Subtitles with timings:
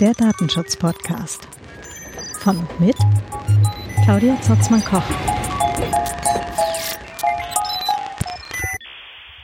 [0.00, 1.48] Der Datenschutz-Podcast.
[2.38, 2.96] Von und mit
[4.04, 5.02] Claudia Zotzmann-Koch.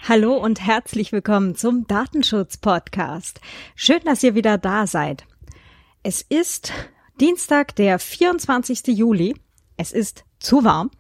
[0.06, 3.40] Hallo und herzlich willkommen zum Datenschutz-Podcast.
[3.74, 5.26] Schön, dass ihr wieder da seid.
[6.04, 6.72] Es ist
[7.20, 8.86] Dienstag, der 24.
[8.96, 9.34] Juli.
[9.76, 10.90] Es ist zu warm.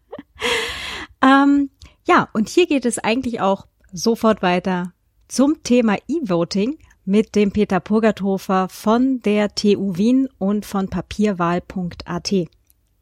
[1.22, 1.70] ähm,
[2.04, 4.92] ja, und hier geht es eigentlich auch sofort weiter
[5.28, 12.34] zum Thema E-Voting mit dem Peter Purgathofer von der TU Wien und von papierwahl.at.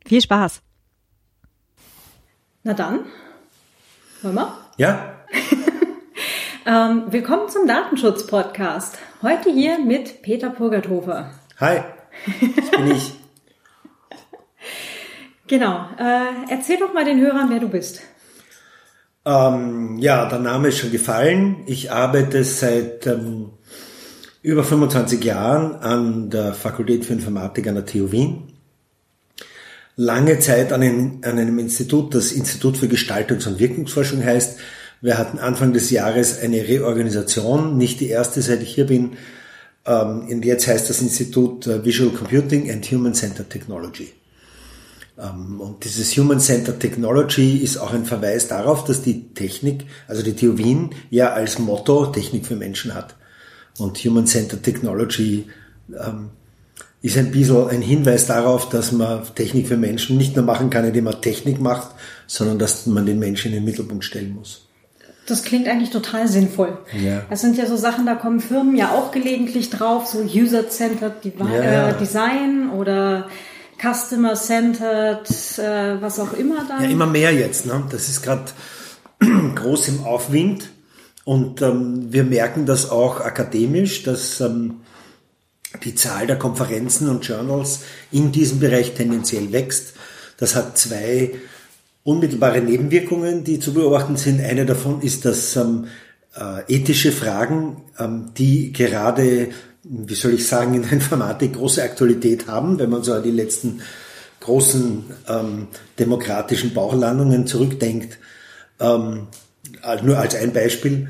[0.06, 0.62] Viel Spaß!
[2.62, 3.06] Na dann,
[4.22, 4.58] wollen wir?
[4.76, 5.14] Ja.
[6.66, 8.98] ähm, willkommen zum Datenschutz-Podcast.
[9.22, 11.30] Heute hier mit Peter Purgathofer.
[11.60, 11.82] Hi,
[12.56, 13.12] das bin ich.
[15.46, 15.88] genau.
[15.98, 18.02] Äh, erzähl doch mal den Hörern, wer du bist.
[19.24, 21.64] Ähm, ja, der Name ist schon gefallen.
[21.66, 23.50] Ich arbeite seit ähm,
[24.42, 28.52] über 25 Jahren an der Fakultät für Informatik an der TU Wien.
[29.96, 34.58] Lange Zeit an einem, an einem Institut, das Institut für Gestaltungs- und Wirkungsforschung heißt.
[35.00, 39.16] Wir hatten Anfang des Jahres eine Reorganisation, nicht die erste, seit ich hier bin.
[39.86, 44.12] Ähm, jetzt heißt das Institut äh, Visual Computing and Human Centered Technology.
[45.18, 50.22] Ähm, und dieses Human Centered Technology ist auch ein Verweis darauf, dass die Technik, also
[50.22, 53.16] die TU Wien, ja als Motto Technik für Menschen hat.
[53.78, 55.46] Und Human-Centered Technology
[55.88, 56.30] ähm,
[57.00, 60.84] ist ein bisschen ein Hinweis darauf, dass man Technik für Menschen nicht nur machen kann,
[60.84, 61.90] indem man Technik macht,
[62.26, 64.64] sondern dass man den Menschen in den Mittelpunkt stellen muss.
[65.26, 66.78] Das klingt eigentlich total sinnvoll.
[67.04, 67.22] Ja.
[67.28, 71.90] Das sind ja so Sachen, da kommen Firmen ja auch gelegentlich drauf, so User-Centered ja.
[71.90, 73.28] äh, Design oder
[73.80, 76.82] Customer-Centered, äh, was auch immer dann.
[76.82, 77.66] Ja, immer mehr jetzt.
[77.66, 77.84] Ne?
[77.90, 78.44] Das ist gerade
[79.54, 80.70] groß im Aufwind.
[81.24, 84.80] Und ähm, wir merken das auch akademisch, dass ähm,
[85.84, 89.94] die Zahl der Konferenzen und Journals in diesem Bereich tendenziell wächst.
[90.38, 91.34] Das hat zwei
[92.02, 94.40] unmittelbare Nebenwirkungen, die zu beobachten sind.
[94.40, 95.88] Eine davon ist, dass ähm,
[96.34, 99.50] äh, ethische Fragen, ähm, die gerade,
[99.90, 103.30] wie soll ich sagen, in der Informatik große Aktualität haben, wenn man so an die
[103.30, 103.80] letzten
[104.40, 105.68] großen ähm,
[105.98, 108.18] demokratischen Bauchlandungen zurückdenkt,
[108.80, 109.28] ähm,
[110.02, 111.08] nur als ein Beispiel,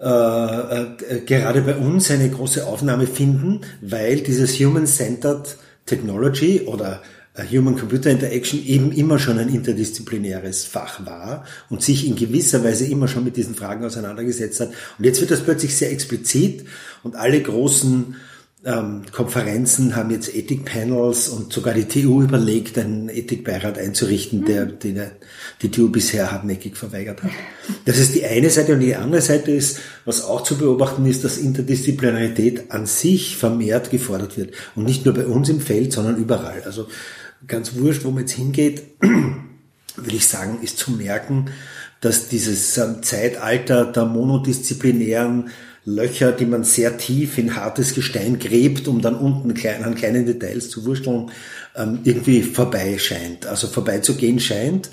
[0.00, 7.00] äh, äh, gerade bei uns eine große Aufnahme finden, weil dieses Human-Centered Technology oder
[7.34, 12.86] äh, Human-Computer Interaction eben immer schon ein interdisziplinäres Fach war und sich in gewisser Weise
[12.86, 14.70] immer schon mit diesen Fragen auseinandergesetzt hat.
[14.98, 16.66] Und jetzt wird das plötzlich sehr explizit
[17.06, 18.16] und alle großen
[18.64, 24.78] ähm, Konferenzen haben jetzt Ethikpanels und sogar die TU überlegt, einen Ethikbeirat einzurichten, der, mhm.
[24.80, 25.02] den
[25.62, 27.30] die TU bisher hartnäckig verweigert hat.
[27.84, 31.22] Das ist die eine Seite und die andere Seite ist, was auch zu beobachten ist,
[31.22, 36.16] dass Interdisziplinarität an sich vermehrt gefordert wird und nicht nur bei uns im Feld, sondern
[36.16, 36.62] überall.
[36.64, 36.88] Also
[37.46, 41.50] ganz wurscht, wo man jetzt hingeht, würde ich sagen, ist zu merken,
[42.00, 45.50] dass dieses ähm, Zeitalter der monodisziplinären
[45.86, 50.26] Löcher, die man sehr tief in hartes Gestein gräbt, um dann unten klein, an kleinen
[50.26, 51.30] Details zu wursteln,
[51.76, 53.46] ähm, irgendwie vorbei scheint.
[53.46, 54.90] Also vorbeizugehen scheint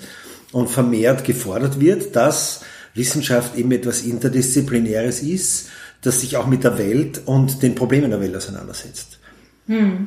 [0.52, 2.60] und vermehrt gefordert wird, dass
[2.94, 5.66] Wissenschaft eben etwas Interdisziplinäres ist,
[6.02, 9.18] das sich auch mit der Welt und den Problemen der Welt auseinandersetzt.
[9.66, 10.06] Hm.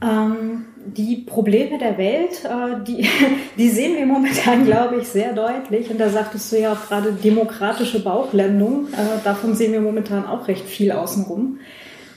[0.00, 3.08] Ähm, die Probleme der Welt, äh, die,
[3.58, 5.90] die sehen wir momentan, glaube ich, sehr deutlich.
[5.90, 8.88] Und da sagtest du ja auch gerade demokratische Bauchlandung.
[8.92, 11.58] Äh, davon sehen wir momentan auch recht viel außenrum.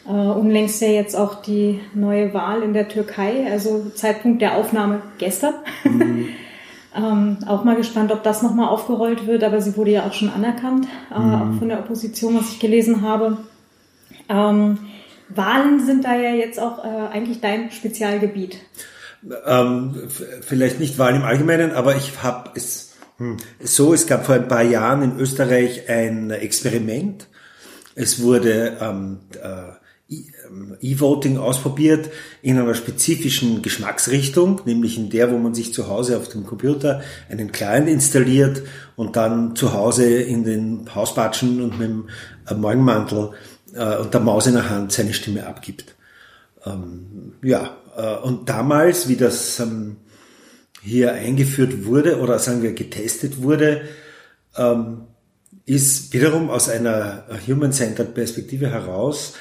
[0.08, 5.02] Äh, unlängst ja jetzt auch die neue Wahl in der Türkei, also Zeitpunkt der Aufnahme
[5.18, 5.56] gestern.
[5.84, 6.30] Mhm.
[6.96, 10.30] ähm, auch mal gespannt, ob das nochmal aufgerollt wird, aber sie wurde ja auch schon
[10.30, 11.34] anerkannt, äh, mhm.
[11.34, 13.38] auch von der Opposition, was ich gelesen habe.
[14.30, 14.80] Ähm,
[15.36, 18.58] Wahlen sind da ja jetzt auch äh, eigentlich dein Spezialgebiet.
[19.46, 19.96] Ähm,
[20.42, 24.48] vielleicht nicht Wahlen im Allgemeinen, aber ich habe es hm, so, es gab vor ein
[24.48, 27.28] paar Jahren in Österreich ein Experiment.
[27.94, 29.74] Es wurde ähm, äh,
[30.52, 32.10] ähm, E-Voting ausprobiert
[32.42, 37.02] in einer spezifischen Geschmacksrichtung, nämlich in der, wo man sich zu Hause auf dem Computer
[37.30, 38.62] einen Client installiert
[38.96, 43.32] und dann zu Hause in den Hausbatschen und mit dem Morgenmantel
[43.74, 45.96] äh, und der Maus in der Hand seine Stimme abgibt.
[46.66, 49.98] Ähm, ja, äh, und damals, wie das ähm,
[50.82, 53.82] hier eingeführt wurde oder sagen wir getestet wurde,
[54.58, 55.02] ähm,
[55.66, 59.34] ist wiederum aus einer Human-Centered Perspektive heraus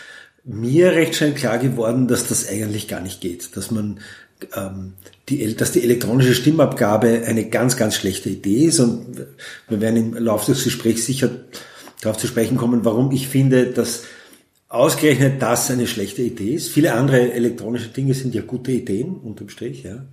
[0.45, 4.01] mir recht schnell klar geworden, dass das eigentlich gar nicht geht, dass man
[4.55, 4.95] ähm,
[5.29, 9.27] die, dass die elektronische Stimmabgabe eine ganz, ganz schlechte Idee ist und
[9.69, 11.31] wir werden im Laufe des Gesprächs sicher
[12.01, 14.05] darauf zu sprechen kommen, warum ich finde, dass
[14.71, 16.71] ausgerechnet das eine schlechte Idee ist.
[16.71, 20.07] Viele andere elektronische Dinge sind ja gute Ideen, unterm Strich, ja.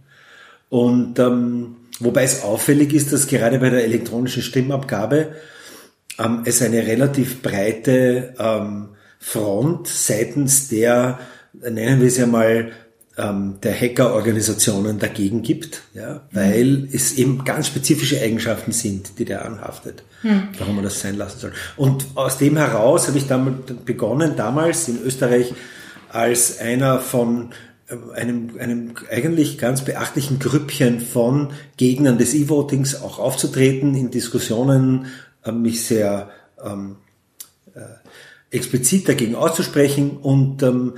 [0.70, 5.36] Und ähm, wobei es auffällig ist, dass gerade bei der elektronischen Stimmabgabe
[6.20, 8.90] ähm, es eine relativ breite ähm,
[9.20, 11.20] Front seitens der,
[11.54, 12.72] nennen wir es ja mal,
[13.18, 16.90] der Hackerorganisationen dagegen gibt, ja, weil mhm.
[16.94, 20.50] es eben ganz spezifische Eigenschaften sind, die der anhaftet, mhm.
[20.60, 21.52] warum man das sein lassen soll.
[21.78, 25.56] Und aus dem heraus habe ich damit begonnen, damals in Österreich
[26.10, 27.54] als einer von
[27.88, 35.08] äh, einem, einem eigentlich ganz beachtlichen Grüppchen von Gegnern des E-Votings auch aufzutreten, in Diskussionen
[35.44, 36.30] äh, mich sehr
[36.64, 36.98] ähm,
[37.74, 37.80] äh,
[38.56, 40.94] explizit dagegen auszusprechen und ähm,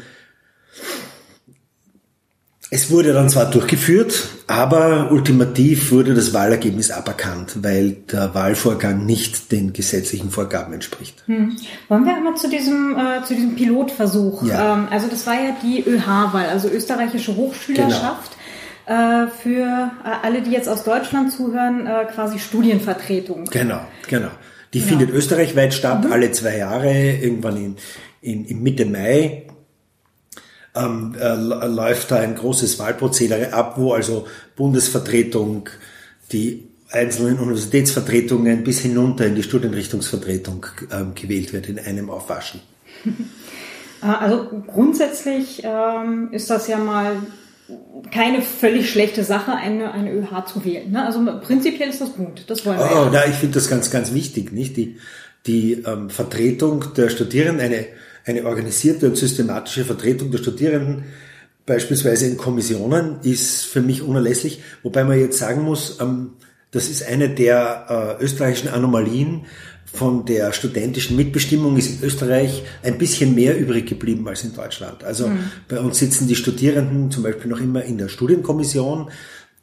[2.71, 9.51] es wurde dann zwar durchgeführt, aber ultimativ wurde das Wahlergebnis aberkannt, weil der Wahlvorgang nicht
[9.51, 11.24] den gesetzlichen Vorgaben entspricht.
[11.25, 11.57] Hm.
[11.88, 14.44] Wollen wir einmal zu diesem, äh, zu diesem Pilotversuch?
[14.45, 14.75] Ja.
[14.75, 18.31] Ähm, also das war ja die ÖH-Wahl, also österreichische Hochschülerschaft.
[18.86, 19.24] Genau.
[19.25, 23.45] Äh, für äh, alle, die jetzt aus Deutschland zuhören, äh, quasi Studienvertretung.
[23.45, 24.30] Genau, genau.
[24.74, 24.89] Die genau.
[24.89, 26.12] findet österreichweit statt, mhm.
[26.12, 27.75] alle zwei Jahre, irgendwann in,
[28.21, 29.48] in, in Mitte Mai
[30.75, 35.69] ähm, äh, läuft da ein großes Wahlprozedere ab, wo also Bundesvertretung,
[36.31, 42.62] die einzelnen Universitätsvertretungen bis hinunter in die Studienrichtungsvertretung ähm, gewählt wird in einem Aufwaschen.
[44.01, 47.18] Äh, also grundsätzlich ähm, ist das ja mal
[48.12, 50.92] keine völlig schlechte Sache, eine, eine ÖH zu wählen.
[50.92, 51.06] Ne?
[51.06, 52.45] Also prinzipiell ist das gut.
[52.48, 53.10] Das wollen wir.
[53.10, 53.25] Oh, ja.
[53.27, 54.75] ich finde das ganz, ganz wichtig, nicht?
[54.77, 54.98] Die,
[55.45, 57.86] die ähm, Vertretung der Studierenden, eine
[58.30, 61.06] eine organisierte und systematische Vertretung der Studierenden,
[61.66, 64.62] beispielsweise in Kommissionen, ist für mich unerlässlich.
[64.84, 66.31] Wobei man jetzt sagen muss, ähm,
[66.72, 69.46] das ist eine der äh, österreichischen Anomalien.
[69.92, 75.04] Von der studentischen Mitbestimmung ist in Österreich ein bisschen mehr übrig geblieben als in Deutschland.
[75.04, 75.40] Also mhm.
[75.68, 79.10] bei uns sitzen die Studierenden zum Beispiel noch immer in der Studienkommission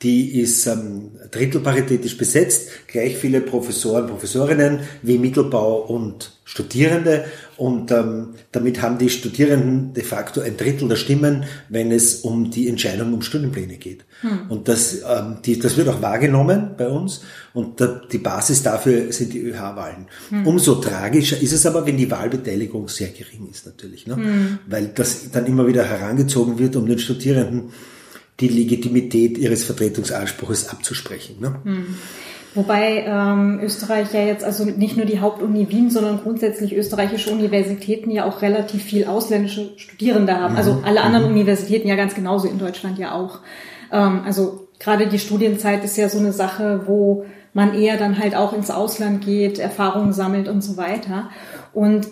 [0.03, 7.25] die ist ähm, drittelparitätisch besetzt, gleich viele Professoren, Professorinnen wie Mittelbau und Studierende.
[7.57, 12.51] Und ähm, damit haben die Studierenden de facto ein Drittel der Stimmen, wenn es um
[12.51, 14.05] die Entscheidung um Studienpläne geht.
[14.21, 14.51] Hm.
[14.51, 17.23] Und das, ähm, die, das wird auch wahrgenommen bei uns.
[17.55, 20.09] Und da, die Basis dafür sind die ÖH-Wahlen.
[20.29, 20.47] Hm.
[20.47, 24.07] Umso tragischer ist es aber, wenn die Wahlbeteiligung sehr gering ist natürlich.
[24.07, 24.17] Ne?
[24.17, 24.59] Hm.
[24.67, 27.73] Weil das dann immer wieder herangezogen wird, um den Studierenden
[28.41, 31.37] die Legitimität ihres Vertretungsanspruches abzusprechen.
[31.41, 31.61] Ne?
[31.65, 31.97] Hm.
[32.57, 38.11] Wobei ähm, Österreich ja jetzt also nicht nur die Hauptuni Wien, sondern grundsätzlich österreichische Universitäten
[38.11, 40.57] ja auch relativ viel ausländische Studierende haben.
[40.57, 40.85] Also mhm.
[40.85, 41.33] Alle anderen mhm.
[41.33, 43.41] Universitäten ja ganz genauso in Deutschland ja auch.
[43.93, 48.35] Ähm, also gerade die Studienzeit ist ja so eine Sache, wo man eher dann halt
[48.35, 51.29] auch ins Ausland geht, Erfahrungen sammelt und so weiter.
[51.75, 52.09] Und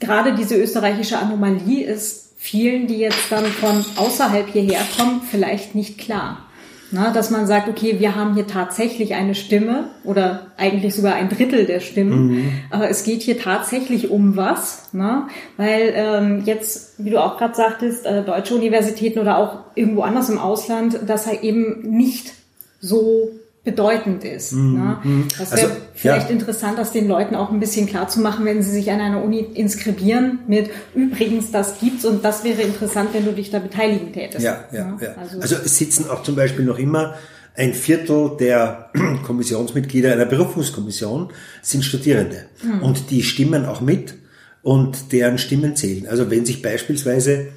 [0.00, 5.98] gerade diese österreichische Anomalie ist vielen, die jetzt dann von außerhalb hierher kommen, vielleicht nicht
[5.98, 6.44] klar.
[6.90, 11.28] Na, dass man sagt, okay, wir haben hier tatsächlich eine Stimme oder eigentlich sogar ein
[11.28, 12.28] Drittel der Stimmen.
[12.28, 12.52] Mhm.
[12.70, 15.28] Aber es geht hier tatsächlich um was, na?
[15.58, 20.30] weil ähm, jetzt, wie du auch gerade sagtest, äh, deutsche Universitäten oder auch irgendwo anders
[20.30, 22.32] im Ausland, das halt eben nicht
[22.80, 23.32] so
[23.68, 24.52] bedeutend ist.
[24.52, 24.74] Mhm.
[24.74, 24.98] Ne?
[25.04, 25.28] Mhm.
[25.38, 26.32] Das wäre also, vielleicht ja.
[26.32, 29.22] interessant, das den Leuten auch ein bisschen klar zu machen, wenn sie sich an einer
[29.22, 34.10] Uni inskribieren mit übrigens, das gibt's und das wäre interessant, wenn du dich da beteiligen
[34.14, 34.42] tätest.
[34.42, 34.96] Ja, ja, ne?
[35.02, 35.14] ja.
[35.20, 37.16] Also, also es sitzen auch zum Beispiel noch immer
[37.54, 38.90] ein Viertel der
[39.26, 42.82] Kommissionsmitglieder einer Berufungskommission sind Studierende mhm.
[42.82, 44.14] und die stimmen auch mit
[44.62, 46.06] und deren Stimmen zählen.
[46.08, 47.48] Also wenn sich beispielsweise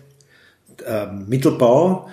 [0.85, 2.09] äh, Mittelbau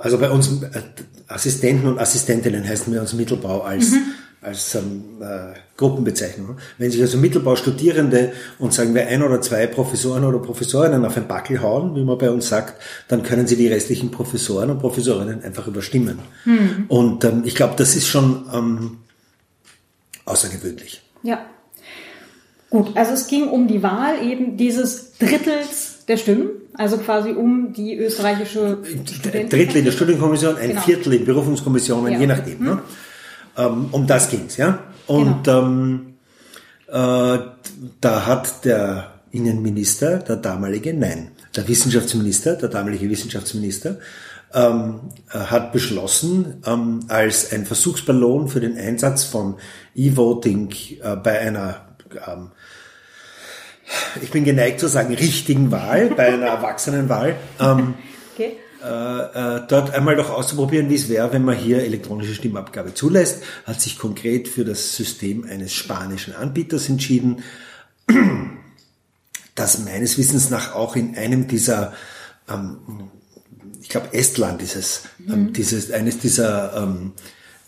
[0.00, 0.82] also bei uns äh,
[1.28, 4.02] Assistenten und Assistentinnen heißen wir uns Mittelbau als, mhm.
[4.42, 6.56] als ähm, äh, Gruppenbezeichnung.
[6.78, 11.28] Wenn sich also Mittelbaustudierende und sagen wir ein oder zwei Professoren oder Professorinnen auf ein
[11.28, 15.42] Backel hauen, wie man bei uns sagt, dann können sie die restlichen Professoren und Professorinnen
[15.42, 16.18] einfach überstimmen.
[16.44, 16.86] Mhm.
[16.88, 18.98] Und ähm, ich glaube, das ist schon ähm,
[20.24, 21.02] außergewöhnlich.
[21.22, 21.46] Ja.
[22.70, 26.50] Gut, also es ging um die Wahl eben dieses Drittels der Stimmen.
[26.74, 28.78] Also quasi um die österreichische
[29.32, 30.80] Drittel in der Studienkommission, ein genau.
[30.82, 32.18] Viertel in Berufungskommissionen, ja.
[32.18, 32.58] je nachdem.
[32.58, 32.64] Hm.
[32.64, 32.82] Ne?
[33.56, 34.78] Ähm, um das ging's, ja.
[35.06, 35.62] Und genau.
[35.62, 36.14] ähm,
[36.86, 37.38] äh,
[38.00, 43.98] da hat der Innenminister, der damalige, nein, der Wissenschaftsminister, der damalige Wissenschaftsminister,
[44.52, 49.56] ähm, hat beschlossen, ähm, als ein Versuchsballon für den Einsatz von
[49.94, 50.72] E-Voting
[51.02, 51.82] äh, bei einer
[52.26, 52.50] ähm,
[54.22, 57.94] ich bin geneigt zu sagen, richtigen Wahl, bei einer Erwachsenenwahl, ähm,
[58.34, 58.56] okay.
[58.82, 63.42] äh, äh, dort einmal doch auszuprobieren, wie es wäre, wenn man hier elektronische Stimmabgabe zulässt,
[63.64, 67.42] hat sich konkret für das System eines spanischen Anbieters entschieden.
[69.54, 71.92] dass meines Wissens nach auch in einem dieser,
[72.48, 72.78] ähm,
[73.80, 75.52] ich glaube Estland ist es, ähm, mhm.
[75.52, 76.76] dieses, eines dieser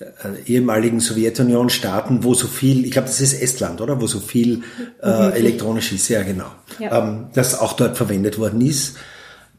[0.03, 4.01] äh, ehemaligen Sowjetunion-Staaten, wo so viel, ich glaube, das ist Estland, oder?
[4.01, 4.63] Wo so viel
[5.03, 6.51] äh, elektronisch ist, ja genau.
[6.79, 6.99] Ja.
[6.99, 8.97] Ähm, das auch dort verwendet worden ist,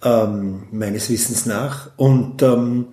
[0.04, 1.92] ähm, meines Wissens nach.
[1.98, 2.88] Und ähm,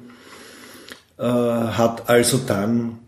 [1.18, 2.98] äh, hat also dann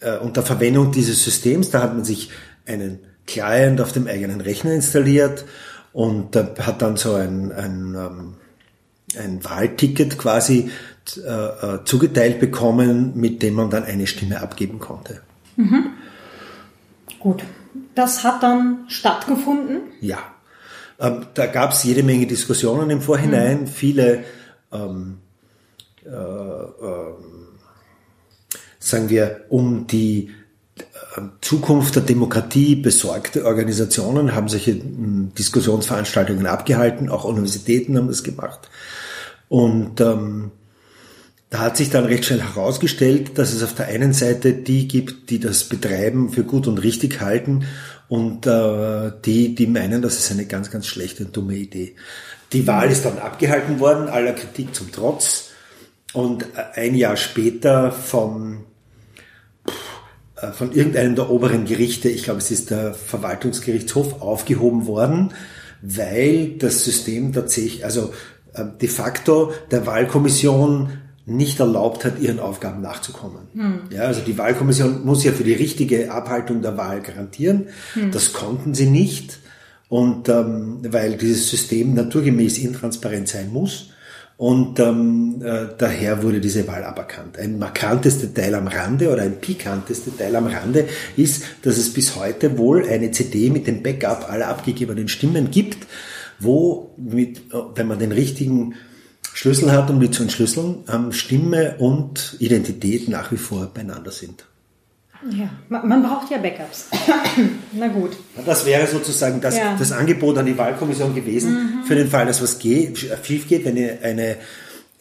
[0.00, 2.30] äh, unter Verwendung dieses Systems, da hat man sich
[2.66, 5.44] einen Client auf dem eigenen Rechner installiert
[5.92, 8.34] und äh, hat dann so ein, ein, ähm,
[9.16, 10.70] ein Wahlticket quasi
[11.16, 15.22] äh, äh, zugeteilt bekommen, mit dem man dann eine Stimme abgeben konnte.
[15.56, 15.86] Mhm.
[17.18, 17.42] Gut.
[17.94, 19.80] Das hat dann stattgefunden?
[20.00, 20.18] Ja.
[21.00, 23.66] Ähm, da gab es jede Menge Diskussionen im Vorhinein, mhm.
[23.66, 24.24] viele
[24.72, 25.18] ähm,
[26.04, 27.14] äh, äh,
[28.78, 30.30] sagen wir, um die
[30.78, 30.82] äh,
[31.40, 38.68] Zukunft der Demokratie besorgte Organisationen haben solche hm, Diskussionsveranstaltungen abgehalten, auch Universitäten haben das gemacht.
[39.48, 40.52] Und ähm,
[41.50, 45.30] da hat sich dann recht schnell herausgestellt, dass es auf der einen Seite die gibt,
[45.30, 47.64] die das Betreiben für gut und richtig halten
[48.08, 51.94] und äh, die, die meinen, das ist eine ganz, ganz schlechte und dumme Idee.
[52.52, 55.50] Die Wahl ist dann abgehalten worden, aller Kritik zum Trotz.
[56.12, 58.64] Und äh, ein Jahr später vom,
[60.36, 65.34] äh, von irgendeinem der oberen Gerichte, ich glaube es ist der Verwaltungsgerichtshof, aufgehoben worden,
[65.82, 68.12] weil das System tatsächlich, also
[68.54, 70.92] äh, de facto der Wahlkommission
[71.28, 73.48] nicht erlaubt hat, ihren Aufgaben nachzukommen.
[73.54, 73.80] Hm.
[73.90, 77.66] Ja, also die Wahlkommission muss ja für die richtige Abhaltung der Wahl garantieren.
[77.94, 78.10] Hm.
[78.10, 79.38] Das konnten sie nicht.
[79.88, 83.90] Und ähm, weil dieses System naturgemäß intransparent sein muss.
[84.36, 87.38] Und ähm, äh, daher wurde diese Wahl aberkannt.
[87.38, 92.14] Ein markantes Detail am Rande oder ein pikantes Detail am Rande ist, dass es bis
[92.14, 95.88] heute wohl eine CD mit dem Backup aller abgegebenen Stimmen gibt,
[96.38, 98.74] wo, mit, äh, wenn man den richtigen
[99.38, 104.44] Schlüssel hat, um die zu entschlüsseln, ähm, Stimme und Identität nach wie vor beieinander sind.
[105.30, 106.86] Ja, man braucht ja Backups.
[107.72, 108.16] Na gut.
[108.44, 109.76] Das wäre sozusagen das, ja.
[109.78, 111.84] das Angebot an die Wahlkommission gewesen, mhm.
[111.84, 114.36] für den Fall, dass was geht, schief geht, wenn eine, eine,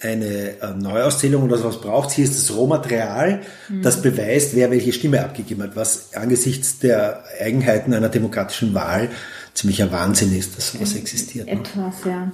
[0.01, 2.11] eine äh, Neuauszählung oder sowas braucht.
[2.11, 3.81] Hier ist das Rohmaterial, mhm.
[3.81, 9.09] das beweist, wer welche Stimme abgegeben hat, was angesichts der Eigenheiten einer demokratischen Wahl
[9.55, 11.47] ziemlicher Wahnsinn ist, dass sowas existiert.
[11.47, 11.53] Ne?
[11.53, 12.11] Etwas, ne?
[12.11, 12.31] ja.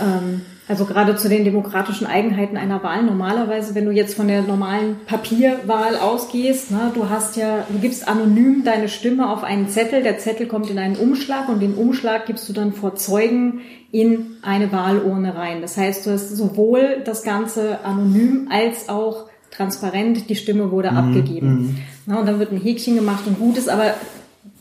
[0.00, 3.02] Ähm, also gerade zu den demokratischen Eigenheiten einer Wahl.
[3.02, 8.06] Normalerweise, wenn du jetzt von der normalen Papierwahl ausgehst, ne, du hast ja, du gibst
[8.06, 10.04] anonym deine Stimme auf einen Zettel.
[10.04, 14.36] Der Zettel kommt in einen Umschlag und den Umschlag gibst du dann vor Zeugen in
[14.42, 15.60] eine Wahlurne rein.
[15.60, 20.30] Das heißt, du hast sowohl das Ganze anonym als auch transparent.
[20.30, 20.96] Die Stimme wurde mhm.
[20.98, 21.48] abgegeben.
[21.48, 21.78] Mhm.
[22.06, 23.94] Na, und dann wird ein Häkchen gemacht und gut ist, aber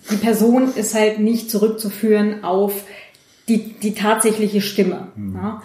[0.10, 2.74] die Person ist halt nicht zurückzuführen auf
[3.48, 5.10] die, die tatsächliche Stimme.
[5.16, 5.36] Mhm.
[5.36, 5.62] Ja.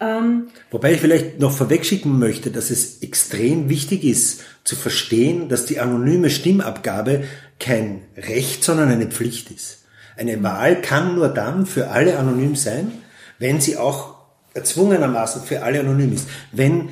[0.00, 5.66] Ähm, Wobei ich vielleicht noch vorwegschicken möchte, dass es extrem wichtig ist zu verstehen, dass
[5.66, 7.24] die anonyme Stimmabgabe
[7.60, 9.84] kein Recht, sondern eine Pflicht ist.
[10.16, 12.92] Eine Wahl kann nur dann für alle anonym sein,
[13.38, 14.14] wenn sie auch
[14.54, 16.28] erzwungenermaßen für alle anonym ist.
[16.52, 16.90] Wenn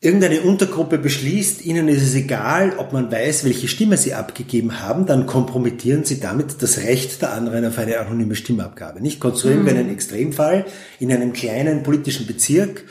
[0.00, 5.04] irgendeine Untergruppe beschließt, ihnen ist es egal, ob man weiß, welche Stimme sie abgegeben haben,
[5.04, 9.02] dann kompromittieren sie damit das Recht der anderen auf eine anonyme Stimmabgabe.
[9.02, 9.78] Nicht konstruieren wir mhm.
[9.80, 10.64] einen Extremfall
[11.00, 12.84] in einem kleinen politischen Bezirk,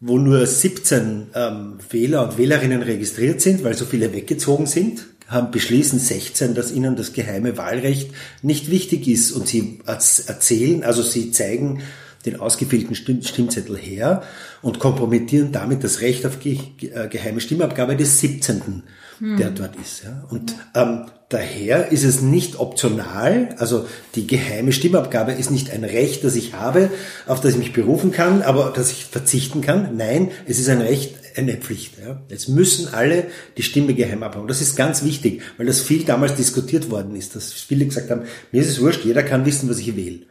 [0.00, 5.50] wo nur 17 ähm, Wähler und Wählerinnen registriert sind, weil so viele weggezogen sind, haben
[5.50, 8.10] beschließen 16, dass ihnen das geheime Wahlrecht
[8.40, 11.82] nicht wichtig ist und sie erzählen, also sie zeigen
[12.24, 14.22] den ausgefüllten Stimmzettel her
[14.62, 18.82] und kompromittieren damit das Recht auf äh, geheime Stimmabgabe des 17.,
[19.18, 19.36] hm.
[19.36, 20.04] der dort ist.
[20.04, 20.24] Ja.
[20.30, 26.24] Und ähm, daher ist es nicht optional, also die geheime Stimmabgabe ist nicht ein Recht,
[26.24, 26.90] das ich habe,
[27.26, 29.96] auf das ich mich berufen kann, aber das ich verzichten kann.
[29.96, 31.94] Nein, es ist ein Recht, eine Pflicht.
[32.04, 32.20] Ja.
[32.28, 33.24] Es müssen alle
[33.56, 34.48] die Stimme geheim abhaben.
[34.48, 38.22] Das ist ganz wichtig, weil das viel damals diskutiert worden ist, dass viele gesagt haben,
[38.52, 40.26] mir ist es wurscht, jeder kann wissen, was ich will.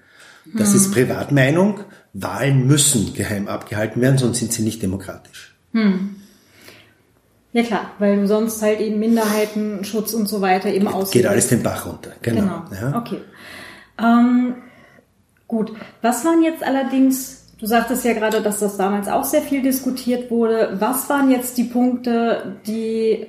[0.53, 0.75] Das hm.
[0.75, 1.81] ist Privatmeinung.
[2.13, 5.55] Wahlen müssen geheim abgehalten werden, sonst sind sie nicht demokratisch.
[5.73, 6.15] Hm.
[7.53, 11.11] Ja klar, weil du sonst halt eben Minderheitenschutz und so weiter eben aus.
[11.11, 12.11] Geht alles den Bach runter.
[12.21, 12.63] Genau.
[12.69, 12.81] genau.
[12.81, 12.97] Ja.
[12.97, 13.19] Okay.
[13.99, 14.55] Ähm,
[15.47, 15.73] gut.
[16.01, 20.31] Was waren jetzt allerdings, du sagtest ja gerade, dass das damals auch sehr viel diskutiert
[20.31, 20.77] wurde.
[20.79, 23.27] Was waren jetzt die Punkte, die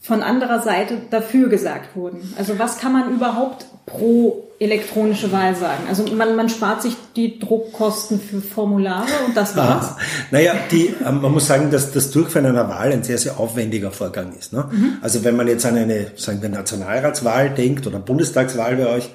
[0.00, 2.34] von anderer Seite dafür gesagt wurden?
[2.36, 5.88] Also was kann man überhaupt pro elektronische Wahlsagen.
[5.88, 9.86] Also man, man spart sich die Druckkosten für Formulare und das war's.
[9.86, 9.98] Ah,
[10.30, 13.90] naja, die, ähm, man muss sagen, dass das Durchführen einer Wahl ein sehr, sehr aufwendiger
[13.90, 14.52] Vorgang ist.
[14.52, 14.68] Ne?
[14.70, 14.98] Mhm.
[15.00, 19.10] Also wenn man jetzt an eine, sagen wir, Nationalratswahl denkt oder Bundestagswahl bei euch,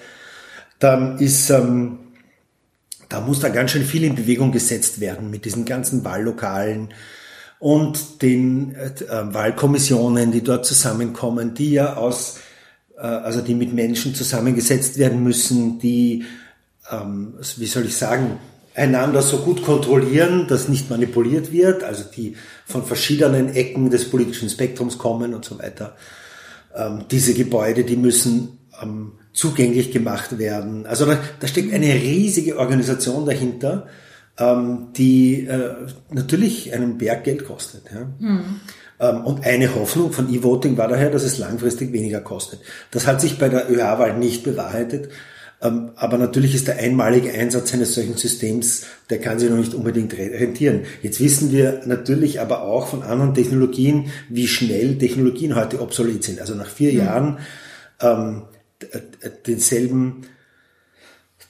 [0.79, 1.99] dann ist, ähm,
[3.09, 6.89] da muss da ganz schön viel in Bewegung gesetzt werden mit diesen ganzen Wahllokalen
[7.59, 12.39] und den äh, Wahlkommissionen, die dort zusammenkommen, die ja aus
[13.01, 16.25] also die mit Menschen zusammengesetzt werden müssen, die,
[16.91, 18.39] ähm, wie soll ich sagen,
[18.77, 22.35] einander so gut kontrollieren, dass nicht manipuliert wird, also die
[22.65, 25.95] von verschiedenen Ecken des politischen Spektrums kommen und so weiter.
[26.75, 30.85] Ähm, diese Gebäude, die müssen ähm, zugänglich gemacht werden.
[30.85, 33.87] Also da, da steckt eine riesige Organisation dahinter,
[34.37, 35.75] ähm, die äh,
[36.11, 37.83] natürlich einen Berg Geld kostet.
[37.91, 38.07] Ja.
[38.19, 38.61] Mhm.
[38.99, 42.59] Ähm, und eine Hoffnung von E-Voting war daher, dass es langfristig weniger kostet.
[42.91, 45.09] Das hat sich bei der ÖH-Wahl nicht bewahrheitet.
[45.59, 49.73] Ähm, aber natürlich ist der einmalige Einsatz eines solchen Systems, der kann sich noch nicht
[49.73, 50.81] unbedingt rentieren.
[51.01, 56.39] Jetzt wissen wir natürlich aber auch von anderen Technologien, wie schnell Technologien heute obsolet sind.
[56.39, 56.97] Also nach vier mhm.
[56.99, 57.39] Jahren
[58.01, 58.43] ähm,
[59.47, 60.27] denselben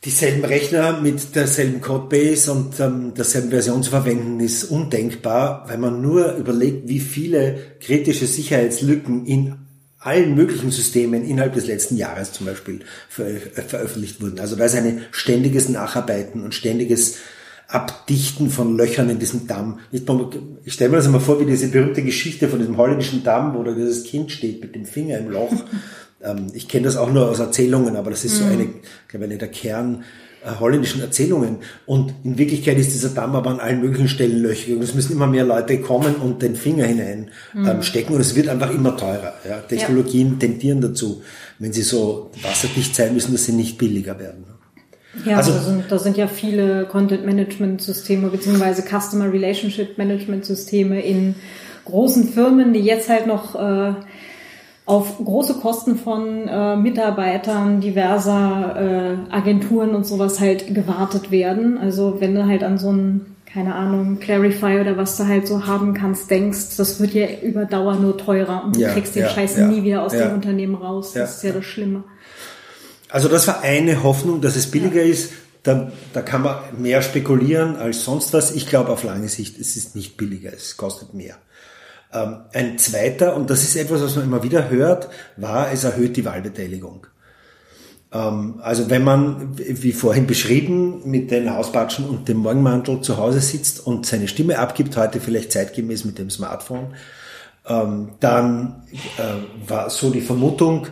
[0.08, 6.02] dieselben Rechner mit derselben Codebase und ähm, derselben Version zu verwenden, ist undenkbar, weil man
[6.02, 9.56] nur überlegt, wie viele kritische Sicherheitslücken in
[10.00, 13.26] allen möglichen Systemen innerhalb des letzten Jahres zum Beispiel ver
[13.68, 14.40] veröffentlicht wurden.
[14.40, 17.18] Also da ist ein ständiges Nacharbeiten und ständiges
[17.68, 19.80] Abdichten von Löchern in diesem Damm.
[19.92, 23.64] Ich stelle mir das einmal vor, wie diese berühmte Geschichte von diesem holländischen Damm, wo
[23.64, 25.52] da dieses Kind steht mit dem Finger im Loch
[26.22, 28.46] ähm, ich kenne das auch nur aus Erzählungen, aber das ist mhm.
[28.46, 28.70] so eine,
[29.08, 30.04] glaube ich, der Kern
[30.46, 31.58] äh, holländischen Erzählungen.
[31.86, 34.76] Und in Wirklichkeit ist dieser Damm aber an allen möglichen Stellen löchrig.
[34.76, 37.68] Und es müssen immer mehr Leute kommen und den Finger hinein mhm.
[37.68, 38.14] ähm, stecken.
[38.14, 39.34] Und es wird einfach immer teurer.
[39.48, 39.60] Ja?
[39.60, 40.40] Technologien ja.
[40.48, 41.22] tendieren dazu,
[41.60, 44.46] wenn sie so wasserdicht sein müssen, dass sie nicht billiger werden.
[45.26, 51.36] Ja, also, da, sind, da sind ja viele Content-Management-Systeme beziehungsweise Customer Relationship-Management-Systeme in
[51.86, 53.94] großen Firmen, die jetzt halt noch äh,
[54.88, 58.76] auf große Kosten von äh, Mitarbeitern diverser
[59.30, 61.78] äh, Agenturen und sowas halt gewartet werden.
[61.78, 65.68] Also wenn du halt an so ein, keine Ahnung, Clarify oder was du halt so
[65.68, 69.24] haben kannst, denkst, das wird ja über Dauer nur teurer und du ja, kriegst den
[69.24, 71.12] ja, Scheiß ja, nie wieder aus dem Unternehmen raus.
[71.12, 72.06] Das ist ja das Schlimme.
[73.10, 75.34] Also das war eine Hoffnung, dass es billiger ist.
[75.64, 78.56] Da, da kann man mehr spekulieren als sonst was.
[78.56, 81.36] Ich glaube auf lange Sicht, es ist nicht billiger, es kostet mehr.
[82.14, 86.16] Ähm, ein zweiter, und das ist etwas, was man immer wieder hört, war, es erhöht
[86.16, 87.08] die Wahlbeteiligung.
[88.14, 93.42] Ähm, also wenn man, wie vorhin beschrieben, mit den Hausbatschen und dem Morgenmantel zu Hause
[93.42, 96.96] sitzt und seine Stimme abgibt, heute vielleicht zeitgemäß mit dem Smartphone,
[97.68, 98.84] ähm, dann
[99.18, 100.88] äh, war so die Vermutung,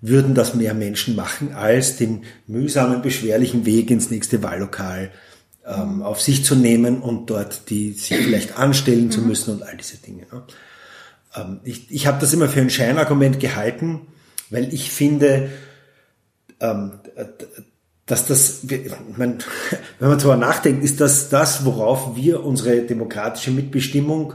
[0.00, 5.10] würden das mehr Menschen machen, als den mühsamen, beschwerlichen Weg ins nächste Wahllokal
[5.70, 9.28] ähm, auf sich zu nehmen und dort die sich vielleicht anstellen zu mhm.
[9.28, 10.26] müssen und all diese Dinge.
[10.32, 10.42] Ne?
[11.36, 14.00] Ähm, ich ich habe das immer für ein Scheinargument gehalten,
[14.50, 15.50] weil ich finde,
[16.60, 16.92] ähm,
[18.06, 19.38] dass das, wenn
[20.00, 24.34] man darüber nachdenkt, ist das das, worauf wir unsere demokratische Mitbestimmung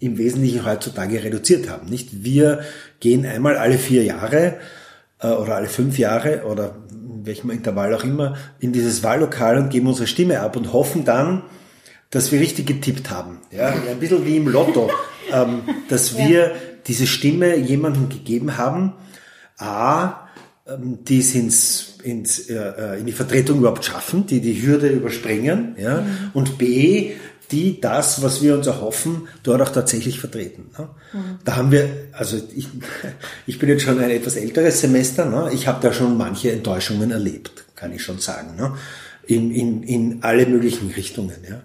[0.00, 1.88] im Wesentlichen heutzutage reduziert haben.
[1.88, 2.64] Nicht wir
[2.98, 4.56] gehen einmal alle vier Jahre
[5.20, 6.74] äh, oder alle fünf Jahre oder
[7.24, 11.42] welchem Intervall auch immer, in dieses Wahllokal und geben unsere Stimme ab und hoffen dann,
[12.10, 13.38] dass wir richtig getippt haben.
[13.50, 14.90] Ja, ein bisschen wie im Lotto,
[15.32, 16.50] ähm, dass wir ja.
[16.86, 18.92] diese Stimme jemandem gegeben haben,
[19.58, 20.28] A,
[20.66, 24.88] ähm, die es ins, ins, äh, äh, in die Vertretung überhaupt schaffen, die die Hürde
[24.88, 26.30] überspringen, ja, mhm.
[26.34, 27.12] und B,
[27.52, 30.70] die das, was wir uns erhoffen, dort auch tatsächlich vertreten.
[30.76, 30.88] Ne?
[31.12, 31.38] Mhm.
[31.44, 32.66] Da haben wir, also ich,
[33.46, 35.50] ich bin jetzt schon ein etwas älteres Semester, ne?
[35.52, 38.74] ich habe da schon manche Enttäuschungen erlebt, kann ich schon sagen, ne?
[39.26, 41.36] in, in, in alle möglichen Richtungen.
[41.48, 41.62] Ja?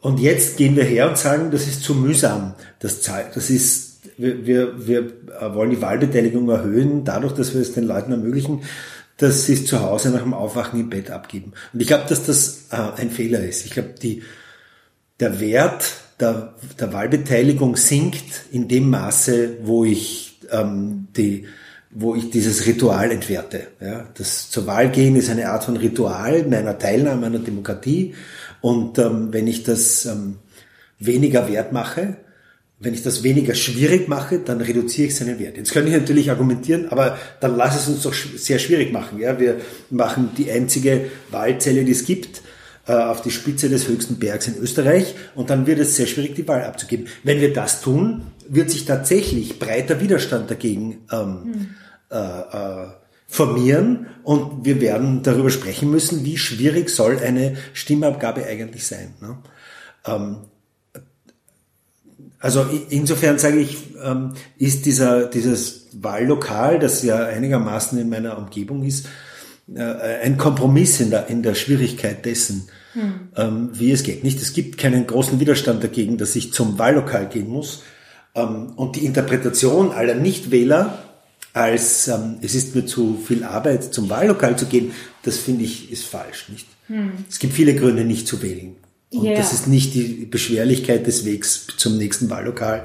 [0.00, 2.54] Und jetzt gehen wir her und sagen, das ist zu mühsam.
[2.78, 5.12] Das, das ist, wir, wir, wir
[5.54, 8.62] wollen die Wahlbeteiligung erhöhen, dadurch, dass wir es den Leuten ermöglichen,
[9.18, 11.52] dass sie es zu Hause nach dem Aufwachen im Bett abgeben.
[11.72, 13.66] Und ich glaube, dass das äh, ein Fehler ist.
[13.66, 14.22] Ich glaube, die,
[15.20, 15.84] der Wert
[16.20, 21.46] der, der Wahlbeteiligung sinkt in dem Maße, wo ich ähm, die
[21.90, 23.68] wo ich dieses Ritual entwerte.
[23.80, 28.14] Ja, das zur Wahl gehen ist eine Art von Ritual meiner Teilnahme an der Demokratie.
[28.60, 30.36] Und ähm, wenn ich das ähm,
[30.98, 32.18] weniger wert mache,
[32.80, 35.56] wenn ich das weniger schwierig mache, dann reduziere ich seinen Wert.
[35.56, 39.18] Jetzt kann ich natürlich argumentieren, aber dann lass es uns doch sehr schwierig machen.
[39.18, 39.60] Ja, wir
[39.90, 42.42] machen die einzige Wahlzelle, die es gibt,
[42.86, 46.36] äh, auf die Spitze des höchsten Bergs in Österreich und dann wird es sehr schwierig,
[46.36, 47.08] die Wahl abzugeben.
[47.24, 51.66] Wenn wir das tun, wird sich tatsächlich breiter Widerstand dagegen ähm, hm.
[52.10, 52.86] äh, äh,
[53.26, 59.14] formieren und wir werden darüber sprechen müssen, wie schwierig soll eine Stimmabgabe eigentlich sein.
[59.20, 59.36] Ne?
[60.06, 60.36] Ähm,
[62.40, 68.84] also insofern sage ich, ähm, ist dieser, dieses Wahllokal, das ja einigermaßen in meiner Umgebung
[68.84, 69.08] ist,
[69.74, 73.12] äh, ein Kompromiss in der, in der Schwierigkeit dessen, hm.
[73.36, 74.22] ähm, wie es geht.
[74.22, 77.82] Nicht, es gibt keinen großen Widerstand dagegen, dass ich zum Wahllokal gehen muss.
[78.34, 81.04] Ähm, und die Interpretation aller Nichtwähler
[81.54, 82.08] als
[82.40, 86.48] es ist mir zu viel Arbeit, zum Wahllokal zu gehen, das finde ich ist falsch.
[86.50, 86.66] Nicht?
[86.86, 87.12] Hm.
[87.28, 88.76] Es gibt viele Gründe, nicht zu wählen.
[89.10, 89.36] Und yeah.
[89.36, 92.84] das ist nicht die Beschwerlichkeit des Wegs zum nächsten Wahllokal.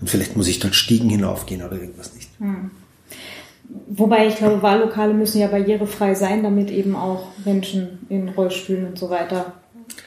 [0.00, 2.28] Und vielleicht muss ich dort Stiegen hinaufgehen oder irgendwas nicht.
[2.38, 2.70] Hm.
[3.88, 8.98] Wobei ich glaube, Wahllokale müssen ja barrierefrei sein, damit eben auch Menschen in Rollstühlen und
[8.98, 9.54] so weiter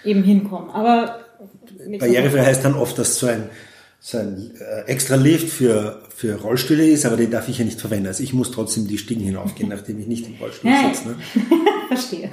[0.04, 0.69] eben hinkommen.
[0.69, 1.21] Aber
[1.99, 3.49] barrierefrei heißt dann oft, dass so ein,
[3.99, 7.82] so ein äh, extra Lift für, für Rollstühle ist, aber den darf ich ja nicht
[7.82, 8.08] verwenden.
[8.08, 11.10] Also ich muss trotzdem die Stiegen hinaufgehen, nachdem ich nicht im Rollstuhl sitze.
[11.10, 11.15] Ne?
[11.88, 12.30] Verstehe.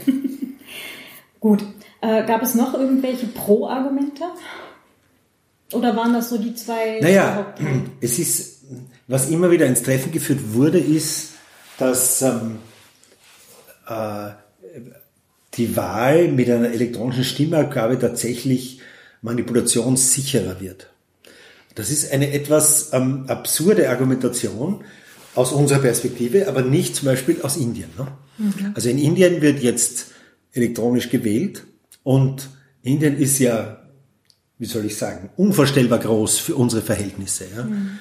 [1.41, 1.65] Gut.
[2.03, 4.25] Äh, gab es noch irgendwelche Pro-Argumente?
[5.73, 6.99] Oder waren das so die zwei?
[7.01, 7.55] Naja,
[8.01, 8.65] es ist,
[9.07, 11.31] was immer wieder ins Treffen geführt wurde, ist,
[11.79, 12.59] dass ähm,
[13.89, 14.31] äh,
[15.55, 18.81] die Wahl mit einer elektronischen Stimmabgabe tatsächlich
[19.23, 20.91] manipulationssicherer wird.
[21.77, 24.85] Das ist eine etwas ähm, absurde Argumentation
[25.37, 27.91] aus unserer Perspektive, aber nicht zum Beispiel aus Indien.
[27.97, 28.09] Ne?
[28.39, 28.73] Mhm.
[28.75, 30.09] Also in Indien wird jetzt
[30.53, 31.65] elektronisch gewählt
[32.03, 32.51] und
[32.83, 33.79] Indien ist ja,
[34.59, 37.47] wie soll ich sagen, unvorstellbar groß für unsere Verhältnisse.
[37.55, 37.65] Ja?
[37.65, 37.99] Mhm.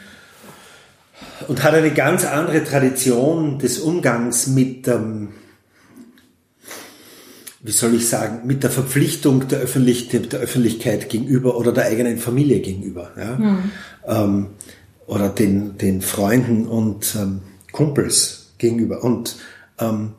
[1.48, 5.30] Und hat eine ganz andere Tradition des Umgangs mit, ähm,
[7.62, 12.18] wie soll ich sagen, mit der Verpflichtung der, Öffentlich der Öffentlichkeit gegenüber oder der eigenen
[12.18, 13.12] Familie gegenüber.
[13.18, 13.38] Ja?
[13.38, 13.72] Mhm.
[14.08, 14.48] Ähm,
[15.06, 19.04] oder den, den Freunden und ähm, Kumpels gegenüber.
[19.04, 19.36] Und
[19.80, 20.14] ähm,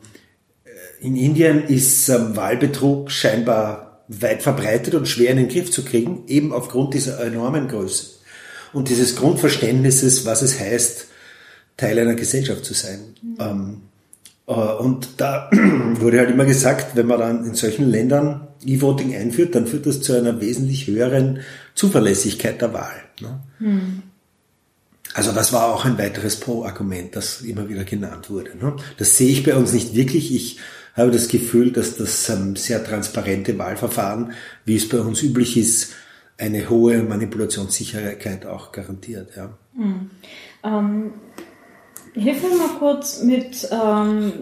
[1.03, 6.23] in Indien ist ähm, Wahlbetrug scheinbar weit verbreitet und schwer in den Griff zu kriegen,
[6.27, 8.05] eben aufgrund dieser enormen Größe
[8.71, 11.07] und dieses Grundverständnisses, was es heißt,
[11.75, 12.99] Teil einer Gesellschaft zu sein.
[13.21, 13.37] Mhm.
[13.39, 13.81] Ähm,
[14.47, 15.49] äh, und da
[15.99, 20.01] wurde halt immer gesagt, wenn man dann in solchen Ländern E-Voting einführt, dann führt das
[20.01, 21.39] zu einer wesentlich höheren
[21.75, 22.95] Zuverlässigkeit der Wahl.
[23.19, 23.39] Ne?
[23.59, 24.03] Mhm.
[25.13, 28.57] Also das war auch ein weiteres Pro-Argument, das immer wieder genannt wurde.
[28.57, 28.75] Ne?
[28.97, 30.33] Das sehe ich bei uns nicht wirklich.
[30.33, 30.59] Ich
[30.95, 34.33] habe das Gefühl, dass das ähm, sehr transparente Wahlverfahren,
[34.65, 35.93] wie es bei uns üblich ist,
[36.37, 39.35] eine hohe Manipulationssicherheit auch garantiert.
[39.35, 39.49] Ja.
[39.75, 40.09] Mhm.
[40.63, 41.13] Ähm,
[42.13, 44.33] hilf mir mal kurz mit, ähm,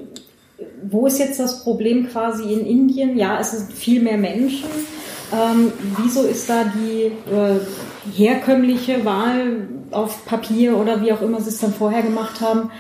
[0.90, 3.18] wo ist jetzt das Problem quasi in Indien?
[3.18, 4.70] Ja, es sind viel mehr Menschen.
[5.34, 7.60] Ähm, wieso ist da die äh,
[8.14, 12.72] herkömmliche Wahl auf Papier oder wie auch immer sie es dann vorher gemacht haben?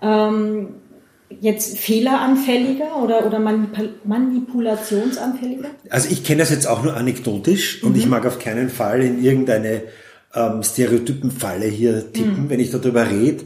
[0.00, 0.68] Ähm,
[1.40, 5.70] jetzt fehleranfälliger oder, oder Manipul manipulationsanfälliger?
[5.90, 7.98] Also ich kenne das jetzt auch nur anekdotisch und mhm.
[7.98, 9.82] ich mag auf keinen Fall in irgendeine
[10.34, 12.50] ähm, Stereotypenfalle hier tippen, mhm.
[12.50, 13.44] wenn ich darüber rede.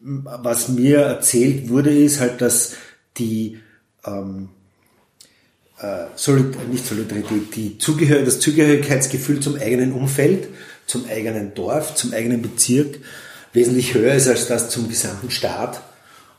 [0.00, 2.74] Was mir erzählt wurde, ist halt, dass
[3.18, 3.58] die
[4.06, 4.48] ähm,
[5.78, 10.48] äh, Solid nicht Solidarität, die Zugehör das Zugehörigkeitsgefühl zum eigenen Umfeld,
[10.86, 12.98] zum eigenen Dorf, zum eigenen Bezirk
[13.52, 15.82] wesentlich höher ist als das zum gesamten Staat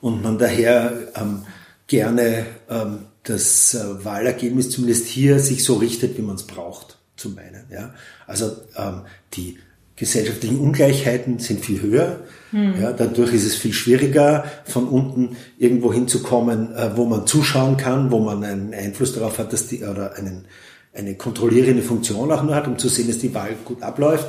[0.01, 1.43] und man daher ähm,
[1.87, 7.29] gerne ähm, das äh, Wahlergebnis zumindest hier sich so richtet, wie man es braucht, zu
[7.29, 7.65] meinen.
[7.71, 7.93] Ja?
[8.27, 9.01] Also ähm,
[9.33, 9.59] die
[9.95, 12.21] gesellschaftlichen Ungleichheiten sind viel höher.
[12.49, 12.81] Hm.
[12.81, 18.09] Ja, dadurch ist es viel schwieriger, von unten irgendwo hinzukommen, äh, wo man zuschauen kann,
[18.09, 20.45] wo man einen Einfluss darauf hat, dass die oder einen,
[20.93, 24.25] eine kontrollierende Funktion auch nur hat, um zu sehen, dass die Wahl gut abläuft.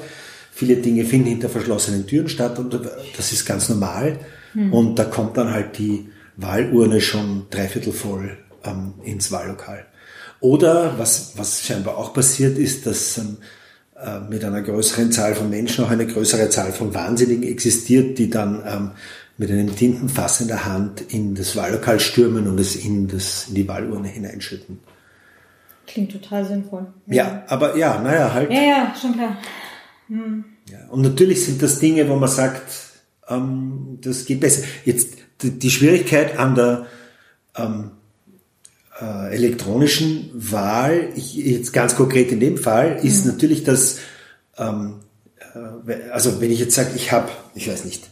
[0.52, 2.78] Viele Dinge finden hinter verschlossenen Türen statt und
[3.16, 4.18] das ist ganz normal.
[4.52, 4.72] Hm.
[4.72, 9.86] Und da kommt dann halt die Wahlurne schon dreiviertel voll ähm, ins Wahllokal.
[10.40, 13.38] Oder was, was scheinbar auch passiert ist, dass ähm,
[13.96, 18.28] äh, mit einer größeren Zahl von Menschen auch eine größere Zahl von Wahnsinnigen existiert, die
[18.28, 18.90] dann ähm,
[19.38, 23.54] mit einem Tintenfass in der Hand in das Wahllokal stürmen und es in, das, in
[23.54, 24.80] die Wahlurne hineinschütten.
[25.86, 26.86] Klingt total sinnvoll.
[27.06, 28.50] Ja, ja aber ja, naja, halt.
[28.50, 29.36] Ja, ja, schon klar.
[30.08, 30.44] Hm.
[30.70, 32.62] Ja, und natürlich sind das Dinge, wo man sagt,
[33.36, 34.62] ähm, das geht besser.
[34.84, 36.86] Jetzt die Schwierigkeit an der
[37.56, 37.90] ähm,
[39.00, 43.32] äh, elektronischen Wahl, ich, jetzt ganz konkret in dem Fall, ist mhm.
[43.32, 43.98] natürlich, dass,
[44.58, 45.00] ähm,
[45.54, 48.08] äh, also wenn ich jetzt sage, ich habe, ich weiß nicht,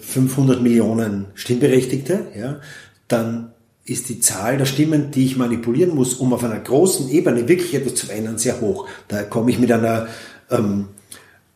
[0.00, 2.60] 500 Millionen Stimmberechtigte, ja,
[3.08, 3.52] dann
[3.84, 7.74] ist die Zahl der Stimmen, die ich manipulieren muss, um auf einer großen Ebene wirklich
[7.74, 8.88] etwas zu verändern, sehr hoch.
[9.08, 10.06] Da komme ich mit einer
[10.50, 10.88] ähm,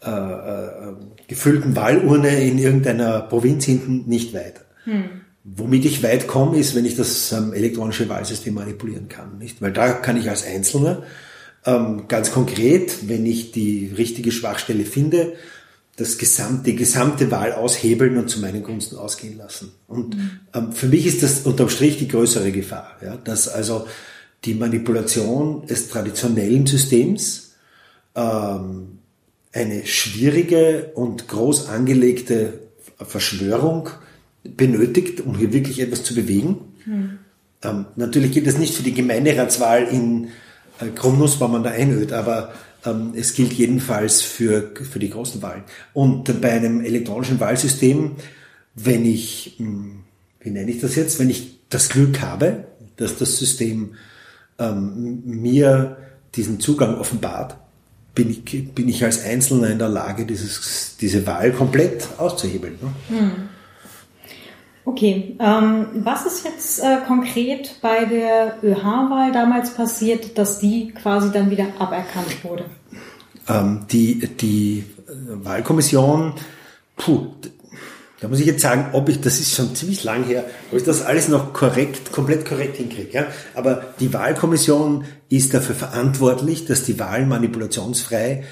[0.06, 0.94] äh, äh,
[1.28, 4.62] gefüllten Wahlurne in irgendeiner Provinz hinten nicht weiter.
[4.84, 5.04] Hm.
[5.44, 9.38] Womit ich weit komme, ist, wenn ich das ähm, elektronische Wahlsystem manipulieren kann.
[9.38, 9.60] Nicht?
[9.62, 11.02] Weil da kann ich als Einzelner
[11.64, 15.34] ähm, ganz konkret, wenn ich die richtige Schwachstelle finde,
[15.96, 19.72] das gesamte, die gesamte Wahl aushebeln und zu meinen Gunsten ausgehen lassen.
[19.88, 20.30] Und mhm.
[20.54, 23.86] ähm, für mich ist das unterm Strich die größere Gefahr, ja, dass also
[24.44, 27.54] die Manipulation des traditionellen Systems
[28.14, 28.98] ähm,
[29.56, 32.60] eine schwierige und groß angelegte
[32.98, 33.88] Verschwörung
[34.44, 36.58] benötigt, um hier wirklich etwas zu bewegen.
[36.84, 37.18] Mhm.
[37.62, 40.28] Ähm, natürlich gilt das nicht für die Gemeinderatswahl in
[40.78, 42.52] äh, Krumnuss, wenn man da einöd, aber
[42.84, 45.64] ähm, es gilt jedenfalls für, für die großen Wahlen.
[45.94, 48.12] Und bei einem elektronischen Wahlsystem,
[48.74, 50.00] wenn ich, hm,
[50.40, 52.64] wie nenne ich das jetzt, wenn ich das Glück habe,
[52.96, 53.94] dass das System
[54.58, 55.96] ähm, mir
[56.34, 57.56] diesen Zugang offenbart,
[58.16, 62.78] bin ich, bin ich als Einzelner in der Lage, dieses, diese Wahl komplett auszuhebeln.
[62.82, 63.18] Ne?
[63.18, 63.30] Hm.
[64.84, 71.30] Okay, ähm, was ist jetzt äh, konkret bei der ÖH-Wahl damals passiert, dass die quasi
[71.30, 72.64] dann wieder aberkannt wurde?
[73.48, 74.84] Ähm, die, die
[75.28, 76.34] Wahlkommission,
[76.96, 77.26] puh,
[78.20, 80.84] da muss ich jetzt sagen, ob ich, das ist schon ziemlich lang her, ob ich
[80.84, 83.12] das alles noch korrekt, komplett korrekt hinkriege.
[83.12, 83.26] Ja?
[83.54, 88.44] Aber die Wahlkommission ist dafür verantwortlich, dass die Wahl manipulationsfrei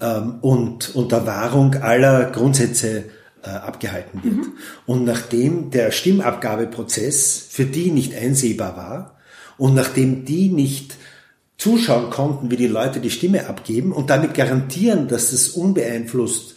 [0.00, 3.04] ähm, und unter Wahrung aller Grundsätze
[3.42, 4.36] äh, abgehalten wird.
[4.36, 4.52] Mhm.
[4.86, 9.18] Und nachdem der Stimmabgabeprozess für die nicht einsehbar war
[9.58, 10.96] und nachdem die nicht
[11.56, 16.53] zuschauen konnten, wie die Leute die Stimme abgeben und damit garantieren, dass es unbeeinflusst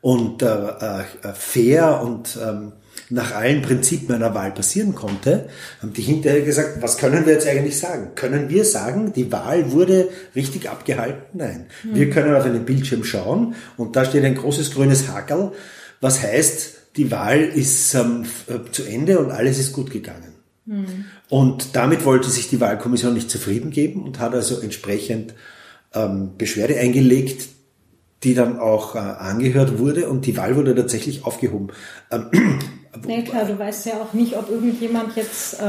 [0.00, 2.72] und äh, äh, fair und ähm,
[3.10, 5.48] nach allen Prinzipien einer Wahl passieren konnte,
[5.80, 8.10] haben die hinterher gesagt, was können wir jetzt eigentlich sagen?
[8.14, 11.22] Können wir sagen, die Wahl wurde richtig abgehalten?
[11.32, 11.66] Nein.
[11.84, 11.94] Mhm.
[11.94, 15.52] Wir können auf einen Bildschirm schauen und da steht ein großes grünes Hakel
[16.00, 20.34] was heißt, die Wahl ist ähm, äh, zu Ende und alles ist gut gegangen.
[20.66, 21.04] Mhm.
[21.28, 25.34] Und damit wollte sich die Wahlkommission nicht zufrieden geben und hat also entsprechend
[25.94, 27.48] ähm, Beschwerde eingelegt,
[28.24, 31.68] die dann auch äh, angehört wurde und die Wahl wurde tatsächlich aufgehoben.
[32.10, 32.30] Ähm,
[33.06, 35.66] Nee, klar, du weißt ja auch nicht, ob irgendjemand jetzt, äh,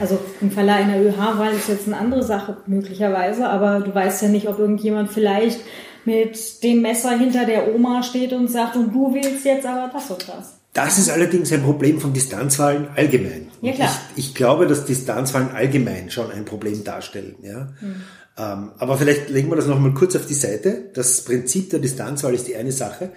[0.00, 4.28] also im Falle einer ÖH-Wahl ist jetzt eine andere Sache möglicherweise, aber du weißt ja
[4.28, 5.60] nicht, ob irgendjemand vielleicht
[6.04, 10.10] mit dem Messer hinter der Oma steht und sagt, und du willst jetzt aber das
[10.10, 10.56] und das.
[10.72, 13.48] Das ist allerdings ein Problem von Distanzwahlen allgemein.
[13.60, 13.90] Ja, klar.
[14.14, 17.34] Ich, ich, glaube, dass Distanzwahlen allgemein schon ein Problem darstellen.
[17.42, 17.72] Ja?
[17.80, 18.02] Hm.
[18.40, 20.90] Ähm, aber vielleicht legen wir das nochmal kurz auf die Seite.
[20.94, 23.10] Das Prinzip der Distanzwahl ist die eine Sache.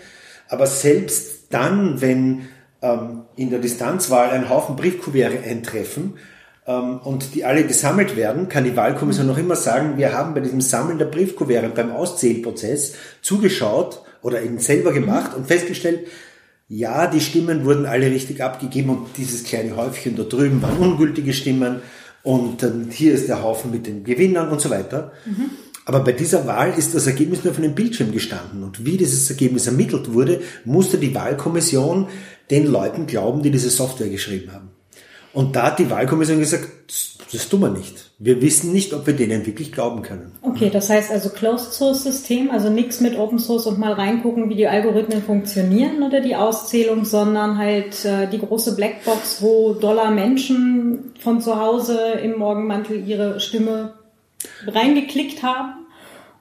[0.50, 2.50] Aber selbst dann, wenn
[2.82, 6.16] ähm, in der Distanzwahl ein Haufen Briefkuverte eintreffen,
[6.66, 10.40] ähm, und die alle gesammelt werden, kann die Wahlkommission noch immer sagen, wir haben bei
[10.40, 16.08] diesem Sammeln der Briefkuverte beim Auszählprozess zugeschaut oder eben selber gemacht und festgestellt,
[16.70, 21.34] ja, die Stimmen wurden alle richtig abgegeben und dieses kleine Häufchen da drüben waren ungültige
[21.34, 21.82] Stimmen
[22.24, 25.12] und ähm, hier ist der Haufen mit den Gewinnern und so weiter.
[25.26, 25.52] Mhm.
[25.86, 28.64] Aber bei dieser Wahl ist das Ergebnis nur auf einem Bildschirm gestanden.
[28.64, 32.08] Und wie dieses Ergebnis ermittelt wurde, musste die Wahlkommission
[32.50, 34.70] den Leuten glauben, die diese Software geschrieben haben.
[35.34, 36.70] Und da hat die Wahlkommission gesagt,
[37.34, 38.12] das tun wir nicht.
[38.20, 40.32] Wir wissen nicht, ob wir denen wirklich glauben können.
[40.42, 44.50] Okay, das heißt also Closed Source System, also nichts mit Open Source und mal reingucken,
[44.50, 50.12] wie die Algorithmen funktionieren oder die Auszählung, sondern halt äh, die große Blackbox, wo Dollar
[50.12, 53.96] Menschen von zu Hause im Morgenmantel ihre Stimme
[54.68, 55.86] reingeklickt haben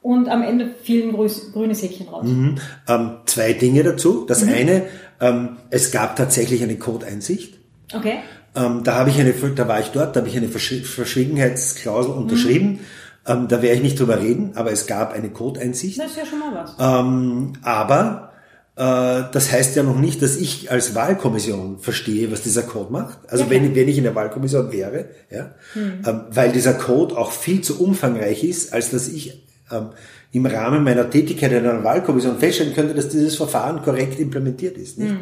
[0.02, 2.26] und am Ende fiel ein grünes Häkchen raus.
[2.26, 2.56] Mhm.
[2.88, 4.24] Ähm, zwei Dinge dazu.
[4.26, 4.52] Das mhm.
[4.52, 4.82] eine,
[5.20, 7.54] ähm, es gab tatsächlich eine Code-Einsicht.
[7.94, 8.18] Okay.
[8.54, 12.68] Ähm, da habe ich eine, da war ich dort, da habe ich eine Verschwiegenheitsklausel unterschrieben.
[12.68, 12.78] Mhm.
[13.26, 15.98] Ähm, da werde ich nicht drüber reden, aber es gab eine Codeinsicht.
[15.98, 16.74] Das ist ja schon mal was.
[16.78, 18.32] Ähm, aber
[18.74, 23.18] äh, das heißt ja noch nicht, dass ich als Wahlkommission verstehe, was dieser Code macht.
[23.28, 26.02] Also ja, wenn, wenn ich in der Wahlkommission wäre, ja, mhm.
[26.06, 29.90] ähm, weil dieser Code auch viel zu umfangreich ist, als dass ich ähm,
[30.32, 34.98] im Rahmen meiner Tätigkeit in einer Wahlkommission feststellen könnte, dass dieses Verfahren korrekt implementiert ist.
[34.98, 35.20] Mhm.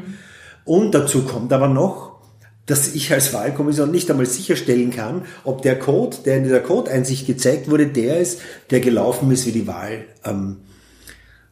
[0.64, 2.10] Und dazu kommt aber noch,
[2.70, 7.26] dass ich als Wahlkommission nicht einmal sicherstellen kann, ob der Code, der in dieser Code-Einsicht
[7.26, 10.59] gezeigt wurde, der ist, der gelaufen ist, wie die Wahl ähm,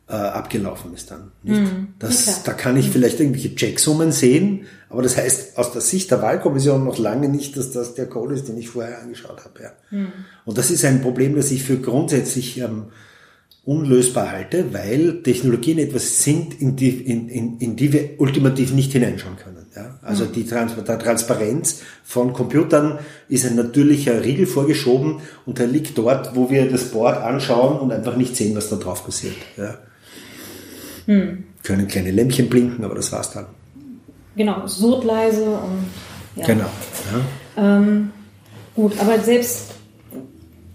[0.08, 1.32] äh, abgelaufen ist dann.
[1.42, 1.60] Nicht?
[1.60, 2.40] Mm, das, okay.
[2.44, 6.84] Da kann ich vielleicht irgendwelche Checksummen sehen, aber das heißt aus der Sicht der Wahlkommission
[6.84, 9.60] noch lange nicht, dass das der Code ist, den ich vorher angeschaut habe.
[9.62, 9.98] Ja.
[9.98, 10.12] Mm.
[10.44, 12.86] Und das ist ein Problem, das ich für grundsätzlich ähm,
[13.64, 18.92] unlösbar halte, weil Technologien etwas sind, in die, in, in, in die wir ultimativ nicht
[18.92, 19.66] hineinschauen können.
[19.78, 19.98] Ja?
[20.02, 20.32] Also mhm.
[20.32, 26.50] die Trans Transparenz von Computern ist ein natürlicher Riegel vorgeschoben und der liegt dort, wo
[26.50, 29.36] wir das Board anschauen und einfach nicht sehen, was da drauf passiert.
[29.56, 29.78] Ja?
[31.06, 31.44] Mhm.
[31.62, 33.46] Können kleine Lämpchen blinken, aber das war's dann.
[34.36, 35.86] Genau, surd leise und
[36.36, 36.46] Ja.
[36.46, 36.66] Genau.
[37.56, 37.78] Ja.
[37.78, 38.10] Ähm,
[38.74, 39.74] gut, aber selbst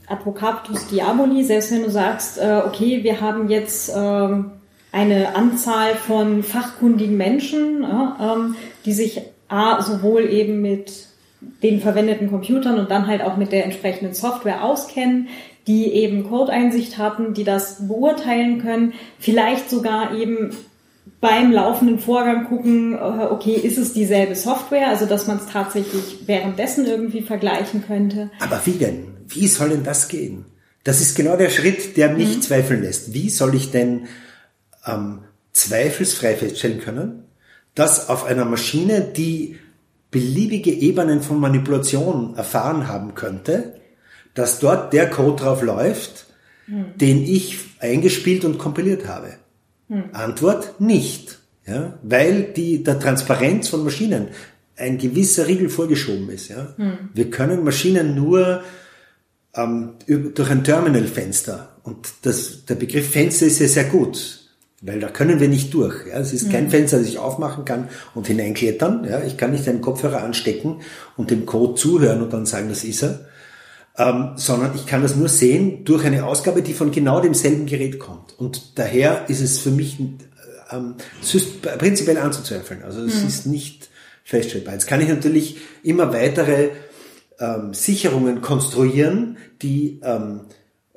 [0.08, 4.52] Advocatus Diaboli, selbst wenn du sagst, äh, okay, wir haben jetzt ähm,
[4.94, 11.08] eine Anzahl von fachkundigen Menschen, ähm, die sich A, sowohl eben mit
[11.62, 15.28] den verwendeten Computern und dann halt auch mit der entsprechenden Software auskennen,
[15.68, 20.52] die eben Code-Einsicht hatten, die das beurteilen können, vielleicht sogar eben
[21.20, 26.28] beim laufenden Vorgang gucken, äh, okay, ist es dieselbe Software, also dass man es tatsächlich
[26.28, 28.30] währenddessen irgendwie vergleichen könnte.
[28.40, 29.08] Aber wie denn?
[29.28, 30.46] Wie soll denn das gehen?
[30.84, 32.42] Das ist genau der Schritt, der mich mhm.
[32.42, 33.14] zweifeln lässt.
[33.14, 34.08] Wie soll ich denn
[34.86, 35.20] ähm,
[35.54, 37.24] zweifelsfrei feststellen können,
[37.76, 39.58] dass auf einer Maschine, die
[40.12, 43.76] beliebige Ebenen von Manipulation erfahren haben könnte,
[44.34, 46.28] dass dort der Code drauf läuft,
[46.66, 46.98] hm.
[46.98, 49.34] den ich eingespielt und kompiliert habe?
[49.90, 50.06] Hm.
[50.14, 51.40] Antwort nicht.
[51.66, 54.28] Ja, weil die, der Transparenz von Maschinen
[54.76, 56.50] ein gewisser Riegel vorgeschoben ist.
[56.50, 56.74] Ja.
[56.76, 57.10] Hm.
[57.14, 58.64] Wir können Maschinen nur
[59.56, 61.78] ähm, durch ein Terminalfenster.
[61.84, 64.43] Und das, der Begriff Fenster ist ja sehr gut,
[64.86, 66.08] weil da können wir nicht durch.
[66.08, 66.20] Ja.
[66.20, 66.70] Es ist kein mhm.
[66.70, 69.06] Fenster, das ich aufmachen kann und hineinklettern.
[69.10, 69.24] Ja.
[69.24, 70.82] Ich kann nicht einen Kopfhörer anstecken
[71.16, 73.26] und dem Code zuhören und dann sagen, das ist er.
[73.96, 78.00] Ähm, sondern ich kann das nur sehen durch eine Ausgabe, die von genau demselben Gerät
[78.00, 78.38] kommt.
[78.38, 80.00] Und daher ist es für mich
[80.72, 80.96] ähm,
[81.78, 82.84] prinzipiell anzuzweifeln.
[82.84, 83.28] Also es mhm.
[83.28, 83.90] ist nicht
[84.24, 84.74] feststellbar.
[84.74, 86.70] Jetzt kann ich natürlich immer weitere
[87.40, 90.42] ähm, Sicherungen konstruieren, die ähm,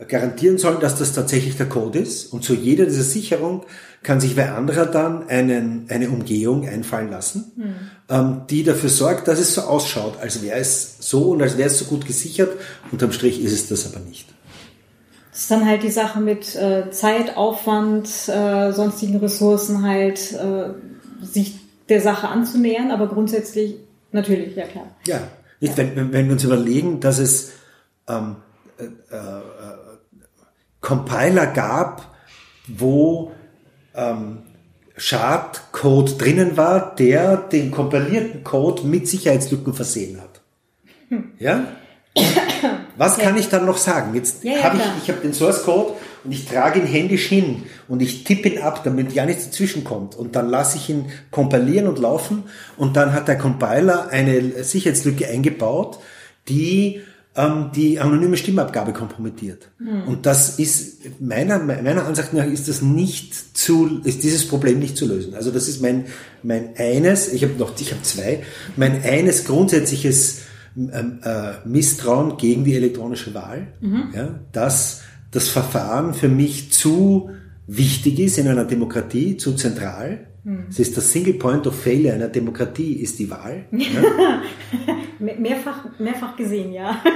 [0.09, 2.33] garantieren sollen, dass das tatsächlich der Code ist.
[2.33, 3.65] Und zu jeder dieser Sicherung
[4.03, 7.75] kann sich wer anderer dann einen, eine Umgehung einfallen lassen, mhm.
[8.09, 11.69] ähm, die dafür sorgt, dass es so ausschaut, als wäre es so und als wäre
[11.69, 12.51] es so gut gesichert.
[12.93, 14.29] Unterm Strich ist es das aber nicht.
[15.33, 20.71] Das ist dann halt die Sache mit äh, Zeit, Aufwand, äh, sonstigen Ressourcen halt, äh,
[21.25, 23.77] sich der Sache anzunähern, aber grundsätzlich
[24.13, 24.87] natürlich, ja klar.
[25.07, 25.21] Ja,
[25.61, 27.53] nicht, wenn, wenn, wenn wir uns überlegen, dass es
[28.09, 28.37] ähm,
[28.79, 29.43] äh, äh,
[30.87, 32.15] Compiler gab,
[32.69, 33.33] wo
[33.97, 34.39] ähm,
[34.97, 40.43] Schadcode drinnen war, der den kompilierten Code mit Sicherheitslücken versehen hat.
[41.41, 41.67] Ja?
[42.97, 44.15] Was kann ich dann noch sagen?
[44.15, 47.27] Jetzt ja, ja, habe ich, ich habe den Source Code und ich trage ihn händisch
[47.27, 50.15] hin und ich tippe ihn ab, damit ja nichts dazwischen kommt.
[50.15, 52.45] Und dann lasse ich ihn kompilieren und laufen
[52.77, 55.99] und dann hat der Compiler eine Sicherheitslücke eingebaut,
[56.49, 57.01] die
[57.37, 59.71] ähm, die anonyme Stimmabgabe kompromittiert.
[59.79, 60.03] Mhm.
[60.05, 64.97] Und das ist meiner meiner Ansicht nach ist das nicht zu ist dieses Problem nicht
[64.97, 65.35] zu lösen.
[65.35, 66.07] Also das ist mein
[66.43, 68.43] mein eines, ich habe noch ich habe zwei,
[68.77, 70.43] mein eines grundsätzliches
[70.77, 74.13] ähm, äh, Misstrauen gegen die elektronische Wahl, mhm.
[74.15, 77.31] ja, dass das Verfahren für mich zu
[77.67, 80.29] wichtig ist in einer Demokratie, zu zentral.
[80.47, 80.67] Mhm.
[80.71, 83.67] Es ist der Single Point of Failure einer Demokratie ist die Wahl.
[85.19, 85.35] Ja.
[85.39, 87.03] mehrfach, mehrfach gesehen, ja.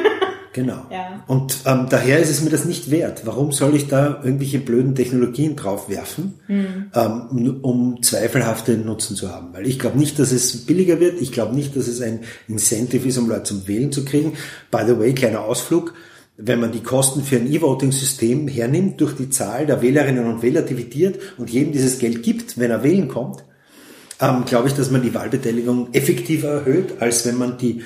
[0.52, 0.86] Genau.
[0.90, 1.22] Ja.
[1.28, 3.22] Und ähm, daher ist es mir das nicht wert.
[3.24, 6.90] Warum soll ich da irgendwelche blöden Technologien draufwerfen, mhm.
[6.92, 9.50] ähm, um zweifelhafte Nutzen zu haben?
[9.52, 11.20] Weil ich glaube nicht, dass es billiger wird.
[11.20, 14.32] Ich glaube nicht, dass es ein Incentive ist, um Leute zum Wählen zu kriegen.
[14.72, 15.94] By the way, kleiner Ausflug.
[16.42, 20.62] Wenn man die Kosten für ein E-Voting-System hernimmt, durch die Zahl der Wählerinnen und Wähler
[20.62, 23.44] dividiert und jedem dieses Geld gibt, wenn er wählen kommt,
[24.20, 27.82] ähm, glaube ich, dass man die Wahlbeteiligung effektiver erhöht, als wenn man die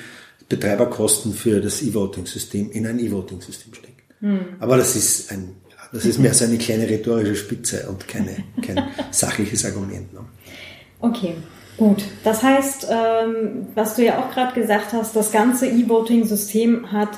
[0.49, 4.01] Betreiberkosten für das E-Voting-System in ein E-Voting-System steckt.
[4.19, 4.39] Hm.
[4.59, 5.55] Aber das ist ein,
[5.91, 10.13] das ist mehr so eine kleine rhetorische Spitze und keine, kein sachliches Argument.
[10.13, 10.19] Ne?
[10.99, 11.35] Okay.
[11.77, 17.09] Gut, das heißt, ähm, was du ja auch gerade gesagt hast, das ganze E-Voting-System hat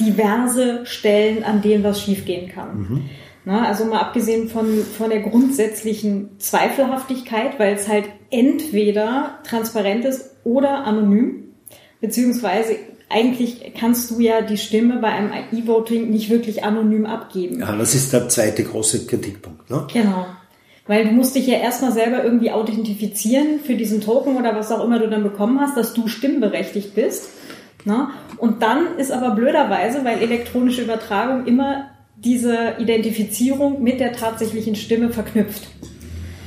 [0.00, 2.78] diverse Stellen, an denen was schiefgehen kann.
[2.78, 3.10] Mhm.
[3.44, 10.32] Na, also mal abgesehen von, von der grundsätzlichen Zweifelhaftigkeit, weil es halt entweder transparent ist
[10.42, 11.54] oder anonym.
[12.00, 12.76] Beziehungsweise
[13.08, 17.60] eigentlich kannst du ja die Stimme bei einem E-Voting nicht wirklich anonym abgeben.
[17.60, 19.70] Ja, das ist der zweite große Kritikpunkt.
[19.70, 19.86] Ne?
[19.92, 20.26] Genau.
[20.88, 24.84] Weil du musst dich ja erstmal selber irgendwie authentifizieren für diesen Token oder was auch
[24.84, 27.30] immer du dann bekommen hast, dass du stimmberechtigt bist.
[27.86, 28.08] Ne?
[28.38, 35.10] Und dann ist aber blöderweise, weil elektronische Übertragung immer diese Identifizierung mit der tatsächlichen Stimme
[35.10, 35.68] verknüpft.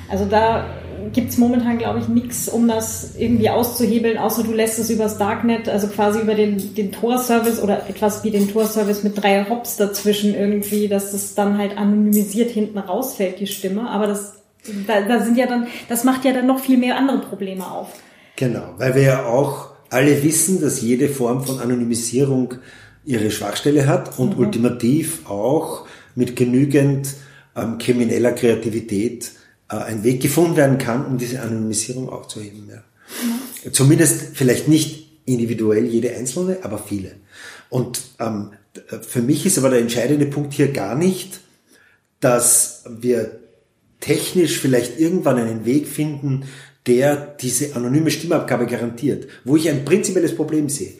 [0.09, 0.66] Also da
[1.14, 5.70] gibt's momentan, glaube ich, nichts, um das irgendwie auszuhebeln, außer du lässt es übers Darknet,
[5.70, 10.36] also quasi über den, den Tor-Service oder etwas wie den Tor-Service mit drei Hops dazwischen
[10.36, 13.89] irgendwie, dass es dann halt anonymisiert hinten rausfällt, die Stimme.
[13.89, 14.41] Aber das,
[14.88, 17.88] da, da sind ja dann, das macht ja dann noch viel mehr andere Probleme auf.
[18.36, 22.56] Genau, weil wir ja auch alle wissen, dass jede Form von Anonymisierung
[23.06, 24.40] ihre Schwachstelle hat und mhm.
[24.46, 27.16] ultimativ auch mit genügend
[27.56, 29.32] ähm, krimineller Kreativität
[29.70, 32.70] äh, ein Weg gefunden werden kann, um diese Anonymisierung aufzuheben.
[32.70, 32.84] Ja.
[33.66, 33.74] Mhm.
[33.74, 37.16] Zumindest vielleicht nicht individuell jede einzelne, aber viele.
[37.70, 38.52] Und ähm,
[39.02, 41.42] für mich ist aber der entscheidende Punkt hier gar nicht,
[42.20, 43.40] dass wir
[44.00, 46.44] technisch vielleicht irgendwann einen Weg finden,
[46.90, 50.94] der diese anonyme Stimmabgabe garantiert, wo ich ein prinzipielles Problem sehe.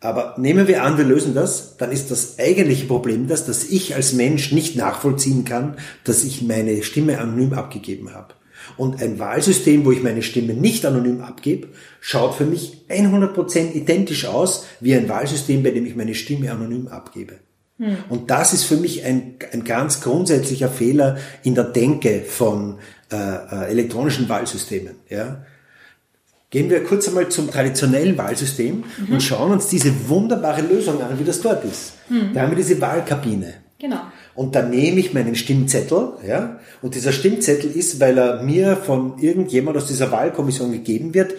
[0.00, 3.94] Aber nehmen wir an, wir lösen das, dann ist das eigentliche Problem das, dass ich
[3.94, 8.34] als Mensch nicht nachvollziehen kann, dass ich meine Stimme anonym abgegeben habe.
[8.76, 11.68] Und ein Wahlsystem, wo ich meine Stimme nicht anonym abgebe,
[12.00, 16.88] schaut für mich 100% identisch aus wie ein Wahlsystem, bei dem ich meine Stimme anonym
[16.88, 17.34] abgebe.
[17.78, 17.96] Hm.
[18.08, 22.78] Und das ist für mich ein, ein ganz grundsätzlicher Fehler in der Denke von
[23.10, 24.94] äh, äh, elektronischen Wahlsystemen.
[25.08, 25.44] Ja?
[26.50, 29.12] Gehen wir kurz einmal zum traditionellen Wahlsystem mhm.
[29.12, 31.92] und schauen uns diese wunderbare Lösung an, wie das dort ist.
[32.08, 32.34] Mhm.
[32.34, 33.54] Da haben wir diese Wahlkabine.
[33.78, 34.00] Genau.
[34.34, 39.18] Und dann nehme ich meinen Stimmzettel, ja, und dieser Stimmzettel ist, weil er mir von
[39.18, 41.34] irgendjemand aus dieser Wahlkommission gegeben wird,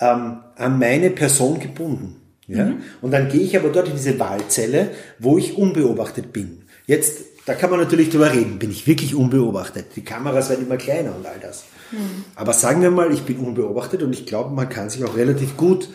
[0.00, 2.16] ähm, an meine Person gebunden.
[2.46, 2.64] Ja?
[2.66, 2.82] Mhm.
[3.02, 6.62] Und dann gehe ich aber dort in diese Wahlzelle, wo ich unbeobachtet bin.
[6.86, 9.86] Jetzt, da kann man natürlich drüber reden, bin ich wirklich unbeobachtet?
[9.94, 11.64] Die Kameras werden immer kleiner und all das.
[11.92, 12.24] Mhm.
[12.34, 15.56] Aber sagen wir mal, ich bin unbeobachtet und ich glaube, man kann sich auch relativ
[15.56, 15.88] gut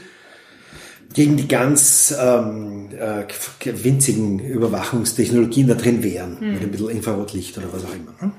[1.13, 3.25] gegen die ganz ähm, äh,
[3.83, 6.53] winzigen Überwachungstechnologien da drin wehren, mhm.
[6.53, 8.15] mit ein bisschen Infrarotlicht oder was auch immer.
[8.21, 8.31] Ne?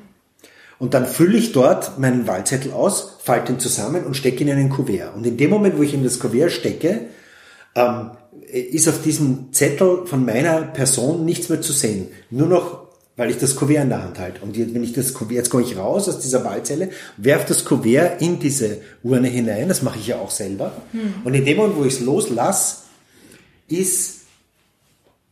[0.79, 4.57] Und dann fülle ich dort meinen Wahlzettel aus, falte ihn zusammen und stecke ihn in
[4.57, 5.15] einen Kuvert.
[5.15, 7.03] Und in dem Moment, wo ich in das Kuvert stecke,
[7.75, 8.13] ähm,
[8.51, 12.09] ist auf diesem Zettel von meiner Person nichts mehr zu sehen.
[12.31, 12.82] Nur noch
[13.23, 14.43] weil ich das Kuvert in der Hand halte.
[14.43, 18.20] Und wenn ich das Kuvert, jetzt komme ich raus aus dieser Wahlzelle, werfe das Kuvert
[18.20, 20.73] in diese Urne hinein, das mache ich ja auch selber.
[20.91, 21.14] Hm.
[21.23, 22.79] Und in dem Moment, wo ich es loslasse,
[23.68, 24.23] ist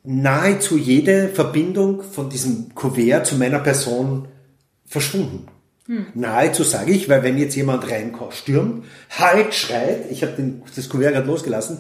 [0.05, 4.29] nahezu jede Verbindung von diesem Kuvert zu meiner Person
[4.87, 5.49] verschwunden.
[5.87, 6.07] Hm.
[6.15, 8.85] Nahezu sage ich, weil wenn jetzt jemand reinstürmt,
[9.19, 10.35] halt schreit, ich habe
[10.77, 11.79] das Kuvert gerade losgelassen,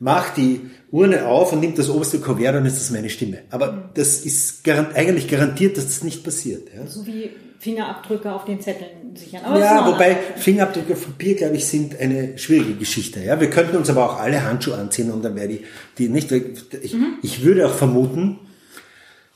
[0.00, 3.42] macht die Urne auf und nimmt das oberste Kuvert, dann ist das meine Stimme.
[3.50, 3.82] Aber mhm.
[3.94, 6.68] das ist garant, eigentlich garantiert, dass das nicht passiert.
[6.74, 6.86] Ja?
[6.86, 7.30] So wie
[7.60, 9.44] Fingerabdrücke auf den Zetteln sichern.
[9.44, 13.22] Aber ja, wobei Fingerabdrücke auf Papier, glaube ich, sind eine schwierige Geschichte.
[13.22, 15.64] Ja, wir könnten uns aber auch alle Handschuhe anziehen und dann wäre die,
[15.98, 16.32] die nicht.
[16.32, 17.18] Ich, mhm.
[17.22, 18.38] ich würde auch vermuten,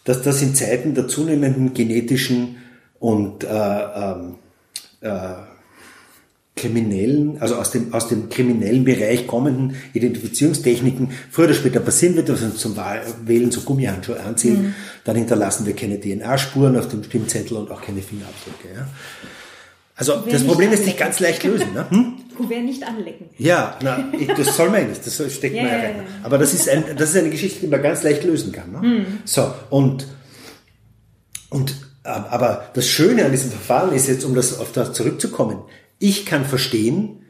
[0.04, 2.56] dass das in Zeiten der zunehmenden genetischen
[2.98, 4.36] und äh, ähm,
[5.02, 5.34] äh,
[6.56, 12.28] kriminellen, also aus dem, aus dem kriminellen Bereich kommenden Identifizierungstechniken früher oder später passieren wird,
[12.28, 12.76] dass wir uns zum
[13.24, 14.74] Wählen so Gummihandschuhe anziehen, mhm.
[15.02, 18.68] dann hinterlassen wir keine DNA-Spuren auf dem Stimmzettel und auch keine Fingerabdrücke.
[18.74, 18.86] Ja.
[19.96, 21.72] Also Kuvert das Problem lässt sich ganz leicht lösen.
[21.74, 21.86] Ne?
[21.90, 22.14] Hm?
[22.36, 23.26] Kuvert nicht anlecken.
[23.38, 26.02] Ja, na, das soll man nicht, das steckt man ja rein.
[26.24, 28.72] Aber das ist, ein, das ist eine Geschichte, die man ganz leicht lösen kann.
[28.72, 28.78] Ne?
[28.78, 29.06] Mhm.
[29.24, 30.06] So, und,
[31.50, 35.58] und aber das Schöne an diesem Verfahren ist jetzt, um das auf das zurückzukommen,
[35.98, 37.24] ich kann verstehen,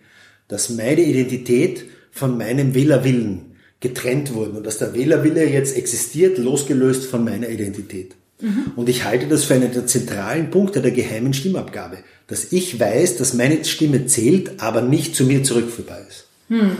[0.48, 7.06] dass meine Identität von meinem Wählerwillen getrennt wurde und dass der Wählerwille jetzt existiert, losgelöst
[7.06, 8.14] von meiner Identität.
[8.40, 8.72] Mhm.
[8.76, 13.16] Und ich halte das für einen der zentralen Punkte der geheimen Stimmabgabe, dass ich weiß,
[13.16, 16.26] dass meine Stimme zählt, aber nicht zu mir zurückführbar ist.
[16.48, 16.76] Mhm.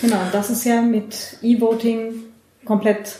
[0.00, 2.14] Genau, das ist ja mit E-Voting
[2.64, 3.16] komplett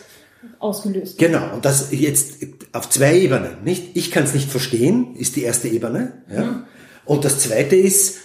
[0.59, 1.17] ausgelöst.
[1.17, 2.37] Genau, und das jetzt
[2.71, 3.95] auf zwei Ebenen, nicht?
[3.95, 6.43] Ich kann es nicht verstehen, ist die erste Ebene, ja.
[6.43, 6.63] Mhm.
[7.05, 8.19] Und das zweite ist,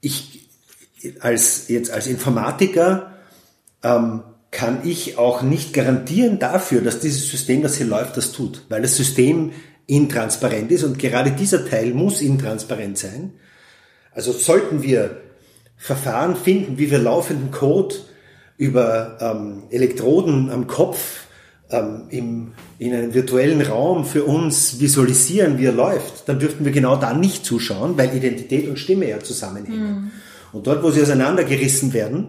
[0.00, 0.48] ich
[1.20, 3.14] als jetzt als Informatiker
[3.82, 8.64] ähm, kann ich auch nicht garantieren dafür, dass dieses System, das hier läuft, das tut,
[8.68, 9.52] weil das System
[9.86, 13.32] intransparent ist und gerade dieser Teil muss intransparent sein.
[14.12, 15.20] Also sollten wir
[15.76, 17.94] Verfahren finden, wie wir laufenden Code
[18.56, 21.26] über ähm, Elektroden am Kopf
[21.70, 26.72] ähm, im, in einem virtuellen Raum für uns visualisieren, wie er läuft, dann dürften wir
[26.72, 29.90] genau da nicht zuschauen, weil Identität und Stimme ja zusammenhängen.
[29.90, 30.10] Mhm.
[30.52, 32.28] Und dort, wo sie auseinandergerissen werden,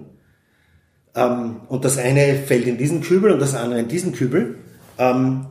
[1.15, 4.55] ähm, und das eine fällt in diesen Kübel und das andere in diesen Kübel,
[4.97, 5.47] ähm,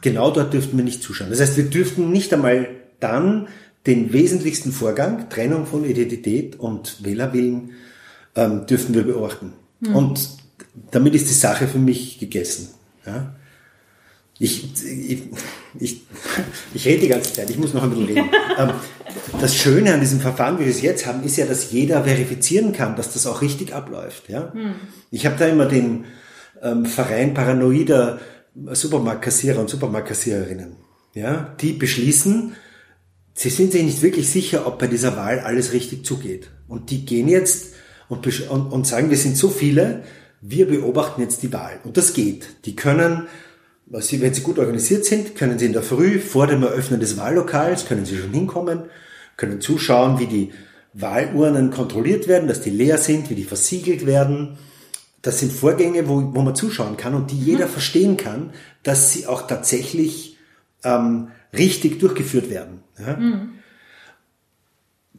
[0.00, 1.30] genau dort dürften wir nicht zuschauen.
[1.30, 2.68] Das heißt, wir dürften nicht einmal
[3.00, 3.48] dann
[3.86, 7.72] den wesentlichsten Vorgang, Trennung von Identität und Wählerwillen,
[8.34, 9.52] ähm, dürften wir beobachten.
[9.80, 9.94] Mhm.
[9.94, 10.28] Und
[10.90, 12.70] damit ist die Sache für mich gegessen.
[13.06, 13.34] Ja?
[14.38, 15.22] Ich, ich,
[15.78, 16.02] ich,
[16.74, 18.30] ich rede die ganze Zeit, ich muss noch ein bisschen reden.
[18.56, 18.70] Ähm,
[19.40, 22.72] das Schöne an diesem Verfahren, wie wir es jetzt haben, ist ja, dass jeder verifizieren
[22.72, 24.28] kann, dass das auch richtig abläuft.
[24.28, 24.52] Ja?
[24.52, 24.74] Hm.
[25.10, 26.04] Ich habe da immer den
[26.62, 28.20] ähm, Verein paranoider
[28.54, 30.76] Supermarktkassierer und Supermarktkassiererinnen.
[31.14, 31.52] Ja?
[31.60, 32.54] Die beschließen,
[33.34, 36.50] sie sind sich nicht wirklich sicher, ob bei dieser Wahl alles richtig zugeht.
[36.68, 37.74] Und die gehen jetzt
[38.08, 40.04] und, und, und sagen, wir sind so viele,
[40.46, 41.80] wir beobachten jetzt die Wahl.
[41.84, 42.66] Und das geht.
[42.66, 43.28] Die können,
[43.86, 44.02] wenn
[44.34, 48.04] sie gut organisiert sind, können sie in der Früh vor dem Eröffnen des Wahllokals, können
[48.04, 48.82] sie schon hinkommen,
[49.38, 50.52] können zuschauen, wie die
[50.92, 54.58] Wahlurnen kontrolliert werden, dass die leer sind, wie die versiegelt werden.
[55.22, 57.70] das sind Vorgänge, wo, wo man zuschauen kann und die jeder mhm.
[57.70, 60.36] verstehen kann, dass sie auch tatsächlich
[60.84, 62.82] ähm, richtig durchgeführt werden.
[62.98, 63.16] Ja?
[63.16, 63.52] Mhm.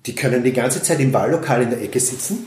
[0.05, 2.45] Die können die ganze Zeit im Wahllokal in der Ecke sitzen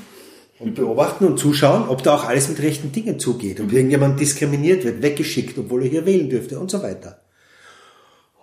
[0.58, 4.84] und beobachten und zuschauen, ob da auch alles mit rechten Dingen zugeht, ob irgendjemand diskriminiert
[4.84, 7.20] wird, weggeschickt, obwohl er hier wählen dürfte und so weiter.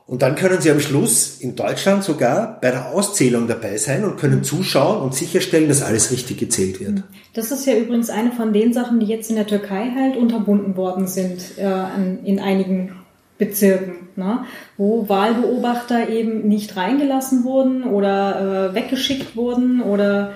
[0.08, 4.18] Und dann können Sie am Schluss in Deutschland sogar bei der Auszählung dabei sein und
[4.18, 7.02] können zuschauen und sicherstellen, dass alles richtig gezählt wird.
[7.34, 10.78] Das ist ja übrigens eine von den Sachen, die jetzt in der Türkei halt unterbunden
[10.78, 11.86] worden sind äh,
[12.24, 12.92] in einigen
[13.40, 14.46] Bezirken, ne?
[14.78, 20.34] wo Wahlbeobachter eben nicht reingelassen wurden oder äh, weggeschickt wurden oder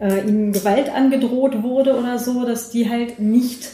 [0.00, 3.70] äh, ihnen Gewalt angedroht wurde oder so, dass die halt nicht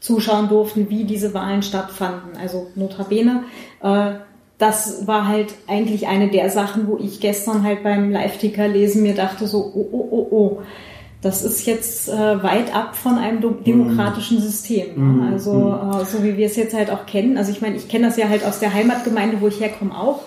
[0.00, 2.36] zuschauen durften, wie diese Wahlen stattfanden.
[2.40, 3.44] Also notabene,
[3.82, 4.12] äh,
[4.58, 9.14] das war halt eigentlich eine der Sachen, wo ich gestern halt beim Live-Ticker lesen mir
[9.14, 10.62] dachte so, oh, oh, oh, oh,
[11.22, 14.40] das ist jetzt äh, weit ab von einem demokratischen mm.
[14.40, 14.86] System.
[15.18, 15.32] Mm.
[15.32, 16.00] Also mm.
[16.00, 17.36] äh, so wie wir es jetzt halt auch kennen.
[17.36, 20.20] Also ich meine, ich kenne das ja halt aus der Heimatgemeinde, wo ich herkomme, auch.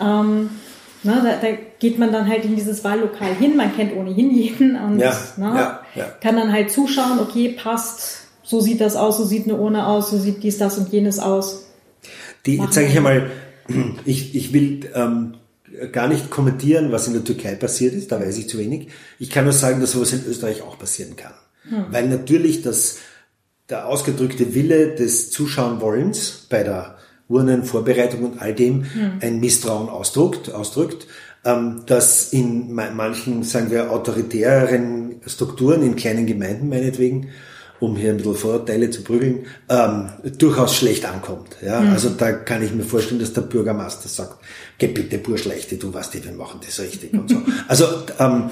[0.00, 0.50] Ähm,
[1.02, 4.76] ne, da, da geht man dann halt in dieses Wahllokal hin, man kennt ohnehin jeden
[4.76, 6.04] und ja, ne, ja, ja.
[6.20, 10.10] kann dann halt zuschauen, okay, passt, so sieht das aus, so sieht eine Urne aus,
[10.10, 11.66] so sieht dies, das und jenes aus.
[12.46, 13.30] Die, sage ich einmal,
[14.04, 15.34] ich, ich will ähm,
[15.92, 18.88] gar nicht kommentieren, was in der Türkei passiert ist, da weiß ich zu wenig.
[19.18, 21.34] Ich kann nur sagen, dass sowas in Österreich auch passieren kann.
[21.68, 21.86] Hm.
[21.90, 22.98] Weil natürlich das,
[23.68, 26.96] der ausgedrückte Wille des Zuschauenwollens bei der
[27.28, 29.12] Urnenvorbereitung und all dem hm.
[29.20, 31.06] ein Misstrauen ausdrückt, ausdrückt
[31.86, 37.28] dass in manchen, sagen wir, autoritäreren Strukturen, in kleinen Gemeinden meinetwegen,
[37.80, 41.56] um hier ein bisschen Vorurteile zu prügeln, ähm, durchaus schlecht ankommt.
[41.64, 41.80] Ja?
[41.80, 41.92] Mhm.
[41.92, 44.36] Also da kann ich mir vorstellen, dass der Bürgermeister sagt,
[44.78, 47.36] geh bitte Burschleichte, du weißt, wir machen das richtig und so.
[47.68, 47.84] Also
[48.18, 48.50] ähm,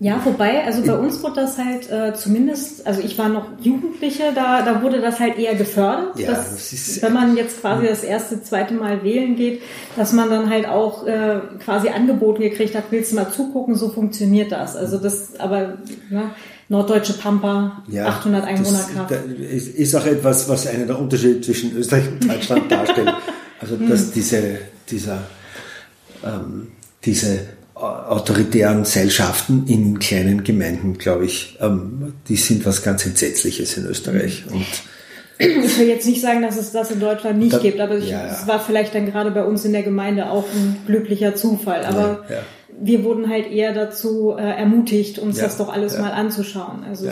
[0.00, 4.32] ja, wobei, also bei uns wurde das halt äh, zumindest, also ich war noch Jugendliche,
[4.34, 7.86] da, da wurde das halt eher gefördert, ja, dass, das ist, wenn man jetzt quasi
[7.86, 9.62] das erste, zweite Mal wählen geht,
[9.96, 13.88] dass man dann halt auch äh, quasi angeboten gekriegt hat, willst du mal zugucken, so
[13.88, 14.76] funktioniert das.
[14.76, 15.78] Also das, aber
[16.10, 16.34] ja,
[16.72, 19.12] norddeutsche Pampa, ja, 800 Einwohner Kraft.
[19.12, 23.12] Ist, ist auch etwas, was einen der Unterschied zwischen Österreich und Deutschland darstellt.
[23.60, 24.12] Also dass hm.
[24.14, 24.58] diese,
[24.88, 25.22] dieser,
[26.24, 26.68] ähm,
[27.04, 27.40] diese
[27.74, 34.44] autoritären Seilschaften in kleinen Gemeinden, glaube ich, ähm, die sind was ganz Entsetzliches in Österreich.
[34.50, 34.66] Und
[35.38, 38.08] ich will jetzt nicht sagen, dass es das in Deutschland nicht da, gibt, aber es
[38.08, 38.46] ja, ja.
[38.46, 41.84] war vielleicht dann gerade bei uns in der Gemeinde auch ein glücklicher Zufall.
[41.84, 42.38] Aber ja,
[42.80, 46.84] wir wurden halt eher dazu äh, ermutigt, uns das doch alles mal anzuschauen.
[46.84, 47.06] Also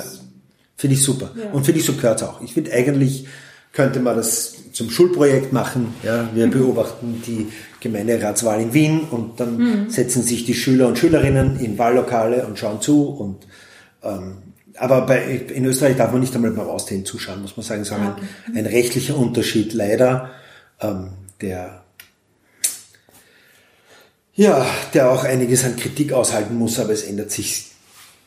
[0.76, 1.30] Finde ich super.
[1.52, 2.40] Und finde ich so gehört auch.
[2.40, 3.26] Ich finde eigentlich
[3.72, 5.94] könnte man das zum Schulprojekt machen.
[6.02, 6.50] Ja, wir mhm.
[6.50, 7.48] beobachten die
[7.80, 9.90] Gemeinderatswahl in Wien und dann mhm.
[9.90, 13.46] setzen sich die Schüler und Schülerinnen in Wahllokale und schauen zu und
[14.02, 14.38] ähm,
[14.76, 15.22] aber bei,
[15.54, 18.58] in Österreich darf man nicht einmal beim Auszählen zuschauen, muss man sagen, sondern ah, okay.
[18.58, 20.30] ein rechtlicher Unterschied leider,
[20.80, 21.10] ähm,
[21.42, 21.82] der
[24.40, 24.64] ja,
[24.94, 27.66] der auch einiges an Kritik aushalten muss, aber es ändert sich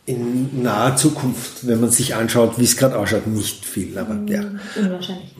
[0.05, 3.97] in naher Zukunft, wenn man sich anschaut, wie es gerade ausschaut, nicht viel.
[3.97, 4.43] Aber ja.
[4.75, 5.33] Unwahrscheinlich.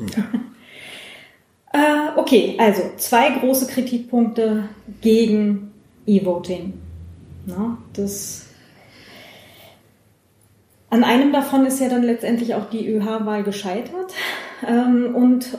[1.74, 2.14] Ja.
[2.16, 4.64] äh, okay, also zwei große Kritikpunkte
[5.02, 5.72] gegen
[6.08, 6.74] E-Voting.
[7.94, 8.48] das
[10.90, 14.12] an einem davon ist ja dann letztendlich auch die ÖH-Wahl gescheitert.
[14.68, 15.56] Ähm, und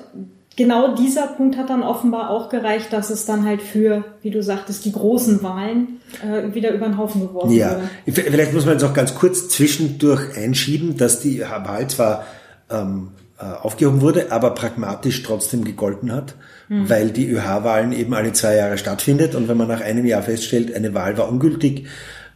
[0.57, 4.43] genau dieser Punkt hat dann offenbar auch gereicht, dass es dann halt für, wie du
[4.43, 7.81] sagtest, die großen Wahlen äh, wieder über den Haufen geworfen ja.
[8.07, 8.23] wurde.
[8.31, 12.25] Vielleicht muss man jetzt auch ganz kurz zwischendurch einschieben, dass die Wahl zwar
[12.71, 16.35] ähm, äh, aufgehoben wurde, aber pragmatisch trotzdem gegolten hat,
[16.69, 16.89] hm.
[16.89, 20.75] weil die ÖH-Wahlen eben alle zwei Jahre stattfindet und wenn man nach einem Jahr feststellt,
[20.75, 21.87] eine Wahl war ungültig,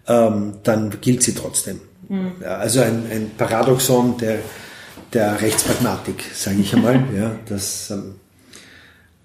[0.08, 1.80] ähm, dann gilt sie trotzdem.
[2.08, 2.32] Hm.
[2.42, 4.38] Ja, also ein, ein Paradoxon der
[5.12, 7.04] der Rechtspragmatik, sage ich einmal.
[7.16, 8.14] ja, das, ähm,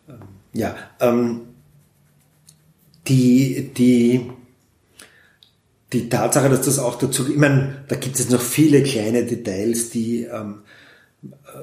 [0.08, 0.16] ähm,
[0.54, 1.42] ja, ähm,
[3.08, 4.30] die, die,
[5.92, 9.90] die Tatsache, dass das auch dazu, ich meine, da gibt es noch viele kleine Details,
[9.90, 10.60] die ähm,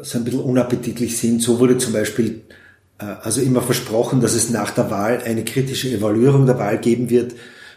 [0.03, 1.43] so ein bisschen unappetitlich sind.
[1.43, 2.43] So wurde zum Beispiel
[2.99, 7.11] äh, also immer versprochen, dass es nach der Wahl eine kritische Evaluierung der Wahl geben
[7.11, 7.35] wird.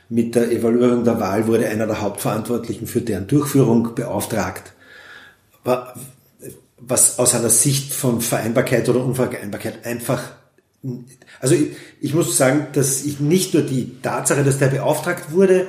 [0.10, 4.74] Mit der Evaluierung der Wahl wurde einer der Hauptverantwortlichen für deren Durchführung beauftragt
[6.88, 10.22] was aus einer Sicht von Vereinbarkeit oder Unvereinbarkeit einfach
[11.40, 11.70] also ich,
[12.02, 15.68] ich, muss sagen, dass ich nicht nur die Tatsache, dass der beauftragt wurde,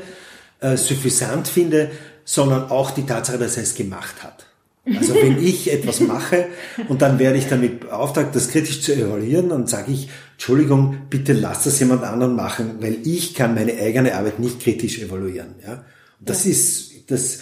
[0.61, 1.91] äh, suffisant finde,
[2.25, 4.47] sondern auch die Tatsache, dass er es gemacht hat.
[4.87, 6.47] Also wenn ich etwas mache
[6.89, 11.33] und dann werde ich damit beauftragt, das kritisch zu evaluieren, dann sage ich, Entschuldigung, bitte
[11.33, 15.55] lass das jemand anderen machen, weil ich kann meine eigene Arbeit nicht kritisch evaluieren.
[15.65, 15.85] Ja?
[16.19, 16.51] Und das ja.
[16.51, 17.41] ist, das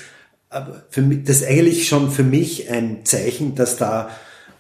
[0.53, 4.11] aber für mich, das ist eigentlich schon für mich ein Zeichen, dass da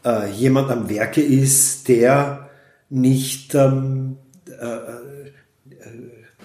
[0.05, 2.49] äh, jemand am Werke ist, der
[2.88, 4.16] nicht, ähm,
[4.49, 4.78] äh, äh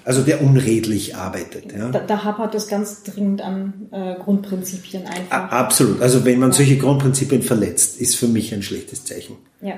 [0.04, 1.74] also der unredlich arbeitet.
[1.74, 1.90] Ja.
[1.90, 5.52] Da, da hapert es ganz dringend an äh, Grundprinzipien einfach.
[5.52, 6.02] Absolut.
[6.02, 9.36] Also wenn man solche Grundprinzipien verletzt, ist für mich ein schlechtes Zeichen.
[9.60, 9.76] Ja.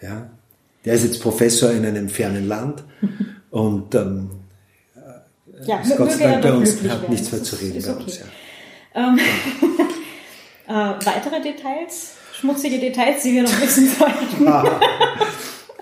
[0.00, 0.30] Ja.
[0.84, 2.84] Der ist jetzt Professor in einem fernen Land
[3.50, 4.30] und ähm,
[5.64, 8.02] ja, ist Gott sei Dank bei uns, hat nichts mehr zu reden ist bei okay.
[8.04, 8.18] uns.
[8.18, 8.24] Ja.
[8.94, 9.18] Ähm,
[10.68, 14.46] äh, weitere Details, schmutzige Details, die wir noch wissen sollten.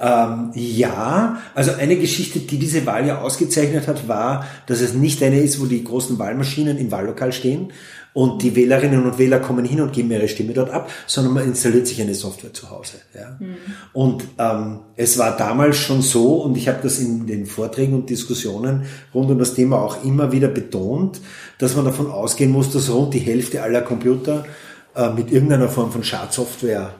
[0.03, 5.23] Ähm, ja, also eine Geschichte, die diese Wahl ja ausgezeichnet hat, war, dass es nicht
[5.23, 7.71] eine ist, wo die großen Wahlmaschinen im Wahllokal stehen
[8.13, 11.45] und die Wählerinnen und Wähler kommen hin und geben ihre Stimme dort ab, sondern man
[11.45, 12.97] installiert sich eine Software zu Hause.
[13.15, 13.37] Ja.
[13.39, 13.57] Mhm.
[13.93, 18.11] Und ähm, es war damals schon so, und ich habe das in den Vorträgen und
[18.11, 21.21] Diskussionen rund um das Thema auch immer wieder betont,
[21.59, 24.45] dass man davon ausgehen muss, dass rund die Hälfte aller Computer
[24.95, 26.95] äh, mit irgendeiner Form von Schadsoftware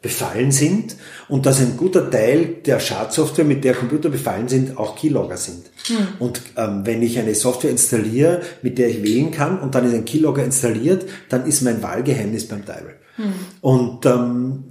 [0.00, 0.94] befallen sind
[1.28, 5.64] und dass ein guter Teil der Schadsoftware, mit der Computer befallen sind, auch Keylogger sind.
[5.88, 5.96] Hm.
[6.20, 9.94] Und ähm, wenn ich eine Software installiere, mit der ich wählen kann und dann ist
[9.94, 12.94] ein Keylogger installiert, dann ist mein Wahlgeheimnis beim Teufel.
[13.16, 13.32] Hm.
[13.60, 14.64] Und ähm,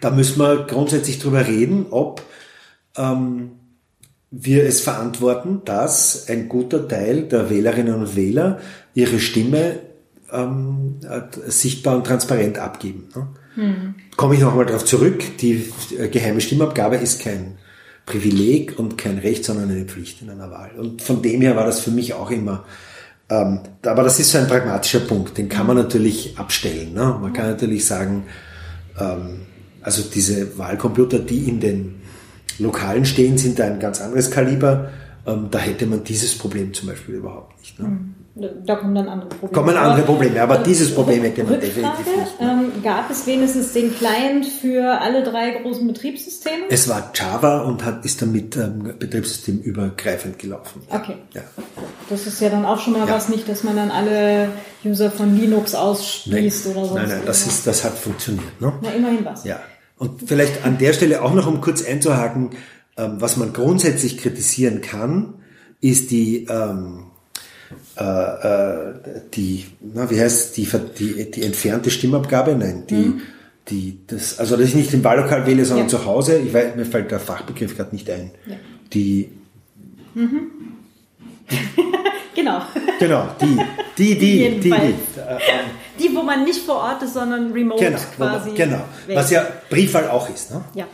[0.00, 2.22] da müssen wir grundsätzlich drüber reden, ob
[2.96, 3.50] ähm,
[4.30, 8.58] wir es verantworten, dass ein guter Teil der Wählerinnen und Wähler
[8.94, 9.80] ihre Stimme
[10.32, 10.96] ähm,
[11.46, 13.08] sichtbar und transparent abgeben.
[13.14, 13.26] Ne?
[13.58, 13.94] Hm.
[14.16, 15.64] Komme ich nochmal darauf zurück, die
[15.98, 17.58] äh, geheime Stimmabgabe ist kein
[18.06, 20.70] Privileg und kein Recht, sondern eine Pflicht in einer Wahl.
[20.78, 22.64] Und von dem her war das für mich auch immer,
[23.30, 26.94] ähm, aber das ist so ein pragmatischer Punkt, den kann man natürlich abstellen.
[26.94, 27.18] Ne?
[27.20, 28.24] Man kann natürlich sagen,
[28.98, 29.40] ähm,
[29.82, 31.96] also diese Wahlcomputer, die in den
[32.58, 34.90] Lokalen stehen, sind da ein ganz anderes Kaliber.
[35.26, 37.78] Ähm, da hätte man dieses Problem zum Beispiel überhaupt nicht.
[37.78, 37.86] Ne?
[37.86, 38.14] Hm.
[38.64, 39.52] Da kommen dann andere Probleme.
[39.52, 42.32] Kommen andere Probleme, aber dieses Problem hätte man definitiv nicht.
[42.40, 46.64] Ähm, gab es wenigstens den Client für alle drei großen Betriebssysteme?
[46.70, 50.82] Es war Java und hat, ist damit ähm, betriebssystemübergreifend gelaufen.
[50.88, 51.16] Okay.
[51.34, 51.42] Ja.
[52.08, 53.14] Das ist ja dann auch schon mal Ja.
[53.14, 54.50] was, nicht, dass man dann alle
[54.84, 56.94] User von Linux Nein, ausschließt oder so.
[56.94, 58.60] nein, nein, das, ist, das hat funktioniert.
[58.60, 58.72] Ne?
[58.82, 59.44] Na, immerhin was.
[59.44, 59.60] Ja.
[59.96, 62.50] Und vielleicht an der Stelle auch noch, um kurz einzuhaken,
[62.96, 65.34] ähm, was man grundsätzlich kritisieren kann,
[65.80, 67.07] ist die, ähm,
[67.96, 68.94] äh, äh,
[69.34, 72.54] die, na, wie heißt die, die, die entfernte Stimmabgabe?
[72.54, 73.14] Nein, die,
[73.68, 75.92] die, das, also dass ich nicht im Wahllokal wähle, sondern Mhm.
[75.92, 75.98] Ja.
[75.98, 76.38] zu Hause.
[76.38, 78.30] Ich weiß, mir fällt der Fachbegriff gerade nicht ein.
[78.46, 78.56] Ja.
[78.92, 79.28] Die,
[82.34, 82.62] Genau.
[83.00, 83.56] genau, die,
[83.98, 84.70] die, die, die, die.
[84.70, 88.50] Äh, ähm, Die, wo man nicht vor Ort ist, sondern remote Genau, wo man- quasi.
[88.54, 88.84] genau.
[89.06, 89.18] wählt.
[89.18, 90.52] Was ja Briefwahl auch ist.
[90.52, 90.62] Ne?
[90.74, 90.86] Ja.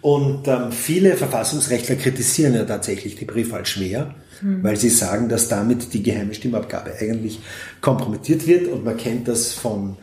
[0.00, 4.62] Und ähm, viele Verfassungsrechtler kritisieren ja tatsächlich die Briefwahl schwer, Hm.
[4.62, 7.40] weil sie sagen, dass damit die geheime Stimmabgabe eigentlich
[7.80, 8.68] kompromittiert wird.
[8.68, 9.96] Und man kennt das von,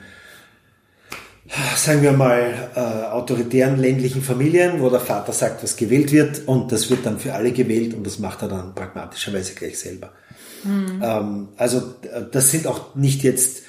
[1.76, 6.72] sagen wir mal, äh, autoritären ländlichen Familien, wo der Vater sagt, was gewählt wird und
[6.72, 10.12] das wird dann für alle gewählt und das macht er dann pragmatischerweise gleich selber.
[11.02, 11.82] Ähm, also
[12.32, 13.64] das sind auch nicht jetzt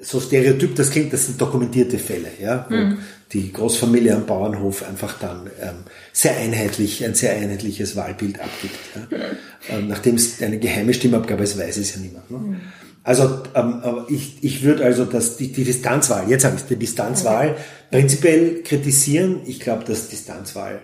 [0.00, 2.96] so stereotyp, das klingt, das sind dokumentierte Fälle, ja, wo
[3.32, 5.76] die Großfamilie am Bauernhof einfach dann ähm,
[6.12, 8.78] sehr einheitlich, ein sehr einheitliches Wahlbild abgibt.
[8.94, 9.18] Ja.
[9.68, 12.28] Ähm, Nachdem es eine geheime Stimmabgabe ist, weiß es ja niemand.
[12.32, 12.60] Ne?
[13.04, 17.54] Also ähm, ich, ich würde also das, die, die Distanzwahl, jetzt habe ich die Distanzwahl,
[17.92, 19.42] prinzipiell kritisieren.
[19.46, 20.80] Ich glaube, dass Distanzwahl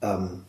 [0.00, 0.42] ähm,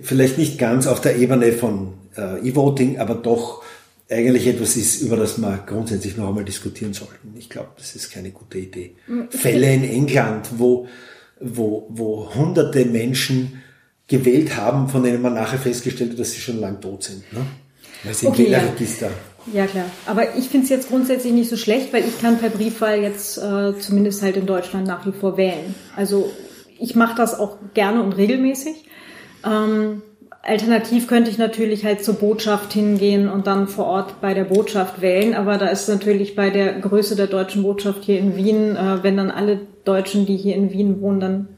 [0.00, 3.64] vielleicht nicht ganz auf der Ebene von äh, E-Voting, aber doch
[4.10, 7.34] eigentlich etwas ist, über das wir grundsätzlich noch einmal diskutieren sollten.
[7.36, 8.94] Ich glaube, das ist keine gute Idee.
[9.30, 10.88] Fälle in England, wo,
[11.40, 13.62] wo, wo hunderte Menschen
[14.06, 17.30] gewählt haben, von denen man nachher festgestellt hat, dass sie schon lang tot sind.
[17.32, 17.40] Ne?
[18.04, 18.58] Weil sie Okay, im ja.
[18.58, 19.10] Wählerregister.
[19.52, 19.86] Ja, klar.
[20.06, 23.38] Aber ich finde es jetzt grundsätzlich nicht so schlecht, weil ich kann per Briefwahl jetzt
[23.38, 25.74] äh, zumindest halt in Deutschland nach wie vor wählen.
[25.96, 26.30] Also
[26.78, 28.84] ich mache das auch gerne und regelmäßig.
[29.44, 30.02] Ähm,
[30.48, 35.00] alternativ könnte ich natürlich halt zur Botschaft hingehen und dann vor Ort bei der Botschaft
[35.00, 35.34] wählen.
[35.34, 39.16] Aber da ist natürlich bei der Größe der deutschen Botschaft hier in Wien, äh, wenn
[39.16, 41.48] dann alle Deutschen, die hier in Wien wohnen, dann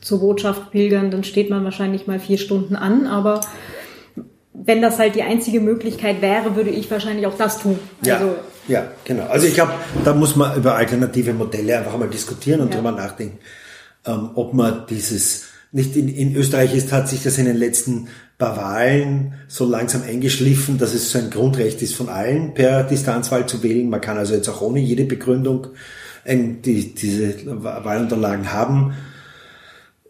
[0.00, 3.06] zur Botschaft pilgern, dann steht man wahrscheinlich mal vier Stunden an.
[3.06, 3.40] Aber
[4.52, 7.78] wenn das halt die einzige Möglichkeit wäre, würde ich wahrscheinlich auch das tun.
[8.04, 8.34] Ja, Also,
[8.68, 9.26] ja, genau.
[9.26, 9.72] Also ich glaube,
[10.04, 12.76] da muss man über alternative Modelle einfach mal diskutieren und Ja.
[12.76, 13.38] drüber nachdenken,
[14.06, 18.08] ähm, ob man dieses nicht in, in Österreich ist, hat sich das in den letzten
[18.40, 23.46] paar Wahlen so langsam eingeschliffen, dass es so ein Grundrecht ist von allen, per Distanzwahl
[23.46, 23.88] zu wählen.
[23.88, 25.68] Man kann also jetzt auch ohne jede Begründung
[26.24, 28.94] ein, die, diese Wahlunterlagen haben.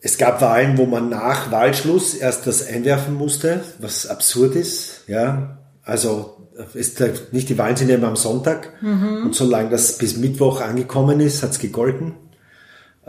[0.00, 5.04] Es gab Wahlen, wo man nach Wahlschluss erst das einwerfen musste, was absurd ist.
[5.08, 6.38] Ja, also
[6.74, 9.24] ist der, nicht die Wahlen sind ja immer am Sonntag mhm.
[9.24, 12.14] und solange das bis Mittwoch angekommen ist, hat's gegolten.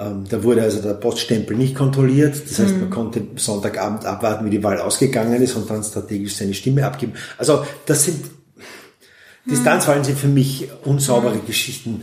[0.02, 2.36] Ähm, da wurde also der Poststempel nicht kontrolliert.
[2.50, 2.80] Das heißt, mhm.
[2.82, 7.14] man konnte Sonntagabend abwarten, wie die Wahl ausgegangen ist und dann strategisch seine Stimme abgeben.
[7.38, 9.52] Also das sind mhm.
[9.52, 11.46] Distanzwahlen sind für mich unsaubere mhm.
[11.46, 12.02] Geschichten,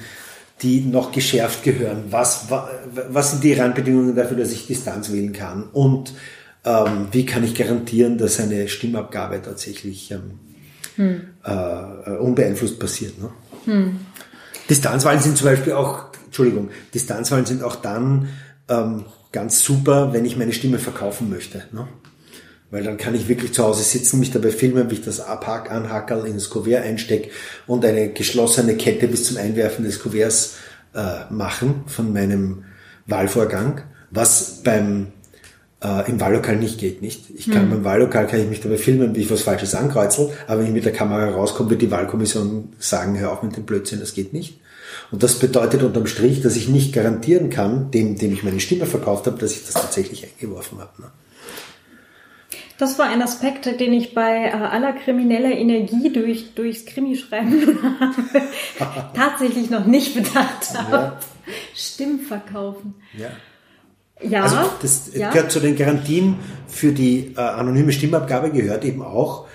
[0.62, 2.04] die noch geschärft gehören.
[2.10, 2.46] Was,
[3.10, 5.64] was sind die Randbedingungen dafür, dass ich Distanz wählen kann?
[5.72, 6.12] Und
[6.64, 10.38] ähm, wie kann ich garantieren, dass eine Stimmabgabe tatsächlich ähm,
[10.96, 11.20] hm.
[11.44, 13.14] äh, unbeeinflusst passiert?
[13.20, 13.30] Ne?
[13.64, 14.00] Hm.
[14.68, 18.28] Distanzwahlen sind zum Beispiel auch Entschuldigung, Distanzwahlen sind auch dann
[18.68, 21.64] ähm, ganz super, wenn ich meine Stimme verkaufen möchte.
[21.72, 21.88] Ne?
[22.70, 25.70] Weil dann kann ich wirklich zu Hause sitzen, mich dabei filmen, wie ich das Abhack,
[25.70, 27.30] Anhackerl in das Kuvert einstecke
[27.66, 30.56] und eine geschlossene Kette bis zum Einwerfen des Kuverts
[30.94, 32.64] äh, machen von meinem
[33.06, 35.08] Wahlvorgang, was beim
[35.82, 37.30] äh, im Wahllokal nicht geht, nicht?
[37.30, 37.70] Ich kann hm.
[37.70, 40.72] beim Wahllokal kann ich mich dabei filmen, wie ich was Falsches ankreuzel, aber wenn ich
[40.72, 44.32] mit der Kamera rauskomme, wird die Wahlkommission sagen, hör auf mit dem Blödsinn, das geht
[44.32, 44.60] nicht.
[45.10, 48.86] Und das bedeutet unterm Strich, dass ich nicht garantieren kann, dem, dem ich meine Stimme
[48.86, 51.02] verkauft habe, dass ich das tatsächlich eingeworfen habe.
[51.02, 51.10] Ne?
[52.78, 57.78] Das war ein Aspekt, den ich bei äh, aller krimineller Energie durch, durchs Krimischreiben
[59.14, 60.96] tatsächlich noch nicht bedacht habe.
[60.96, 61.18] Ja.
[61.74, 62.94] Stimmverkaufen.
[63.16, 63.30] Ja.
[64.20, 65.30] Ja, also das ja.
[65.30, 66.36] gehört zu den Garantien
[66.66, 69.46] für die äh, anonyme Stimmabgabe gehört eben auch,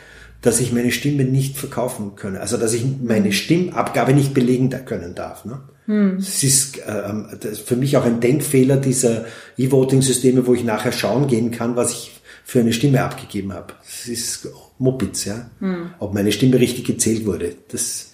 [0.44, 2.42] dass ich meine Stimme nicht verkaufen könne.
[2.42, 3.32] Also dass ich meine.
[3.32, 5.46] Stimmabgabe nicht belegen können darf.
[5.46, 5.62] Ne?
[5.86, 6.18] Hm.
[6.18, 9.26] Das ist äh, für mich auch ein Denkfehler dieser
[9.58, 13.74] E-Voting-Systeme, wo ich nachher schauen gehen kann, was ich für eine Stimme abgegeben habe.
[13.84, 15.50] Das ist Muppitz, ja.
[15.60, 15.92] Hm.
[16.00, 17.56] Ob meine Stimme richtig gezählt wurde.
[17.70, 18.12] Das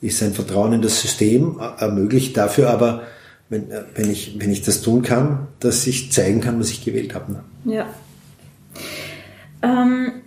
[0.00, 3.02] ist ein Vertrauen in das System, äh, ermöglicht dafür aber,
[3.50, 6.84] wenn, äh, wenn, ich, wenn ich das tun kann, dass ich zeigen kann, was ich
[6.84, 7.32] gewählt habe.
[7.32, 7.44] Ne?
[7.66, 7.94] Ja.
[9.62, 10.22] Ähm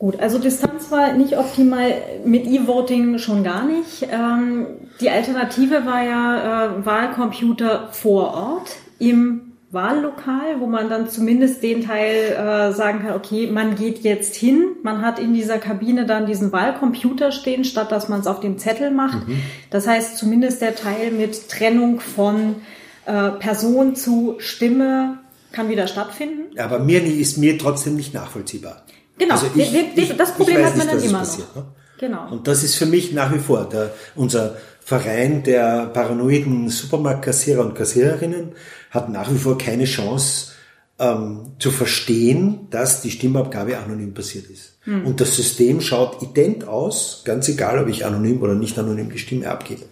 [0.00, 1.92] Gut, also Distanz war nicht optimal,
[2.24, 4.08] mit E-Voting schon gar nicht.
[4.10, 4.66] Ähm,
[4.98, 11.84] die Alternative war ja äh, Wahlcomputer vor Ort im Wahllokal, wo man dann zumindest den
[11.84, 16.24] Teil äh, sagen kann, okay, man geht jetzt hin, man hat in dieser Kabine dann
[16.24, 19.28] diesen Wahlcomputer stehen, statt dass man es auf dem Zettel macht.
[19.28, 19.42] Mhm.
[19.68, 22.56] Das heißt, zumindest der Teil mit Trennung von
[23.04, 25.18] äh, Person zu Stimme
[25.52, 26.58] kann wieder stattfinden.
[26.58, 28.86] Aber mir ist mir trotzdem nicht nachvollziehbar.
[29.20, 31.62] Genau, also ich, ich, das Problem hat man nicht, dann immer passiert, noch.
[31.62, 31.68] Ne?
[31.98, 32.32] Genau.
[32.32, 37.74] Und das ist für mich nach wie vor der, unser Verein der paranoiden Supermarktkassierer und
[37.74, 38.52] Kassiererinnen
[38.90, 40.52] hat nach wie vor keine Chance
[40.98, 44.78] ähm, zu verstehen, dass die Stimmabgabe anonym passiert ist.
[44.86, 45.06] Mhm.
[45.06, 49.18] Und das System schaut ident aus, ganz egal, ob ich anonym oder nicht anonym die
[49.18, 49.82] Stimme abgebe.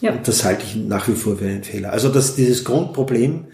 [0.00, 0.12] Ja.
[0.12, 1.92] Und das halte ich nach wie vor für einen Fehler.
[1.92, 3.46] Also dass dieses Grundproblem,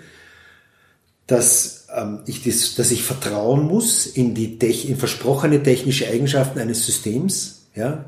[1.26, 1.85] dass
[2.26, 7.66] ich das, dass ich vertrauen muss in die in versprochene technische Eigenschaften eines Systems.
[7.74, 8.04] Ja.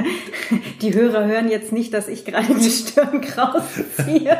[0.80, 3.64] Die Hörer hören jetzt nicht, dass ich gerade die Stirn kraus
[3.96, 4.38] ziehe.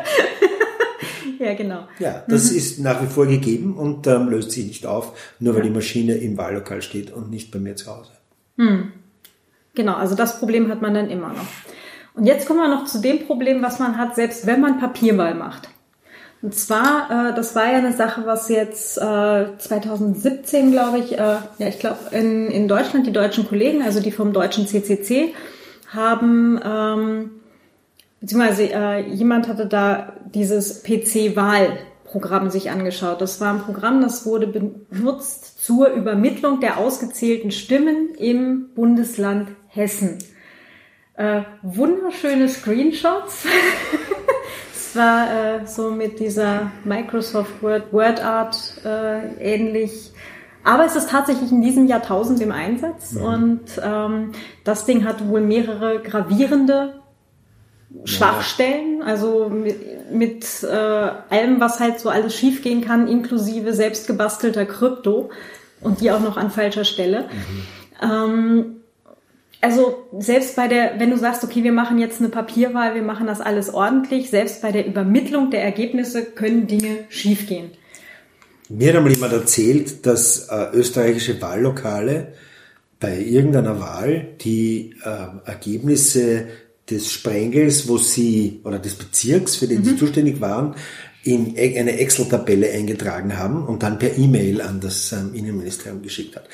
[1.38, 1.88] ja, genau.
[1.98, 2.56] Ja, das mhm.
[2.56, 5.68] ist nach wie vor gegeben und ähm, löst sich nicht auf, nur weil ja.
[5.68, 8.12] die Maschine im Wahllokal steht und nicht bei mir zu Hause.
[8.56, 8.92] Hm.
[9.74, 11.46] Genau, also das Problem hat man dann immer noch.
[12.14, 15.34] Und jetzt kommen wir noch zu dem Problem, was man hat, selbst wenn man Papierwahl
[15.34, 15.68] macht.
[16.42, 21.16] Und zwar, äh, das war ja eine Sache, was jetzt äh, 2017, glaube ich, äh,
[21.18, 25.34] ja, ich glaube, in, in Deutschland, die deutschen Kollegen, also die vom deutschen CCC,
[25.88, 27.30] haben, ähm,
[28.20, 33.20] beziehungsweise äh, jemand hatte da dieses PC-Wahl-Programm sich angeschaut.
[33.20, 40.18] Das war ein Programm, das wurde benutzt zur Übermittlung der ausgezählten Stimmen im Bundesland Hessen.
[41.14, 43.44] Äh, wunderschöne Screenshots.
[44.90, 50.10] Es war äh, so mit dieser Microsoft Word, Word Art äh, ähnlich.
[50.64, 53.22] Aber es ist tatsächlich in diesem Jahrtausend im Einsatz mhm.
[53.22, 54.32] und ähm,
[54.64, 56.94] das Ding hat wohl mehrere gravierende
[58.04, 65.30] Schwachstellen, also mit, mit äh, allem, was halt so alles schiefgehen kann, inklusive selbstgebastelter Krypto
[65.80, 67.28] und die auch noch an falscher Stelle.
[68.00, 68.10] Mhm.
[68.10, 68.79] Ähm,
[69.60, 73.26] also selbst bei der, wenn du sagst, okay, wir machen jetzt eine Papierwahl, wir machen
[73.26, 77.70] das alles ordentlich, selbst bei der Übermittlung der Ergebnisse können Dinge schiefgehen.
[78.68, 82.34] Mir hat mal jemand erzählt, dass äh, österreichische Wahllokale
[83.00, 86.46] bei irgendeiner Wahl die äh, Ergebnisse
[86.88, 89.84] des Sprengels, wo sie, oder des Bezirks, für den mhm.
[89.84, 90.74] sie zuständig waren,
[91.22, 96.36] in e, eine Excel-Tabelle eingetragen haben und dann per E-Mail an das ähm, Innenministerium geschickt
[96.36, 96.44] hat.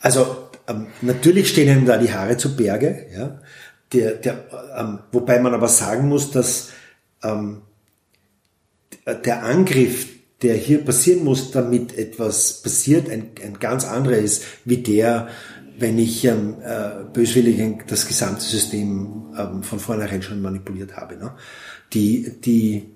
[0.00, 3.40] Also ähm, natürlich stehen ihnen da die Haare zu Berge, ja.
[3.92, 4.44] Der, der,
[4.76, 6.70] ähm, wobei man aber sagen muss, dass
[7.22, 7.62] ähm,
[9.06, 10.08] der Angriff,
[10.42, 15.28] der hier passieren muss, damit etwas passiert, ein, ein ganz anderer ist, wie der,
[15.78, 21.16] wenn ich ähm, äh, böswillig das gesamte System ähm, von vornherein schon manipuliert habe.
[21.16, 21.32] Ne?
[21.92, 22.94] Die, die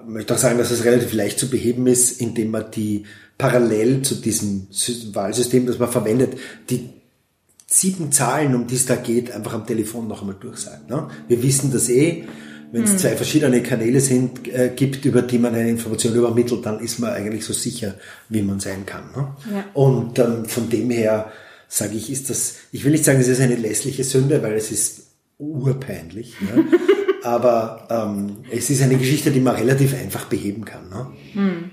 [0.00, 3.04] ich möchte auch sagen, dass es relativ leicht zu beheben ist, indem man die
[3.38, 4.66] parallel zu diesem
[5.12, 6.36] Wahlsystem, das man verwendet,
[6.68, 6.90] die
[7.68, 10.88] sieben Zahlen, um die es da geht, einfach am Telefon noch einmal durchsagen.
[10.88, 11.08] Ne?
[11.28, 12.24] Wir wissen das eh.
[12.70, 12.98] Wenn es hm.
[12.98, 17.14] zwei verschiedene Kanäle sind, äh, gibt, über die man eine Information übermittelt, dann ist man
[17.14, 17.94] eigentlich so sicher,
[18.28, 19.04] wie man sein kann.
[19.16, 19.36] Ne?
[19.54, 19.64] Ja.
[19.72, 21.32] Und ähm, von dem her
[21.66, 24.70] sage ich, ist das, ich will nicht sagen, es ist eine lässliche Sünde, weil es
[24.70, 25.06] ist
[25.38, 26.34] urpeinlich.
[26.42, 26.66] Ne?
[27.22, 30.90] Aber ähm, es ist eine Geschichte, die man relativ einfach beheben kann.
[30.90, 31.06] Ne?
[31.32, 31.70] Hm.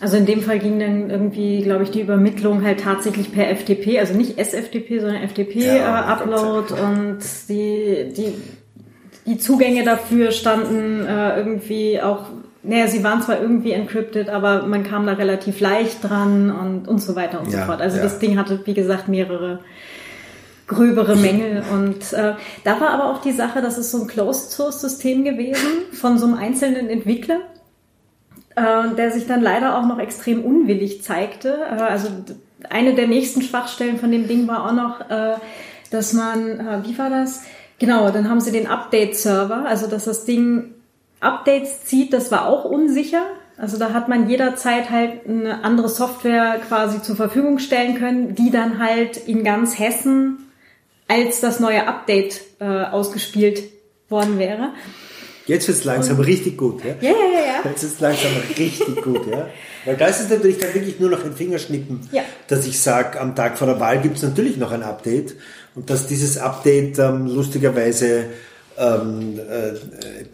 [0.00, 3.98] Also in dem Fall ging dann irgendwie, glaube ich, die Übermittlung halt tatsächlich per FTP,
[3.98, 7.18] also nicht SFTP, sondern FTP-Upload ja, äh, und
[7.50, 8.34] die, die,
[9.26, 12.24] die Zugänge dafür standen äh, irgendwie auch,
[12.62, 17.02] naja, sie waren zwar irgendwie encrypted, aber man kam da relativ leicht dran und, und
[17.02, 17.82] so weiter und ja, so fort.
[17.82, 18.02] Also ja.
[18.02, 19.60] das Ding hatte, wie gesagt, mehrere
[20.66, 21.62] gröbere Mängel.
[21.72, 26.16] Und äh, da war aber auch die Sache, das ist so ein Closed-Source-System gewesen von
[26.16, 27.40] so einem einzelnen Entwickler
[28.56, 31.58] äh, der sich dann leider auch noch extrem unwillig zeigte.
[31.58, 32.08] Äh, also
[32.68, 35.36] eine der nächsten Schwachstellen von dem Ding war auch noch, äh,
[35.90, 37.42] dass man, äh, wie war das?
[37.78, 40.74] Genau, dann haben sie den Update-Server, also dass das Ding
[41.20, 43.22] Updates zieht, das war auch unsicher.
[43.56, 48.50] Also da hat man jederzeit halt eine andere Software quasi zur Verfügung stellen können, die
[48.50, 50.50] dann halt in ganz Hessen
[51.08, 53.62] als das neue Update äh, ausgespielt
[54.08, 54.70] worden wäre.
[55.50, 56.84] Jetzt wird es langsam und, richtig gut.
[56.84, 57.16] Ja, ja, ja.
[57.64, 57.64] ja.
[57.70, 59.26] Jetzt ist es langsam richtig gut.
[59.28, 59.48] Ja.
[59.84, 62.22] Weil da ist es natürlich dann wirklich nur noch ein Fingerschnippen, ja.
[62.46, 65.34] dass ich sage, am Tag vor der Wahl gibt es natürlich noch ein Update
[65.74, 68.26] und dass dieses Update ähm, lustigerweise
[68.78, 69.72] ähm, äh,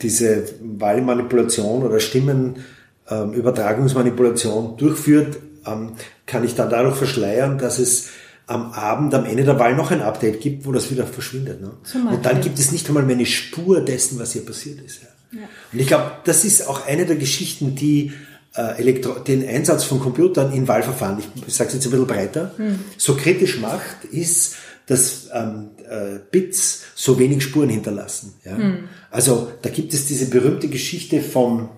[0.02, 5.92] diese Wahlmanipulation oder Stimmenübertragungsmanipulation ähm, durchführt, ähm,
[6.26, 8.10] kann ich dann dadurch verschleiern, dass es
[8.46, 11.60] am Abend, am Ende der Wahl noch ein Update gibt, wo das wieder verschwindet.
[11.60, 11.72] Ne?
[11.94, 15.02] Und dann gibt es nicht einmal mehr eine Spur dessen, was hier passiert ist.
[15.02, 15.08] Ja.
[15.40, 15.48] Ja.
[15.72, 18.12] Und ich glaube, das ist auch eine der Geschichten, die
[18.54, 22.52] äh, Elektro den Einsatz von Computern in Wahlverfahren, ich sage es jetzt ein bisschen breiter,
[22.56, 22.78] hm.
[22.96, 28.34] so kritisch macht, ist, dass ähm, äh, Bits so wenig Spuren hinterlassen.
[28.44, 28.56] Ja?
[28.56, 28.88] Hm.
[29.10, 31.70] Also da gibt es diese berühmte Geschichte vom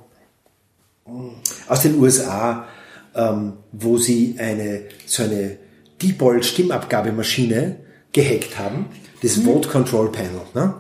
[1.67, 2.69] aus den USA,
[3.15, 5.57] ähm, wo sie eine so eine
[6.01, 7.77] Diebold Stimmabgabemaschine
[8.13, 8.87] gehackt haben,
[9.23, 9.45] das mhm.
[9.45, 10.43] Vote Control Panel.
[10.55, 10.75] Ne?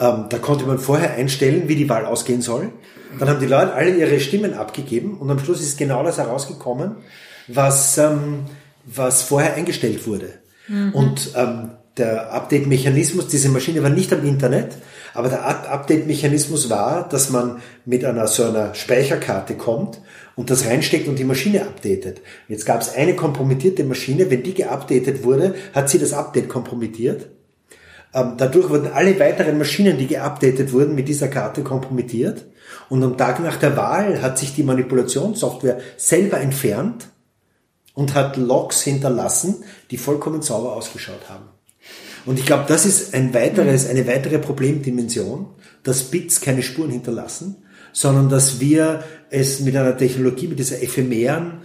[0.00, 2.72] Ähm, da konnte man vorher einstellen, wie die Wahl ausgehen soll.
[3.18, 6.96] Dann haben die Leute alle ihre Stimmen abgegeben und am Schluss ist genau das herausgekommen,
[7.46, 8.46] was, ähm,
[8.84, 10.38] was vorher eingestellt wurde.
[10.68, 10.92] Mhm.
[10.94, 14.76] Und ähm, der Update-Mechanismus, diese Maschine war nicht am Internet,
[15.14, 20.00] aber der Update-Mechanismus war, dass man mit einer so einer Speicherkarte kommt
[20.34, 22.22] und das reinsteckt und die Maschine updatet.
[22.48, 27.28] Jetzt gab es eine kompromittierte Maschine, wenn die geupdatet wurde, hat sie das Update kompromittiert.
[28.14, 32.46] Ähm, dadurch wurden alle weiteren Maschinen, die geupdatet wurden, mit dieser Karte kompromittiert.
[32.88, 37.08] Und am Tag nach der Wahl hat sich die Manipulationssoftware selber entfernt
[37.94, 41.51] und hat Logs hinterlassen, die vollkommen sauber ausgeschaut haben.
[42.24, 45.46] Und ich glaube, das ist ein weiteres, eine weitere Problemdimension,
[45.82, 47.56] dass Bits keine Spuren hinterlassen
[47.92, 51.58] sondern dass wir es mit einer Technologie, mit dieser ephemeren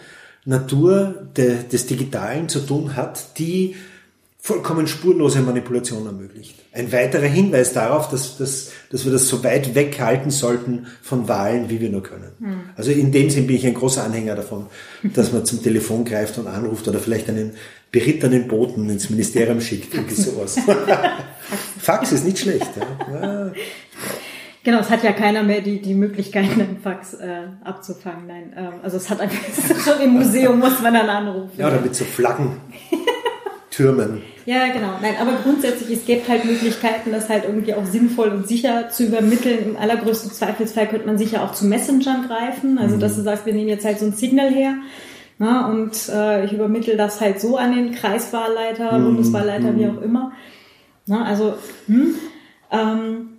[0.45, 3.75] Natur de, des Digitalen zu tun hat, die
[4.39, 6.55] vollkommen spurlose Manipulation ermöglicht.
[6.71, 11.69] Ein weiterer Hinweis darauf, dass, dass, dass wir das so weit weghalten sollten von Wahlen,
[11.69, 12.31] wie wir nur können.
[12.39, 12.59] Hm.
[12.77, 14.67] Also in dem Sinn bin ich ein großer Anhänger davon,
[15.03, 17.55] dass man zum Telefon greift und anruft oder vielleicht einen
[17.91, 20.57] berittenen Boten ins Ministerium schickt, irgendwie sowas.
[21.79, 22.69] Fax ist nicht schlecht.
[23.11, 23.51] Ja.
[24.67, 28.27] Genau, es hat ja keiner mehr die, die Möglichkeit, einen Fax äh, abzufangen.
[28.27, 29.39] Nein, ähm, also es hat einfach
[29.85, 31.53] schon im Museum muss man dann anrufen.
[31.57, 32.57] Ja, oder mit so Flaggen.
[33.69, 34.21] Türmen.
[34.47, 34.93] Ja, genau.
[35.01, 39.03] Nein, aber grundsätzlich, es gibt halt Möglichkeiten, das halt irgendwie auch sinnvoll und sicher zu
[39.03, 39.71] übermitteln.
[39.71, 42.77] Im allergrößten Zweifelsfall könnte man sicher auch zu Messengern greifen.
[42.77, 44.75] Also, dass du sagst, wir nehmen jetzt halt so ein Signal her.
[45.39, 49.05] Na, und äh, ich übermittel das halt so an den Kreiswahlleiter, mhm.
[49.05, 49.79] Bundeswahlleiter, mhm.
[49.79, 50.31] wie auch immer.
[51.05, 51.53] Na, also,
[51.85, 52.15] hm,
[52.71, 53.29] ähm,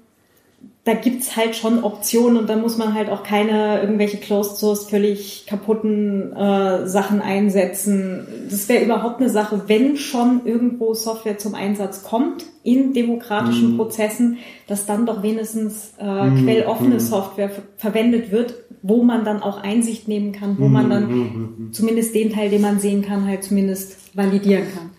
[0.88, 4.88] da gibt's halt schon Optionen und da muss man halt auch keine irgendwelche Closed Source
[4.88, 8.26] völlig kaputten äh, Sachen einsetzen.
[8.48, 13.76] Das wäre überhaupt eine Sache, wenn schon irgendwo Software zum Einsatz kommt in demokratischen mm.
[13.76, 16.44] Prozessen, dass dann doch wenigstens äh, mm.
[16.46, 17.00] quelloffene mm.
[17.00, 22.32] Software verwendet wird, wo man dann auch Einsicht nehmen kann, wo man dann zumindest den
[22.32, 24.90] Teil, den man sehen kann, halt zumindest validieren kann.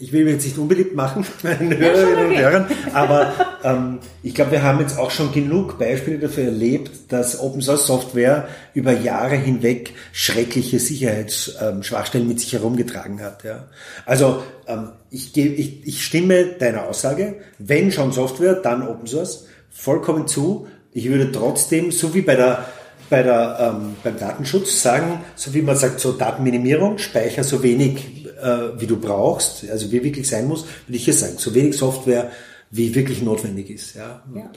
[0.00, 3.32] ich will mich jetzt nicht unbeliebt machen meinen Hörerinnen und Hörern, aber
[3.62, 7.86] ähm, ich glaube, wir haben jetzt auch schon genug Beispiele dafür erlebt, dass Open Source
[7.86, 13.44] Software über Jahre hinweg schreckliche Sicherheitsschwachstellen mit sich herumgetragen hat.
[13.44, 13.68] Ja.
[14.06, 20.26] Also ähm, ich, ich, ich stimme deiner Aussage, wenn schon Software, dann Open Source, vollkommen
[20.26, 20.66] zu.
[20.92, 22.66] Ich würde trotzdem, so wie bei der
[23.10, 28.26] bei der, ähm, beim Datenschutz sagen, so wie man sagt, so Datenminimierung, speicher so wenig,
[28.40, 31.76] äh, wie du brauchst, also wie wirklich sein muss, würde ich hier sagen, so wenig
[31.76, 32.30] Software,
[32.70, 33.96] wie wirklich notwendig ist.
[33.96, 34.22] Ja.
[34.34, 34.50] ja.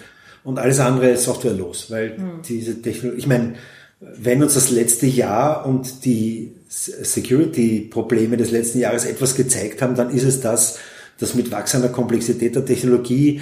[0.43, 2.41] Und alles andere ist softwarelos, weil hm.
[2.47, 3.55] diese Technologie, ich meine,
[3.99, 10.11] wenn uns das letzte Jahr und die Security-Probleme des letzten Jahres etwas gezeigt haben, dann
[10.11, 10.77] ist es das,
[11.17, 13.41] dass mit wachsender Komplexität der Technologie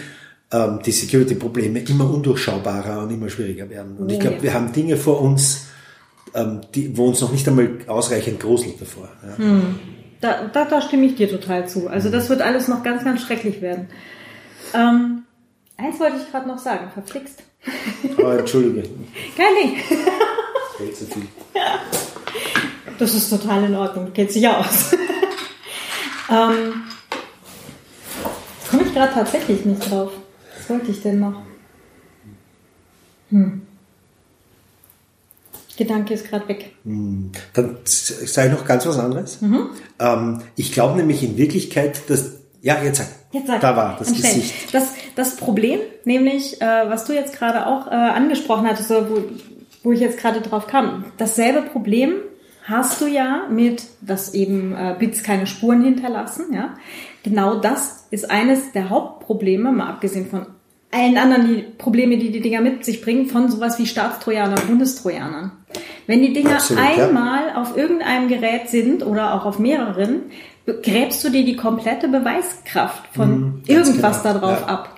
[0.52, 3.97] ähm, die Security-Probleme immer undurchschaubarer und immer schwieriger werden.
[3.97, 5.68] Und ich glaube, wir haben Dinge vor uns,
[6.34, 9.10] ähm, die, wo uns noch nicht einmal ausreichend gruselt davor.
[9.24, 9.38] Ja.
[9.38, 9.80] Hm.
[10.20, 11.88] Da, da, da stimme ich dir total zu.
[11.88, 13.88] Also das wird alles noch ganz, ganz schrecklich werden.
[14.74, 15.24] Ähm,
[15.78, 17.43] eins wollte ich gerade noch sagen, verflixt.
[18.18, 18.88] Oh, entschuldige.
[19.38, 19.78] Kein Ding.
[20.80, 21.28] Das zu viel.
[22.99, 24.91] Das ist total in Ordnung, du kennst dich ja aus.
[26.30, 26.84] ähm,
[28.70, 30.12] komme ich gerade tatsächlich nicht drauf
[30.72, 31.41] wollte ich denn noch?
[33.30, 33.61] Hm.
[35.78, 36.74] Gedanke ist gerade weg.
[36.84, 37.32] Hm.
[37.53, 39.41] Dann sage ich noch ganz was anderes.
[39.41, 39.69] Mhm.
[39.99, 43.07] Ähm, ich glaube nämlich in Wirklichkeit, dass ja, jetzt sag.
[43.32, 43.61] Jetzt sag.
[43.61, 44.36] Da war das Anstellen.
[44.36, 44.74] Gesicht.
[44.74, 49.24] Das, das Problem, nämlich, äh, was du jetzt gerade auch äh, angesprochen hattest, wo,
[49.84, 52.13] wo ich jetzt gerade drauf kam, dasselbe Problem
[52.63, 56.53] hast du ja mit, dass eben äh, Bits keine Spuren hinterlassen.
[56.53, 56.76] Ja,
[57.24, 60.45] genau das ist eines der Hauptprobleme, mal abgesehen von
[60.91, 65.51] allen anderen die Probleme, die die Dinger mit sich bringen, von sowas wie Staatstrojanern, Bundestrojanern.
[66.07, 67.61] Wenn die Dinger Absolut, einmal ja.
[67.61, 70.23] auf irgendeinem Gerät sind oder auch auf mehreren,
[70.65, 74.33] gräbst du dir die komplette Beweiskraft von mhm, irgendwas genau.
[74.39, 74.67] darauf ja.
[74.67, 74.97] ab.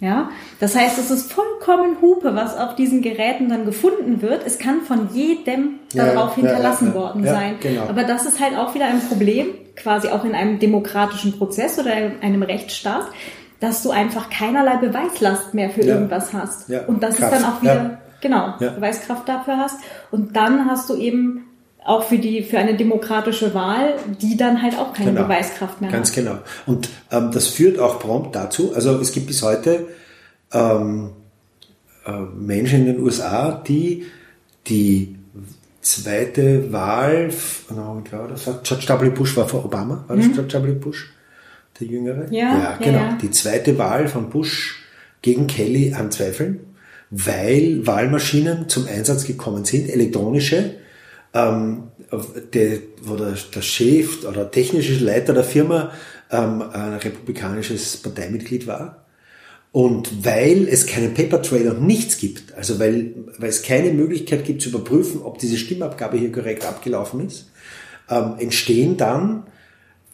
[0.00, 0.28] Ja,
[0.60, 4.44] das heißt, es ist vollkommen Hupe, was auf diesen Geräten dann gefunden wird.
[4.44, 7.54] Es kann von jedem darauf ja, hinterlassen worden sein.
[7.60, 7.84] Genau.
[7.88, 11.96] Aber das ist halt auch wieder ein Problem, quasi auch in einem demokratischen Prozess oder
[11.96, 13.06] in einem Rechtsstaat,
[13.64, 15.94] dass du einfach keinerlei Beweislast mehr für ja.
[15.94, 16.68] irgendwas hast.
[16.68, 16.84] Ja.
[16.84, 17.32] Und das Kraft.
[17.32, 17.98] ist dann auch wieder, ja.
[18.20, 19.78] genau, Beweiskraft dafür hast.
[20.10, 21.44] Und dann hast du eben
[21.84, 25.24] auch für die für eine demokratische Wahl, die dann halt auch keine genau.
[25.24, 26.24] Beweiskraft mehr Ganz hat.
[26.24, 26.42] Ganz genau.
[26.66, 29.86] Und ähm, das führt auch prompt dazu, also es gibt bis heute
[30.52, 31.10] ähm,
[32.06, 34.04] äh, Menschen in den USA, die
[34.66, 35.16] die
[35.80, 37.30] zweite Wahl,
[37.74, 39.10] no, das war George W.
[39.10, 40.32] Bush war vor Obama, war das mhm.
[40.32, 40.72] George W.
[40.72, 41.13] Bush?
[41.80, 42.26] Der Jüngere.
[42.30, 42.98] Ja, ja genau.
[42.98, 44.84] Ja, Die zweite Wahl von Bush
[45.22, 46.60] gegen Kelly anzweifeln,
[47.10, 50.76] weil Wahlmaschinen zum Einsatz gekommen sind, elektronische,
[51.32, 51.84] ähm,
[52.52, 55.92] der, wo der, der Chef oder technische Leiter der Firma
[56.30, 59.04] ähm, ein republikanisches Parteimitglied war.
[59.72, 64.44] Und weil es keinen Paper Trail und nichts gibt, also weil, weil es keine Möglichkeit
[64.44, 67.50] gibt zu überprüfen, ob diese Stimmabgabe hier korrekt abgelaufen ist,
[68.08, 69.44] ähm, entstehen dann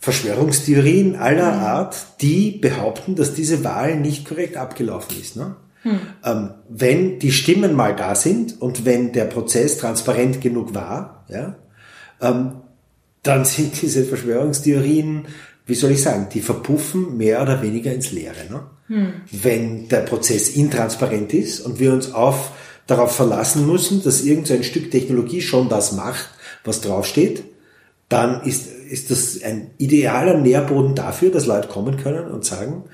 [0.01, 1.63] Verschwörungstheorien aller mhm.
[1.63, 5.37] Art, die behaupten, dass diese Wahl nicht korrekt abgelaufen ist.
[5.37, 5.57] Ne?
[5.83, 6.01] Hm.
[6.25, 11.57] Ähm, wenn die Stimmen mal da sind und wenn der Prozess transparent genug war, ja,
[12.21, 12.53] ähm,
[13.23, 15.27] dann sind diese Verschwörungstheorien,
[15.67, 18.47] wie soll ich sagen, die verpuffen mehr oder weniger ins Leere.
[18.51, 18.63] Ne?
[18.89, 19.13] Hm.
[19.31, 22.53] Wenn der Prozess intransparent ist und wir uns auf,
[22.87, 26.31] darauf verlassen müssen, dass irgendein Stück Technologie schon das macht,
[26.65, 27.45] was draufsteht,
[28.11, 32.85] dann ist ist das ein idealer Nährboden dafür, dass Leute kommen können und sagen,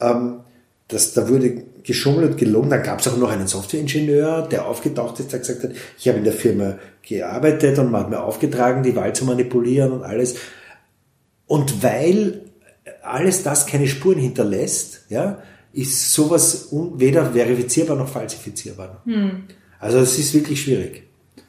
[0.00, 0.40] ähm,
[0.88, 2.70] dass da wurde geschummelt, gelogen.
[2.70, 6.18] Dann gab es auch noch einen Softwareingenieur, der aufgetaucht ist, der gesagt hat, ich habe
[6.18, 10.36] in der Firma gearbeitet und man hat mir aufgetragen, die Wahl zu manipulieren und alles.
[11.46, 12.40] Und weil
[13.02, 15.42] alles das keine Spuren hinterlässt, ja,
[15.74, 19.02] ist sowas weder verifizierbar noch falsifizierbar.
[19.04, 19.44] Hm.
[19.78, 21.02] Also es ist wirklich schwierig.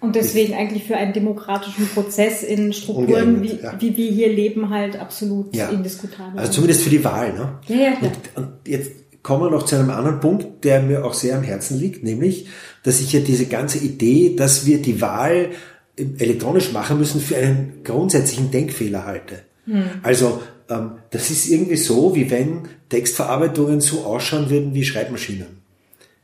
[0.04, 3.74] Und deswegen eigentlich für einen demokratischen Prozess in Strukturen, wie, ja.
[3.80, 5.70] wie wir hier leben, halt absolut ja.
[5.70, 6.38] indiskutabel.
[6.38, 7.32] Also zumindest für die Wahl.
[7.32, 7.58] Ne?
[7.70, 7.94] Ja, ja.
[8.02, 8.92] Und, und jetzt
[9.24, 12.48] kommen wir noch zu einem anderen Punkt, der mir auch sehr am Herzen liegt, nämlich,
[12.84, 15.52] dass ich ja diese ganze Idee, dass wir die Wahl
[15.96, 19.44] elektronisch machen müssen, für einen grundsätzlichen Denkfehler halte.
[19.68, 19.86] Hm.
[20.02, 25.64] Also ähm, das ist irgendwie so, wie wenn Textverarbeitungen so ausschauen würden wie Schreibmaschinen.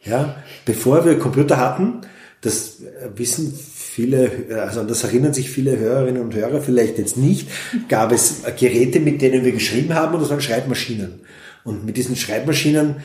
[0.04, 2.02] Ja, bevor wir Computer hatten,
[2.42, 2.78] das
[3.16, 4.32] wissen viele,
[4.62, 7.50] also das erinnern sich viele Hörerinnen und Hörer vielleicht jetzt nicht,
[7.90, 11.22] gab es Geräte, mit denen wir geschrieben haben und das waren Schreibmaschinen.
[11.66, 12.98] Und mit diesen Schreibmaschinen,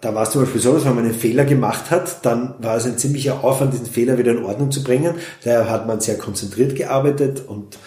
[0.00, 2.76] da war es zum Beispiel so, dass wenn man einen Fehler gemacht hat, dann war
[2.76, 5.14] es ein ziemlicher Aufwand, diesen Fehler wieder in Ordnung zu bringen.
[5.44, 7.78] Daher hat man sehr konzentriert gearbeitet und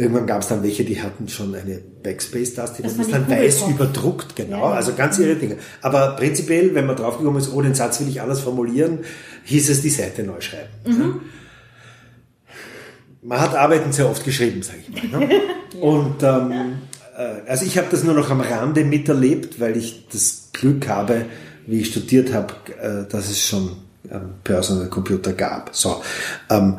[0.00, 4.34] Irgendwann gab es dann welche, die hatten schon eine Backspace-Taste, Das ist dann weiß überdruckt,
[4.34, 4.60] genau.
[4.60, 4.76] Ja, ja.
[4.76, 5.56] Also ganz irre Dinge.
[5.82, 9.00] Aber prinzipiell, wenn man draufgekommen ist, oh, den Satz will ich anders formulieren,
[9.44, 10.70] hieß es die Seite neu schreiben.
[10.86, 11.20] Mhm.
[13.20, 15.20] Man hat Arbeiten sehr oft geschrieben, sage ich mal.
[15.20, 15.28] Ne?
[15.82, 16.78] Und ähm,
[17.18, 21.26] äh, also ich habe das nur noch am Rande miterlebt, weil ich das Glück habe,
[21.66, 23.76] wie ich studiert habe, äh, dass es schon
[24.10, 25.76] ähm, Personal Computer gab.
[25.76, 26.00] So.
[26.48, 26.78] Ähm,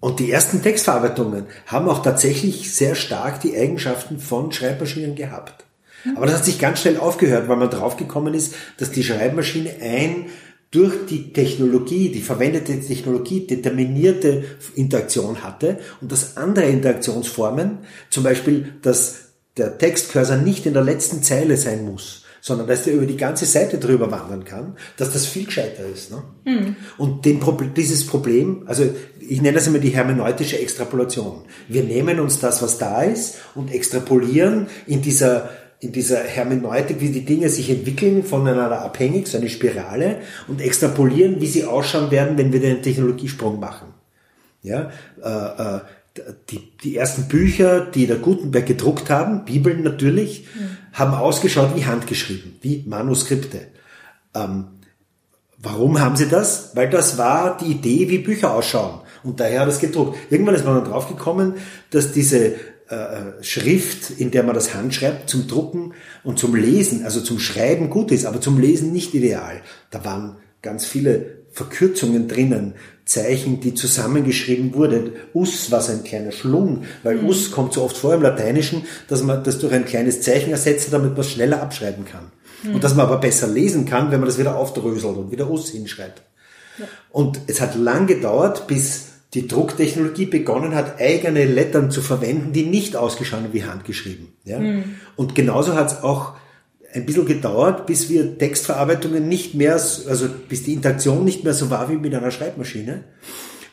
[0.00, 5.64] und die ersten Textverarbeitungen haben auch tatsächlich sehr stark die Eigenschaften von Schreibmaschinen gehabt.
[6.16, 10.26] Aber das hat sich ganz schnell aufgehört, weil man draufgekommen ist, dass die Schreibmaschine ein
[10.70, 14.44] durch die Technologie, die verwendete Technologie determinierte
[14.76, 17.78] Interaktion hatte und dass andere Interaktionsformen,
[18.08, 22.94] zum Beispiel, dass der Textcursor nicht in der letzten Zeile sein muss, sondern dass der
[22.94, 26.10] über die ganze Seite drüber wandern kann, dass das viel gescheiter ist.
[26.10, 26.22] Ne?
[26.98, 27.40] Und den,
[27.76, 28.84] dieses Problem, also
[29.20, 31.42] ich nenne das immer die hermeneutische Extrapolation.
[31.68, 35.50] Wir nehmen uns das, was da ist, und extrapolieren in dieser
[35.82, 41.40] in dieser Hermeneutik, wie die Dinge sich entwickeln, voneinander abhängig, so eine Spirale, und extrapolieren,
[41.40, 43.94] wie sie ausschauen werden, wenn wir den Technologiesprung machen.
[44.62, 44.90] Ja,
[45.22, 45.80] äh, äh,
[46.50, 50.46] die, die ersten Bücher, die der Gutenberg gedruckt haben, Bibeln natürlich,
[50.92, 53.68] haben ausgeschaut wie handgeschrieben, wie Manuskripte.
[54.34, 54.66] Ähm,
[55.58, 56.72] warum haben sie das?
[56.74, 59.00] Weil das war die Idee, wie Bücher ausschauen.
[59.22, 60.18] Und daher hat es gedruckt.
[60.30, 61.54] Irgendwann ist man dann draufgekommen,
[61.90, 62.54] dass diese
[62.88, 65.92] äh, Schrift, in der man das handschreibt, zum Drucken
[66.24, 69.60] und zum Lesen, also zum Schreiben gut ist, aber zum Lesen nicht ideal.
[69.90, 72.74] Da waren ganz viele Verkürzungen drinnen,
[73.04, 75.12] Zeichen, die zusammengeschrieben wurden.
[75.34, 79.22] Us war so ein kleiner Schlung, weil Us kommt so oft vor im Lateinischen, dass
[79.22, 82.30] man das durch ein kleines Zeichen ersetzt, damit man es schneller abschreiben kann.
[82.72, 85.70] Und dass man aber besser lesen kann, wenn man das wieder aufdröselt und wieder Us
[85.70, 86.22] hinschreibt.
[87.10, 92.64] Und es hat lang gedauert, bis die Drucktechnologie begonnen hat, eigene Lettern zu verwenden, die
[92.64, 94.28] nicht ausgeschaut haben wie handgeschrieben.
[94.44, 94.60] Ja?
[95.16, 96.34] Und genauso hat es auch
[96.92, 101.70] ein bisschen gedauert, bis wir Textverarbeitungen nicht mehr, also bis die Interaktion nicht mehr so
[101.70, 103.04] war wie mit einer Schreibmaschine.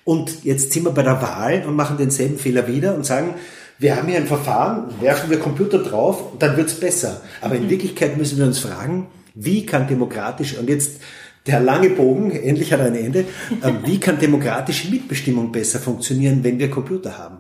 [0.04, 3.36] Und jetzt sind wir bei der Wahl und machen denselben Fehler wieder und sagen,
[3.80, 7.22] wir haben hier ein Verfahren, werfen wir Computer drauf dann wird's besser.
[7.42, 11.02] Aber in Wirklichkeit müssen wir uns fragen, wie kann demokratisch, und jetzt
[11.46, 16.44] der lange Bogen, endlich hat er ein Ende, äh, wie kann demokratische Mitbestimmung besser funktionieren,
[16.44, 17.40] wenn wir Computer haben?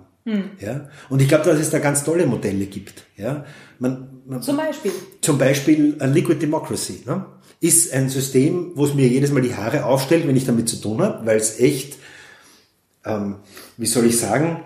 [0.59, 0.89] Ja?
[1.09, 3.05] Und ich glaube, dass es da ganz tolle Modelle gibt.
[3.15, 3.45] Ja?
[3.79, 4.91] Man, man, Zum Beispiel.
[5.21, 7.25] zum Beispiel ein Liquid Democracy ne?
[7.59, 10.77] ist ein System, wo es mir jedes Mal die Haare aufstellt, wenn ich damit zu
[10.77, 11.97] tun habe, weil es echt,
[13.05, 13.35] ähm,
[13.77, 14.61] wie soll ich sagen,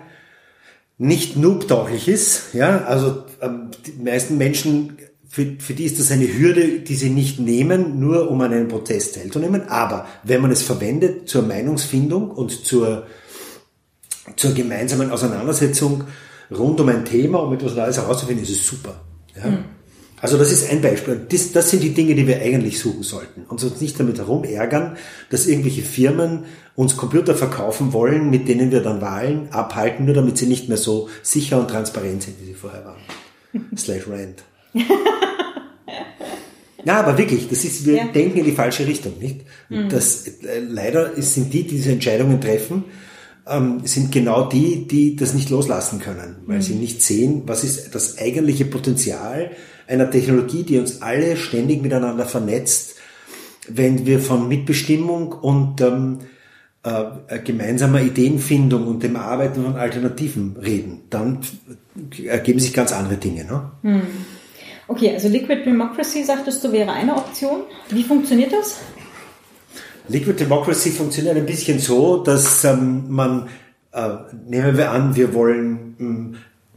[0.98, 2.54] nicht noobtauchlich ist.
[2.54, 2.84] Ja?
[2.84, 4.98] Also ähm, die meisten Menschen,
[5.28, 8.68] für, für die ist das eine Hürde, die sie nicht nehmen, nur um an einem
[8.68, 9.68] Protest teilzunehmen.
[9.68, 13.06] Aber wenn man es verwendet zur Meinungsfindung und zur,
[14.36, 16.04] zur gemeinsamen Auseinandersetzung
[16.58, 19.00] rund um ein Thema, um etwas Neues herauszufinden, ist es super.
[19.36, 19.58] Ja?
[20.20, 21.20] Also das ist ein Beispiel.
[21.28, 23.42] Das, das sind die Dinge, die wir eigentlich suchen sollten.
[23.48, 24.96] Und uns nicht damit herumärgern,
[25.30, 26.44] dass irgendwelche Firmen
[26.76, 30.78] uns Computer verkaufen wollen, mit denen wir dann Wahlen abhalten, nur damit sie nicht mehr
[30.78, 33.00] so sicher und transparent sind, wie sie vorher waren.
[33.76, 34.44] Slash Rand.
[36.84, 38.04] Ja, aber wirklich, das ist, wir Ja.
[38.08, 39.42] denken in die falsche Richtung, nicht?
[39.90, 42.84] Das, äh, leider sind die, die diese Entscheidungen treffen,
[43.46, 47.94] ähm, sind genau die, die das nicht loslassen können, weil sie nicht sehen, was ist
[47.94, 49.50] das eigentliche Potenzial
[49.86, 52.96] einer Technologie, die uns alle ständig miteinander vernetzt,
[53.68, 56.18] wenn wir von Mitbestimmung und ähm,
[56.84, 61.40] äh, gemeinsamer Ideenfindung und dem Arbeiten von Alternativen reden, dann
[62.24, 63.44] ergeben sich ganz andere Dinge.
[63.44, 63.70] Ne?
[64.88, 67.62] Okay, also Liquid Democracy, sagtest du, wäre eine Option.
[67.88, 68.80] Wie funktioniert das?
[70.12, 73.48] Liquid Democracy funktioniert ein bisschen so, dass ähm, man,
[73.92, 74.08] äh,
[74.46, 76.36] nehmen wir an, wir wollen ähm,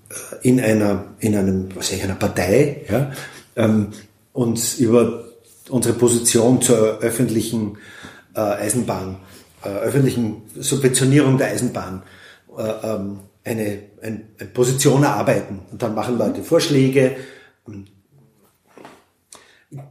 [0.09, 3.11] äh, in einer, in einem, was ich, einer Partei, ja,
[3.55, 3.89] ähm,
[4.33, 5.25] uns über
[5.69, 7.77] unsere Position zur öffentlichen
[8.35, 9.17] äh, Eisenbahn,
[9.63, 12.03] äh, öffentlichen Subventionierung der Eisenbahn
[12.57, 15.59] äh, ähm, eine, ein, eine Position erarbeiten.
[15.71, 17.15] Und dann machen Leute Vorschläge,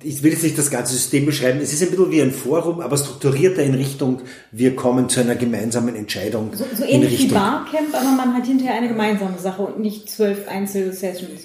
[0.03, 2.81] ich will jetzt nicht das ganze System beschreiben, es ist ein bisschen wie ein Forum,
[2.81, 6.53] aber strukturierter in Richtung, wir kommen zu einer gemeinsamen Entscheidung.
[6.55, 10.09] So, so ähnlich wie Richtung, Barcamp, aber man hat hinterher eine gemeinsame Sache und nicht
[10.09, 11.41] zwölf Einzelsessions.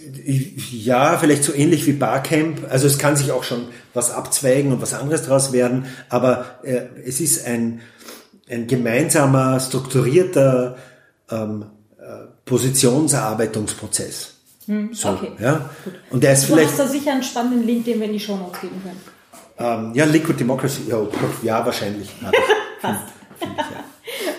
[0.72, 2.68] Ja, vielleicht so ähnlich wie Barcamp.
[2.70, 6.82] Also es kann sich auch schon was abzweigen und was anderes daraus werden, aber äh,
[7.06, 7.82] es ist ein,
[8.50, 10.78] ein gemeinsamer, strukturierter
[11.30, 11.66] ähm,
[12.00, 12.28] äh,
[14.70, 15.02] Positionserarbeitungsprozess.
[15.02, 15.70] So, okay, ja.
[16.12, 18.20] Und der ist Du vielleicht hast da sicher einen spannenden Link, den wir in die
[18.20, 19.00] Show Notes geben können.
[19.58, 20.98] Ähm, ja, Liquid Democracy, ja,
[21.44, 22.10] ja wahrscheinlich.
[22.80, 23.84] Finde ich, ja.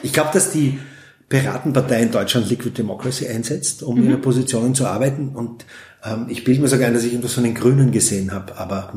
[0.03, 0.79] Ich glaube, dass die
[1.29, 5.31] Piratenpartei in Deutschland Liquid Democracy einsetzt, um ihre Positionen zu arbeiten.
[5.35, 5.65] Und
[6.05, 8.93] ähm, ich bilde mir sogar ein, dass ich irgendwo so einen Grünen gesehen habe, aber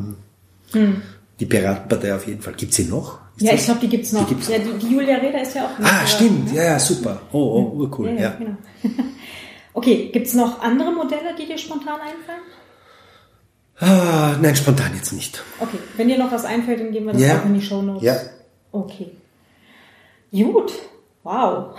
[0.71, 1.01] hm,
[1.39, 2.53] die Piratenpartei auf jeden Fall.
[2.53, 3.19] Gibt sie noch?
[3.35, 4.25] Ist Ja, das- ich glaube, die gibt's noch.
[4.27, 6.51] Die gibt's ja, die, die Julia Reda ist ja auch Ah, stimmt.
[6.51, 6.57] ne?
[6.57, 7.21] Ja, ja, super.
[7.31, 7.37] Oh,
[7.73, 8.09] oh, urcool.
[8.09, 8.57] Ja, Ja, ja, genau.
[9.73, 12.41] Okay, gibt's noch andere Modelle, die dir spontan einfallen?
[13.79, 15.43] Ah, nein, spontan jetzt nicht.
[15.59, 17.39] Okay, wenn dir noch was einfällt, dann geben wir das Ja.
[17.39, 18.03] auch in die Show Notes.
[18.03, 18.15] Ja.
[18.71, 19.11] Okay.
[20.31, 20.73] Gut.
[21.23, 21.75] Wow.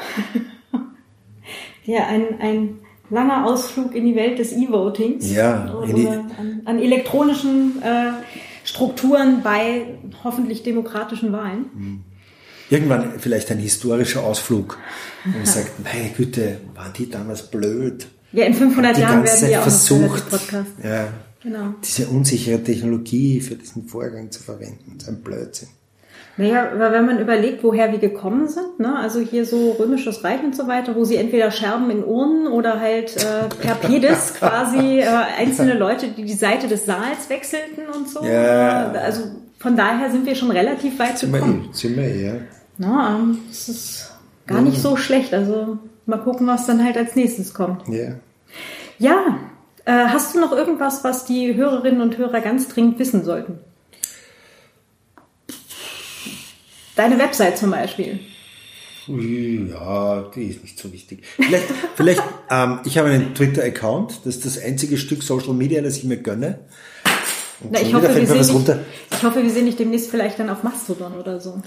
[1.85, 2.79] ja, ein, ein
[3.11, 5.31] langer Ausflug in die Welt des E-Votings.
[5.33, 8.13] Ja, die- an, an elektronischen äh,
[8.65, 12.05] Strukturen bei hoffentlich demokratischen Wahlen.
[12.71, 14.79] Irgendwann vielleicht ein historischer Ausflug,
[15.25, 18.07] wo man sagt, meine Güte, waren die damals blöd?
[18.33, 20.71] Ja, in 500 Die Jahren ganze werden Zeit wir auch versucht, Podcast.
[20.83, 21.09] ja,
[21.43, 21.75] Genau.
[21.85, 24.95] diese unsichere Technologie für diesen Vorgang zu verwenden.
[24.97, 25.69] Das ist ein Blödsinn.
[26.37, 28.97] Naja, aber wenn man überlegt, woher wir gekommen sind, ne?
[28.99, 32.81] also hier so römisches Reich und so weiter, wo sie entweder Scherben in Urnen oder
[32.81, 35.07] halt äh, per Pedis quasi äh,
[35.39, 38.25] einzelne Leute, die die Seite des Saals wechselten und so.
[38.25, 38.91] Ja.
[38.93, 39.21] Also
[39.65, 41.71] von daher sind wir schon relativ weit wir gekommen.
[41.83, 42.35] eh, ja.
[42.77, 44.13] Na, ähm, das ist
[44.47, 45.33] gar nicht so schlecht.
[45.33, 47.89] Also mal gucken, was dann halt als nächstes kommt.
[47.89, 48.17] ja.
[48.99, 49.41] Ja,
[49.87, 53.59] äh, hast du noch irgendwas, was die Hörerinnen und Hörer ganz dringend wissen sollten?
[56.95, 58.21] Deine Website zum Beispiel.
[59.09, 61.25] Ja, die ist nicht so wichtig.
[61.37, 61.67] Vielleicht,
[61.97, 66.05] vielleicht ähm, ich habe einen Twitter-Account, das ist das einzige Stück Social Media, das ich
[66.05, 66.61] mir gönne.
[67.71, 68.77] Na, ich, hoffe, wir was nicht,
[69.11, 71.63] ich hoffe, wir sehen dich demnächst vielleicht dann auf Mastodon oder so.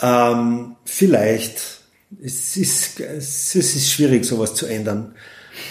[0.00, 1.80] Ähm, vielleicht.
[2.22, 5.14] Es ist, es ist schwierig, sowas zu ändern.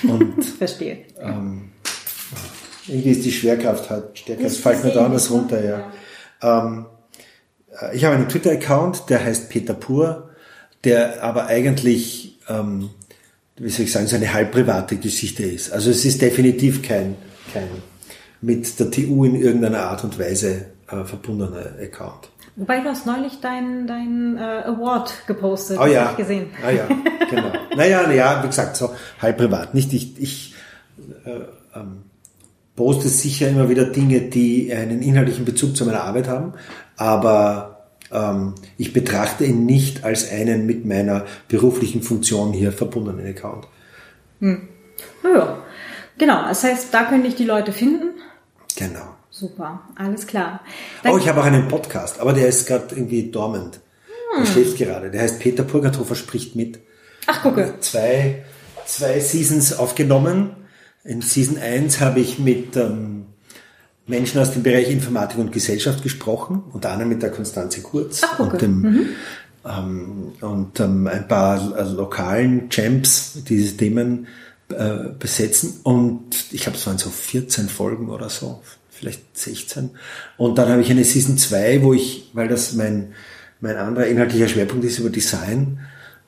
[0.03, 1.05] Und Verstehe.
[2.87, 4.45] irgendwie ist die Schwerkraft halt stärker.
[4.45, 5.91] Es fällt mir da anders runter, ja.
[6.41, 6.87] Ähm,
[7.79, 10.29] äh, ich habe einen Twitter-Account, der heißt Peter Pur,
[10.83, 12.89] der aber eigentlich, ähm,
[13.57, 15.71] wie soll ich sagen, so eine halb private Geschichte ist.
[15.71, 17.15] Also es ist definitiv kein,
[17.53, 17.69] kein
[18.41, 22.29] mit der TU in irgendeiner Art und Weise äh, verbundener Account.
[22.55, 25.79] Wobei du hast neulich deinen dein, äh, Award gepostet.
[25.79, 26.05] Oh ja.
[26.05, 26.49] hab ich gesehen.
[26.65, 26.87] Ah ja,
[27.29, 27.51] genau.
[27.75, 28.91] naja, naja, wie gesagt, so
[29.21, 29.73] halb privat.
[29.73, 30.55] Nicht ich, ich
[31.25, 32.03] äh, ähm,
[32.75, 36.53] poste sicher immer wieder Dinge, die einen inhaltlichen Bezug zu meiner Arbeit haben,
[36.97, 43.67] aber ähm, ich betrachte ihn nicht als einen mit meiner beruflichen Funktion hier verbundenen Account.
[44.41, 45.57] Ja,
[46.17, 46.43] genau.
[46.47, 48.09] Das heißt, da können dich die Leute finden.
[48.75, 49.15] Genau.
[49.29, 50.61] Super, alles klar.
[51.03, 53.79] Dann, Oh, ich habe auch einen Podcast, aber der ist gerade irgendwie dormant.
[54.39, 55.11] Der schläft gerade.
[55.11, 56.79] Der heißt Peter Purgathofer spricht mit.
[57.27, 57.73] ach, gucke.
[57.81, 58.43] zwei,
[58.85, 60.51] zwei Seasons aufgenommen.
[61.03, 63.25] In Season 1 habe ich mit ähm,
[64.07, 68.37] Menschen aus dem Bereich Informatik und Gesellschaft gesprochen, unter anderem mit der Konstanze Kurz Ach,
[68.37, 68.51] gucke.
[68.53, 69.05] und, dem,
[69.65, 74.27] ähm, und ähm, ein paar äh, lokalen Champs, die diese Themen
[74.71, 75.79] äh, besetzen.
[75.83, 79.91] Und ich glaube, es waren so 14 Folgen oder so, vielleicht 16.
[80.37, 83.13] Und dann habe ich eine Season 2, wo ich, weil das mein,
[83.59, 85.79] mein anderer inhaltlicher Schwerpunkt ist über Design,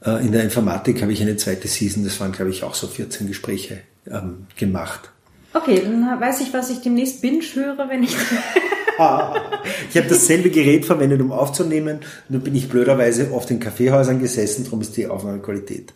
[0.06, 2.88] äh, in der Informatik habe ich eine zweite Season, das waren glaube ich auch so
[2.88, 3.80] 14 Gespräche
[4.10, 5.11] ähm, gemacht.
[5.53, 8.15] Okay, dann weiß ich, was ich demnächst binge höre, wenn ich...
[9.90, 14.65] Ich habe dasselbe Gerät verwendet, um aufzunehmen, nur bin ich blöderweise oft in Kaffeehäusern gesessen,
[14.65, 15.95] darum ist die Aufnahmequalität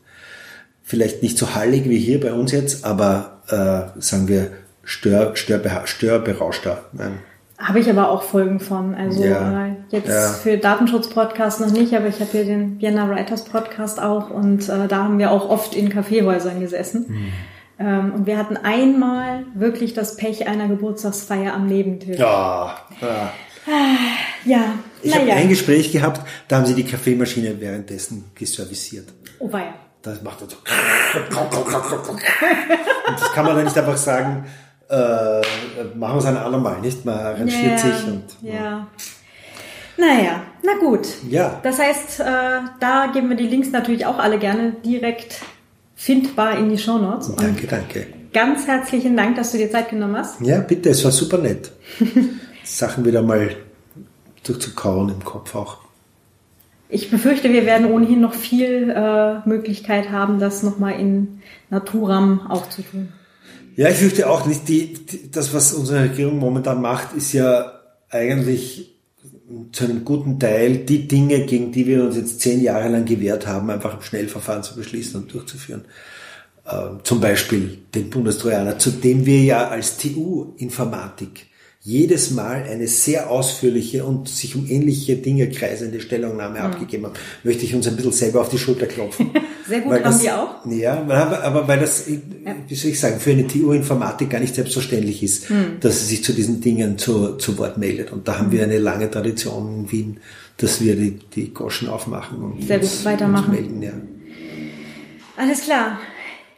[0.88, 4.52] vielleicht nicht so hallig wie hier bei uns jetzt, aber äh, sagen wir
[4.84, 6.86] stör, störbeha- störberauschter.
[6.94, 7.20] Nein.
[7.58, 8.94] Habe ich aber auch Folgen von.
[8.96, 10.30] Also Ja, äh, jetzt ja.
[10.30, 14.88] für Datenschutz-Podcast noch nicht, aber ich habe hier den Vienna Writers Podcast auch und äh,
[14.88, 17.06] da haben wir auch oft in Kaffeehäusern gesessen.
[17.08, 17.26] Hm.
[17.80, 22.18] Ähm, und wir hatten einmal wirklich das Pech einer Geburtstagsfeier am Nebentisch.
[22.20, 23.32] Ja, ja.
[24.46, 24.64] Ja,
[25.04, 25.36] Ich habe naja.
[25.42, 29.08] ein Gespräch gehabt, da haben sie die Kaffeemaschine währenddessen geserviciert.
[29.40, 29.74] Oh weia.
[30.02, 30.56] Das macht er so.
[32.10, 34.46] Und das kann man dann nicht einfach sagen,
[34.90, 35.42] äh,
[35.96, 37.04] machen wir es ein andermal, nicht?
[37.06, 38.24] Man arrangiert sich und.
[38.42, 38.88] ja.
[40.00, 41.08] Naja, na gut.
[41.28, 41.60] Ja.
[41.64, 42.24] Das heißt, äh,
[42.80, 45.42] da geben wir die Links natürlich auch alle gerne direkt
[45.96, 47.30] findbar in die Shownotes.
[47.30, 48.06] Und Danke, danke.
[48.32, 50.40] ganz herzlichen Dank, dass du dir Zeit genommen hast.
[50.42, 51.72] Ja, bitte, es war super nett.
[52.64, 53.56] Sachen wieder mal
[54.44, 55.78] durchzukauen im Kopf auch.
[56.90, 62.70] Ich befürchte, wir werden ohnehin noch viel äh, Möglichkeit haben, das nochmal in Naturam auch
[62.70, 63.10] zu tun.
[63.76, 67.74] Ja, ich fürchte auch nicht, die, die, das, was unsere Regierung momentan macht, ist ja
[68.10, 68.96] eigentlich
[69.72, 73.48] zu einem guten Teil die Dinge, gegen die wir uns jetzt zehn Jahre lang gewehrt
[73.48, 75.86] haben, einfach im Schnellverfahren zu beschließen und durchzuführen.
[76.70, 81.48] Ähm, zum Beispiel den Bundestrojaner, zu dem wir ja als TU Informatik
[81.88, 86.66] jedes Mal eine sehr ausführliche und sich um ähnliche Dinge kreisende Stellungnahme mhm.
[86.66, 87.14] abgegeben haben,
[87.46, 89.32] möchte ich uns ein bisschen selber auf die Schulter klopfen.
[89.70, 90.66] Sehr gut, haben das, wir auch.
[90.66, 95.50] Ja, aber weil das, wie soll ich sagen, für eine TU-Informatik gar nicht selbstverständlich ist,
[95.50, 95.78] mhm.
[95.82, 98.12] dass sie sich zu diesen Dingen zu, zu Wort meldet.
[98.12, 100.18] Und da haben wir eine lange Tradition in Wien,
[100.58, 103.54] dass wir die, die Goschen aufmachen und Sehr gut, weitermachen.
[103.54, 103.82] melden.
[103.82, 103.92] Ja.
[105.38, 106.00] Alles klar.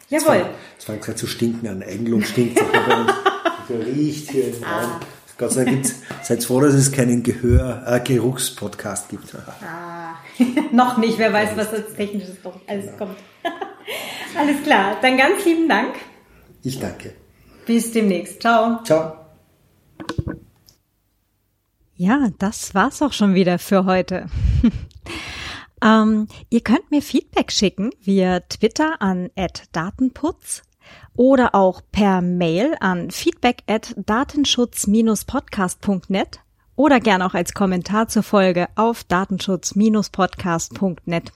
[0.10, 0.46] Jawohl.
[0.78, 1.84] Es fängt gerade zu stinken an.
[1.84, 2.60] Eigenlob stinkt.
[3.70, 5.00] riecht hier im ah.
[5.40, 5.86] Gott sei Dank
[6.22, 9.34] seid froh, dass es keinen Gehör, äh, Geruchspodcast gibt.
[9.34, 10.16] Ah.
[10.74, 12.36] Noch nicht, wer weiß, was als technisches
[12.68, 12.92] alles ja.
[12.92, 13.16] kommt.
[14.38, 15.96] alles klar, dann ganz lieben Dank.
[16.62, 17.14] Ich danke.
[17.66, 18.42] Bis demnächst.
[18.42, 18.84] Ciao.
[18.84, 19.14] Ciao.
[21.96, 24.28] Ja, das war's auch schon wieder für heute.
[25.82, 29.30] ähm, ihr könnt mir Feedback schicken via Twitter an
[29.72, 30.64] @datenputz
[31.16, 36.40] oder auch per Mail an feedback at datenschutz-podcast.net
[36.76, 41.32] oder gern auch als Kommentar zur Folge auf datenschutz-podcast.net.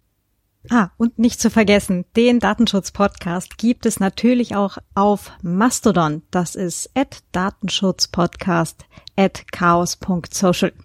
[0.70, 6.22] ah, und nicht zu vergessen, den Datenschutz-Podcast gibt es natürlich auch auf Mastodon.
[6.30, 8.86] Das ist at datenschutzpodcast
[9.16, 10.72] at chaos.social.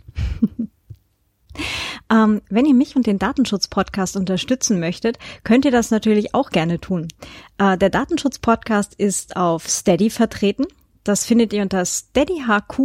[2.09, 6.79] Ähm, wenn ihr mich und den Datenschutz-Podcast unterstützen möchtet, könnt ihr das natürlich auch gerne
[6.79, 7.09] tun.
[7.57, 10.65] Äh, der Datenschutz-Podcast ist auf Steady vertreten.
[11.03, 12.81] Das findet ihr unter steadyhq.com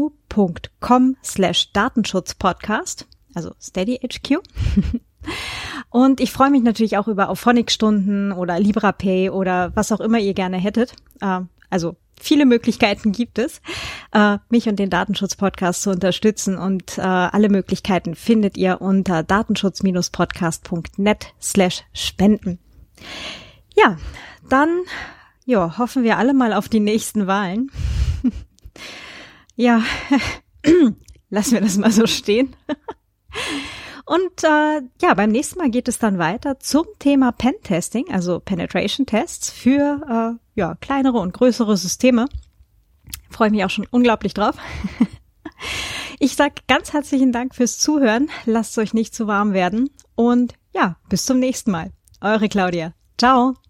[1.25, 4.39] slash Datenschutzpodcast, also SteadyHQ.
[5.91, 10.35] Und ich freue mich natürlich auch über Auphonic-Stunden oder LibraPay oder was auch immer ihr
[10.35, 10.95] gerne hättet.
[11.21, 11.41] Äh,
[11.73, 13.61] also viele Möglichkeiten gibt es,
[14.13, 16.57] äh, mich und den Datenschutz-Podcast zu unterstützen.
[16.57, 22.59] Und äh, alle Möglichkeiten findet ihr unter datenschutz-podcast.net slash spenden.
[23.75, 23.97] Ja,
[24.49, 24.83] dann
[25.45, 27.71] ja, hoffen wir alle mal auf die nächsten Wahlen.
[29.57, 29.83] ja,
[31.31, 32.55] lassen wir das mal so stehen.
[34.13, 39.07] Und äh, ja, beim nächsten Mal geht es dann weiter zum Thema Pen-Testing, also Penetration
[39.07, 42.27] Tests für äh, ja, kleinere und größere Systeme.
[43.31, 44.57] Freue mich auch schon unglaublich drauf.
[46.19, 48.31] Ich sag ganz herzlichen Dank fürs Zuhören.
[48.47, 49.91] Lasst euch nicht zu warm werden.
[50.15, 51.91] Und ja, bis zum nächsten Mal.
[52.21, 52.95] Eure Claudia.
[53.19, 53.62] Ciao.